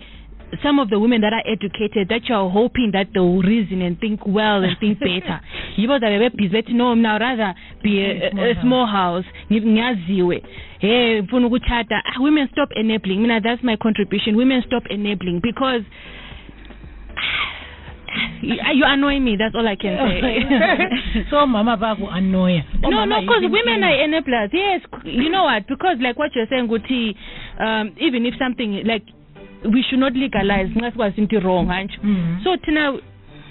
some 0.61 0.79
of 0.79 0.89
the 0.89 0.99
women 0.99 1.21
that 1.21 1.33
are 1.33 1.43
educated 1.45 2.09
that 2.09 2.27
you're 2.27 2.49
hoping 2.49 2.91
that 2.93 3.07
they'll 3.13 3.41
reason 3.41 3.81
and 3.81 3.99
think 3.99 4.21
well 4.25 4.63
and 4.63 4.77
think 4.79 4.99
better. 4.99 5.39
Yibo 5.77 5.99
zabe 5.99 6.19
bebhizi 6.19 6.53
bethi 6.53 6.73
no 6.73 6.95
mna 6.95 7.19
rather 7.19 7.55
be 7.81 8.01
a, 8.01 8.29
a, 8.29 8.51
a 8.51 8.61
small 8.61 8.85
house. 8.85 9.25
Ngiyaziwe. 9.49 10.43
Hey 10.79 11.21
ah, 11.21 12.19
women 12.19 12.49
stop 12.51 12.69
enabling. 12.75 13.21
Mina 13.21 13.41
that's 13.41 13.63
my 13.63 13.75
contribution. 13.77 14.35
Women 14.35 14.63
stop 14.67 14.83
enabling 14.89 15.39
because 15.41 15.81
you, 18.41 18.55
you 18.73 18.83
annoy 18.85 19.19
me 19.19 19.37
that's 19.37 19.55
all 19.55 19.67
i 19.67 19.75
can 19.75 19.97
say. 20.21 21.23
so 21.31 21.45
Mama 21.45 21.77
omama 21.77 21.79
baku-annoya 21.79 22.63
no 22.81 23.05
no 23.05 23.21
because 23.21 23.43
women 23.43 23.83
are 23.83 23.97
enablers. 23.97 24.49
Yes 24.51 24.81
you 25.03 25.29
know 25.29 25.45
what? 25.45 25.67
Because 25.67 25.97
like 26.01 26.17
what 26.17 26.35
you're 26.35 26.47
saying 26.49 26.67
Guti, 26.67 27.15
um 27.59 27.95
even 27.99 28.25
if 28.25 28.35
something 28.37 28.83
like 28.85 29.03
we 29.73 29.83
should 29.83 29.99
not 29.99 30.15
legalize 30.15 30.69
nxa 30.79 30.91
sikwazi 30.91 31.21
into 31.21 31.39
wrong 31.39 31.67
hantsho 31.67 31.99
Mhm. 32.03 32.43
so 32.43 32.57
thina 32.57 32.93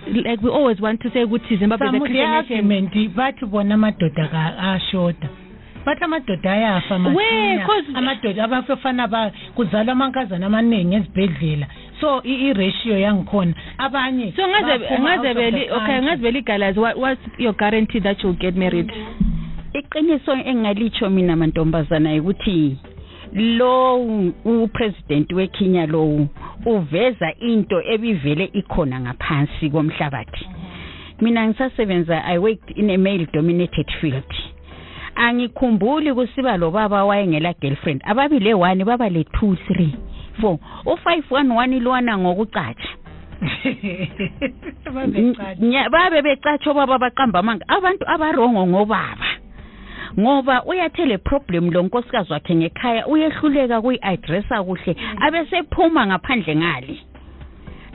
like 0.07 0.39
we 0.43 0.51
always 0.51 0.81
want 0.81 1.01
to 1.01 1.11
say 1.11 1.25
ukuthi 1.25 1.57
zimbabwe 1.57 1.87
is 1.89 1.95
a 1.95 1.99
Some 1.99 2.01
Christian 2.07 2.31
nation 2.31 2.57
argument 2.59 3.15
bathi 3.17 3.47
bona 3.47 3.75
amadoda 3.75 4.29
ka- 4.29 4.59
ashoda 4.59 5.29
bathi 5.87 6.05
amadoda 6.05 6.53
ayafa 6.53 6.95
Where? 6.95 7.11
masinya. 7.11 7.67
'Cause- 7.67 7.95
amadoda 7.99 8.45
abafana 8.45 9.09
ba 9.09 9.31
kuzalwa 9.55 9.93
amankazana 9.93 10.47
amaningi 10.47 10.95
ezibhedlela 10.97 11.67
so 12.01 12.21
i- 12.25 12.49
i-ratio 12.49 12.99
yangikhona 12.99 13.55
abanye 13.79 14.33
so 14.37 14.49
ngaze 14.49 14.79
baphuma 14.79 15.17
ngaze 15.17 15.29
out 15.29 15.37
of 15.37 15.43
the 15.45 15.51
veli 15.51 15.71
okay 15.71 15.87
country. 15.87 16.03
ngaze 16.03 16.31
legalize 16.31 16.81
what 16.81 16.97
what's 16.97 17.23
your 17.39 17.55
guarantee 17.57 18.01
that 18.01 18.23
you'll 18.25 18.39
get 18.39 18.57
married 18.57 18.93
iqiniso 19.75 20.33
engalitsho 20.35 21.11
mina 21.11 21.37
mantombazana 21.37 22.15
ukuthi 22.15 22.77
lo 23.35 23.97
upresident 24.45 25.33
weKenya 25.33 25.87
lo 25.87 26.29
uveza 26.67 27.35
into 27.41 27.83
ebivele 27.83 28.51
ikhona 28.53 29.01
ngaphansi 29.01 29.71
komhlabathi. 29.71 30.47
Mina 31.21 31.49
ngisasebenza 31.49 32.25
i 32.25 32.39
worked 32.39 32.77
in 32.77 32.91
a 32.91 32.97
male 32.97 33.27
dominated 33.33 33.87
field. 34.01 34.35
Angikhumbuli 35.15 36.15
kusiba 36.15 36.57
lo 36.57 36.71
baba 36.71 37.05
wayengela 37.05 37.55
girlfriend. 37.61 38.03
Ababile 38.05 38.55
one 38.55 38.85
baba 38.85 39.09
le 39.09 39.23
2 39.23 39.57
3 39.69 39.89
4 40.43 40.59
u511 40.87 41.81
lwana 41.81 42.19
ngokucatsha. 42.19 42.89
Babe 45.91 46.23
becatsho 46.23 46.75
baba 46.75 46.99
baqamba 46.99 47.39
amanga. 47.39 47.65
Abantu 47.69 48.09
abarongo 48.09 48.67
ngobaba. 48.67 49.32
Ngoba 50.21 50.65
uyathe 50.65 51.05
le 51.07 51.19
problem 51.19 51.71
lo 51.71 51.83
nkosikazi 51.83 52.33
wakhe 52.33 52.55
ngekhaya 52.55 53.07
uyehluleka 53.07 53.81
kuyi-adressa 53.81 54.63
kuhle 54.65 54.97
abesephuma 55.21 56.07
ngaphandle 56.07 56.57
ngale. 56.57 56.97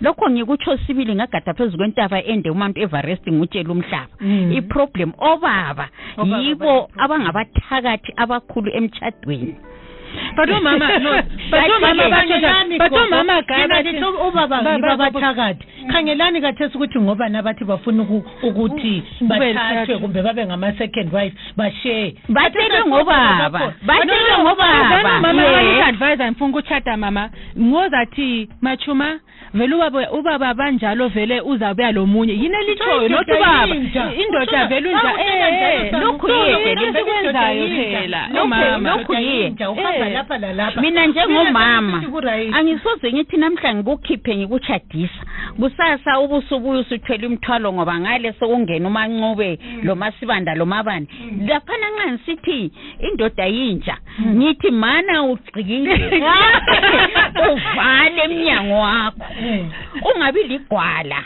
Lokho 0.01 0.29
ngikutsho 0.29 0.77
sibili 0.77 1.15
ngagada 1.15 1.53
phezu 1.53 1.77
kwentaba 1.77 2.23
ende 2.23 2.49
umuntu 2.49 2.81
everest 2.81 3.27
ngutshela 3.27 3.71
umhlaba. 3.71 4.13
Mm. 4.21 4.51
iproblem 4.51 5.11
obaba 5.17 5.89
yibo 6.41 6.89
abangabathakathi 6.97 8.13
abakhulu 8.17 8.69
emtshadweni 8.77 9.55
but 10.35 10.49
omama 10.49 10.87
no 11.03 11.11
but 11.51 11.61
gogo. 11.67 11.75
omama 11.75 11.93
Mina 11.93 13.41
guy 13.41 13.67
ngithi 13.67 14.05
ubaba 14.27 14.61
Ba- 14.63 14.71
yibo 14.73 14.87
ba- 14.87 14.97
ba- 14.97 15.05
abathakathi 15.07 15.65
khangelani 15.91 16.41
kathesi 16.41 16.77
ukuthi 16.77 16.99
ngoba 16.99 17.29
nabathi 17.29 17.63
bafuna 17.65 18.03
uku- 18.03 18.23
ukuthi 18.43 19.03
Kube 19.19 19.39
bathathwe 19.39 19.97
kumbe 19.97 20.21
babe 20.21 20.45
ngama-second 20.45 21.13
wife 21.13 21.35
bashare 21.57 22.15
batshelwe 22.29 22.85
ngobaba. 22.87 23.73
batshelwe 23.85 24.37
ngobaba. 24.43 25.19
mama 25.21 25.43
advisor 25.87 26.25
ngifuna 26.31 26.49
ukuchata 26.49 26.97
mama. 26.97 27.29
Ngozathi 27.59 28.49
machuma? 28.61 29.19
Vele 29.53 29.75
ubaba 29.75 30.11
ubaba 30.11 30.53
banjalo 30.53 31.07
vele 31.07 31.41
uzabuya 31.41 31.91
lo 31.91 32.05
munye. 32.05 32.33
Yini 32.33 32.55
elitshoyo? 32.55 33.05
Indoda 33.05 33.33
not 33.33 33.41
ubaba. 33.41 33.65
yinja. 33.75 34.11
indoda 34.15 34.65
vele 34.67 34.89
unja. 34.89 35.11
Eh 35.19 35.91
sana. 35.91 35.99
lokhu 36.05 36.27
esikwenzayo 36.27 37.63
yinja. 37.67 37.99
phela 37.99 38.29
omama 38.41 38.89
lokhu 38.97 39.13
yinja, 39.13 39.69
uhamba 39.69 40.07
Eh. 40.07 40.13
lapha 40.13 40.37
lalapha 40.37 40.81
mina 40.81 41.05
njengomama 41.07 42.03
angisoze 42.53 43.13
ngithi 43.13 43.37
namhla 43.37 43.75
ngikukhiphe 43.75 44.35
ngikuchadisa 44.35 45.21
kusasa 45.59 46.19
ubusubuya 46.19 46.79
usuthwele 46.79 47.27
umthwalo 47.27 47.73
ngoba 47.73 47.99
ngale 47.99 48.33
sokungena 48.39 48.87
umancube 48.87 49.59
lo 49.83 49.95
masibanda 49.95 50.55
lo 50.55 50.65
mabani 50.65 51.07
laphana 51.47 51.87
nxa 51.89 52.11
ngisithi 52.11 52.71
indoda 53.11 53.45
yintsha 53.45 53.97
ngithi 54.27 54.71
mana 54.71 55.23
ugcikile 55.23 55.95
uvale 57.51 58.21
emnyango 58.23 58.73
wakho. 58.79 59.23
Eh. 59.36 59.36
ungabi 60.15 60.43
ligwala. 60.43 61.23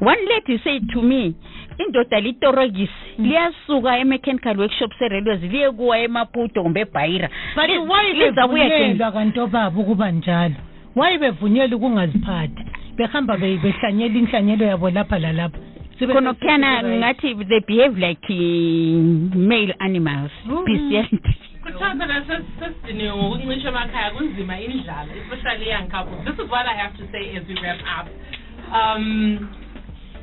One 0.00 0.24
lady 0.28 0.58
said 0.64 0.88
to 0.92 1.02
me 1.02 1.34
indoda 1.78 2.20
litorokisi 2.20 2.92
liyasuka 3.18 3.98
e-mechanical 3.98 4.58
workshop 4.58 4.92
se-railways 4.98 5.42
liye 5.42 5.70
kuwa 5.70 5.98
emaputo 5.98 6.62
kumbe 6.62 6.80
ebhayira 6.80 7.28
but 7.56 7.68
Li- 7.68 7.78
why 7.78 8.12
lizabuya 8.12 8.68
ke- 8.68 8.70
bevunyelwa 8.78 9.12
kanti 9.12 9.40
obaba 9.40 9.80
ukuba 9.80 10.10
njalo? 10.10 10.54
Why 10.96 11.18
bevunyelwa 11.18 11.76
ukungaziphathi? 11.76 12.62
Behamba 12.96 13.36
be- 13.36 13.56
behlanyela 13.56 14.14
inhlanyelo 14.18 14.66
yabo 14.66 14.90
lapha 14.90 15.18
lalapha. 15.18 15.58
Khonophiyana 16.00 16.80
sesithi, 16.80 16.96
ngathi 16.98 17.34
they 17.48 17.60
behave 17.60 17.98
like 17.98 18.24
uh, 18.30 19.36
male 19.36 19.74
animals. 19.80 20.30
Mm. 20.46 20.64
bestiality. 20.64 21.34
Kuthiwa 21.62 21.94
phela 21.96 22.20
ses- 22.20 22.44
sesidiniwe 22.58 23.16
ngokuncisha 23.16 23.68
emakhaya 23.68 24.10
kunzima 24.10 24.60
indlala 24.60 25.12
especially 25.20 25.68
young 25.70 25.88
couples 25.88 26.24
this 26.24 26.38
is 26.44 26.50
what 26.50 26.66
i 26.66 26.74
have 26.82 26.94
to 26.98 27.04
say 27.12 27.36
as 27.36 27.44
we 27.48 27.54
wrap 27.54 27.80
up. 27.98 28.06
Um 28.74 29.48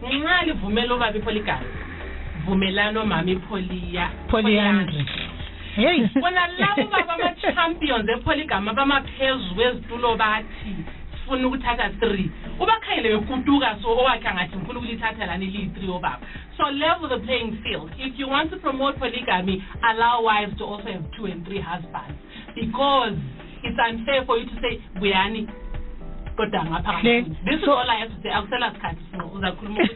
nxa 0.02 0.44
livumela 0.46 0.96
ubaba 0.96 1.18
ipholigami 1.18 1.68
vumelani 2.46 2.98
omama 2.98 3.32
ipholiya 3.32 4.10
polyandry 4.30 5.06
hey. 5.76 6.08
Bona 6.22 6.48
labo 6.48 6.84
baba 6.92 7.14
ama-champions 7.14 8.10
epholigami 8.10 8.70
abamaphezu 8.70 9.56
kwezitulo 9.56 10.16
bathi 10.16 10.76
sifuna 11.28 11.48
ukuthatha 11.48 11.90
three. 12.00 12.32
So 13.82 13.90
owakhe 13.90 14.28
angathi 14.28 14.56
ngifuna 14.58 14.80
ukulithatha 14.80 15.26
lani 15.26 15.46
liyi-three 15.46 15.90
obaba. 15.90 16.20
So 16.58 16.64
level 16.64 17.10
the 17.10 17.20
playing 17.26 17.60
field. 17.64 17.92
If 17.98 18.18
you 18.18 18.28
want 18.28 18.50
to 18.52 18.58
promote 18.58 18.98
polygamy 18.98 19.64
allow 19.84 20.24
wives 20.24 20.58
to 20.58 20.64
also 20.64 20.92
have 20.92 21.04
two 21.18 21.26
and 21.26 21.46
three 21.46 21.62
husbands. 21.62 22.18
Because 22.56 23.14
it's 23.64 23.78
unfair 23.78 24.26
for 24.26 24.38
you 24.38 24.46
to 24.46 24.56
say 24.62 24.82
buyani 25.00 25.48
kodwa 26.38 26.66
ngapha 26.66 26.92
Hle. 26.92 27.22
ngaphakathi. 27.22 27.46
this 27.46 27.60
is 27.60 27.66
So- 27.66 27.78
all 27.80 27.90
i 27.90 27.96
have 28.00 28.10
to 28.16 28.22
say 28.24 28.32
akusela 28.32 28.72
sikhathi 28.74 29.02
Sino, 29.12 29.26
uzakhuluma 29.36 29.78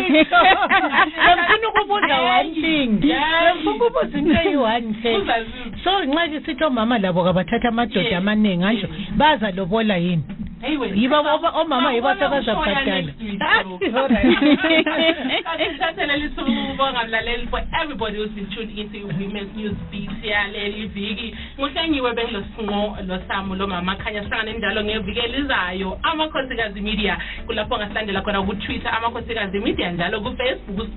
ngifuna 0.00 1.68
ukubuza 1.68 2.16
one 2.22 2.54
thing 2.54 3.06
Yeah. 3.06 3.54
ngifuna 3.56 3.76
ukubuza 3.86 4.18
into 4.18 4.32
eyi-one 4.40 4.94
thing 5.02 5.16
Uzazizwa. 5.16 5.78
so 5.84 6.04
nxa 6.04 6.28
kisithi 6.28 6.64
omama 6.64 6.98
labo 6.98 7.24
kabathatha 7.24 7.68
amadoda 7.68 8.00
Yes. 8.00 8.14
amaningi 8.14 8.64
anjo 8.64 8.86
Yes. 8.86 9.10
bazalobola 9.16 9.96
yini 9.96 10.22
Hey 10.60 10.76
wena. 10.76 10.96
Yibo 10.96 11.16
oba- 11.20 11.50
omama 11.60 11.92
yibo 11.94 12.08
Sawubona 12.08 12.26
abazabhadala. 12.26 12.80
ushoya 12.80 13.02
next 13.06 13.20
week, 13.22 13.40
so. 13.40 13.96
alright. 13.98 15.44
Kade 15.44 15.66
ngithathele 15.70 16.16
lithuba 16.16 16.50
ukubonga 16.52 17.04
mlaleli 17.06 17.46
for 17.50 17.62
everybody 17.80 18.16
who's 18.18 18.30
been 18.36 18.46
tuned 18.50 18.78
into 18.78 19.06
Women's 19.06 19.56
News 19.56 19.76
Beat 19.90 20.10
yaleli 20.24 20.86
viki. 20.86 21.34
Nguhlengiwe 21.58 22.12
bengilosinqo 22.12 22.96
losamo 23.06 23.54
lomama 23.56 23.96
khanya 23.96 24.22
sihlangane 24.22 24.52
njalo 24.58 24.84
ngeviki 24.84 25.20
elizayo. 25.20 25.98
Amakhosikazi 26.02 26.80
Media 26.80 27.18
kulapho 27.46 27.78
ngasilandela 27.78 28.20
khona 28.22 28.42
ku 28.42 28.54
Twitter 28.54 28.92
amakhosikazi 28.94 29.58
Media 29.60 29.92
njalo 29.92 30.20
ku 30.20 30.36
Facebook. 30.36 30.88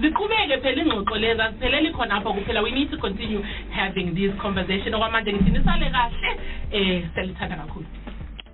Ziqhubeke 0.00 0.60
phela 0.60 0.82
ingxoxo 0.82 1.16
lezi 1.16 1.92
khonapho 1.92 2.34
kuphela 2.34 2.62
we 2.62 2.70
need 2.70 2.90
to 2.90 2.98
continue 2.98 3.40
having 3.72 4.14
these 4.14 4.32
conversation 4.42 4.92
okwamanje 4.94 5.32
ngithi 5.32 5.50
nisale 5.50 5.88
kahle 5.90 6.30
eh 6.72 7.02
selithanda 7.14 7.56
kakhulu. 7.56 7.86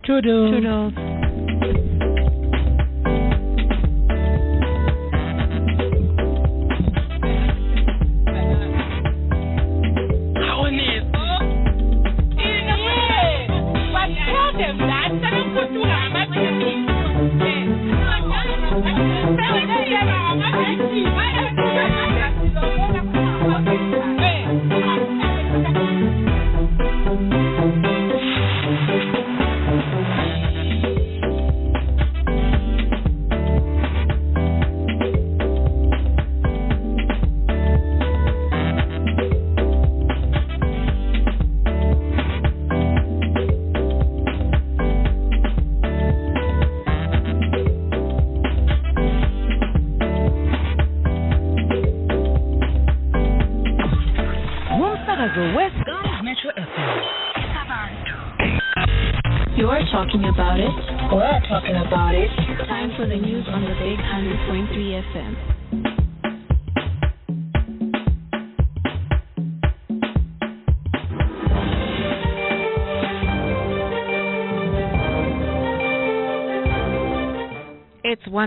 Toodles. 0.04 0.50
Toodles. 0.50 1.31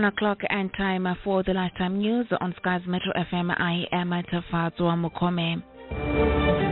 O'clock 0.06 0.38
and 0.48 0.70
time 0.76 1.06
for 1.24 1.42
the 1.42 1.52
lifetime 1.52 1.98
news 1.98 2.26
on 2.40 2.54
Skies 2.58 2.82
Metro 2.86 3.12
FM. 3.32 3.50
I 3.58 3.84
am 3.92 4.10
Tafatua 4.10 4.96
Mukome. 4.96 6.65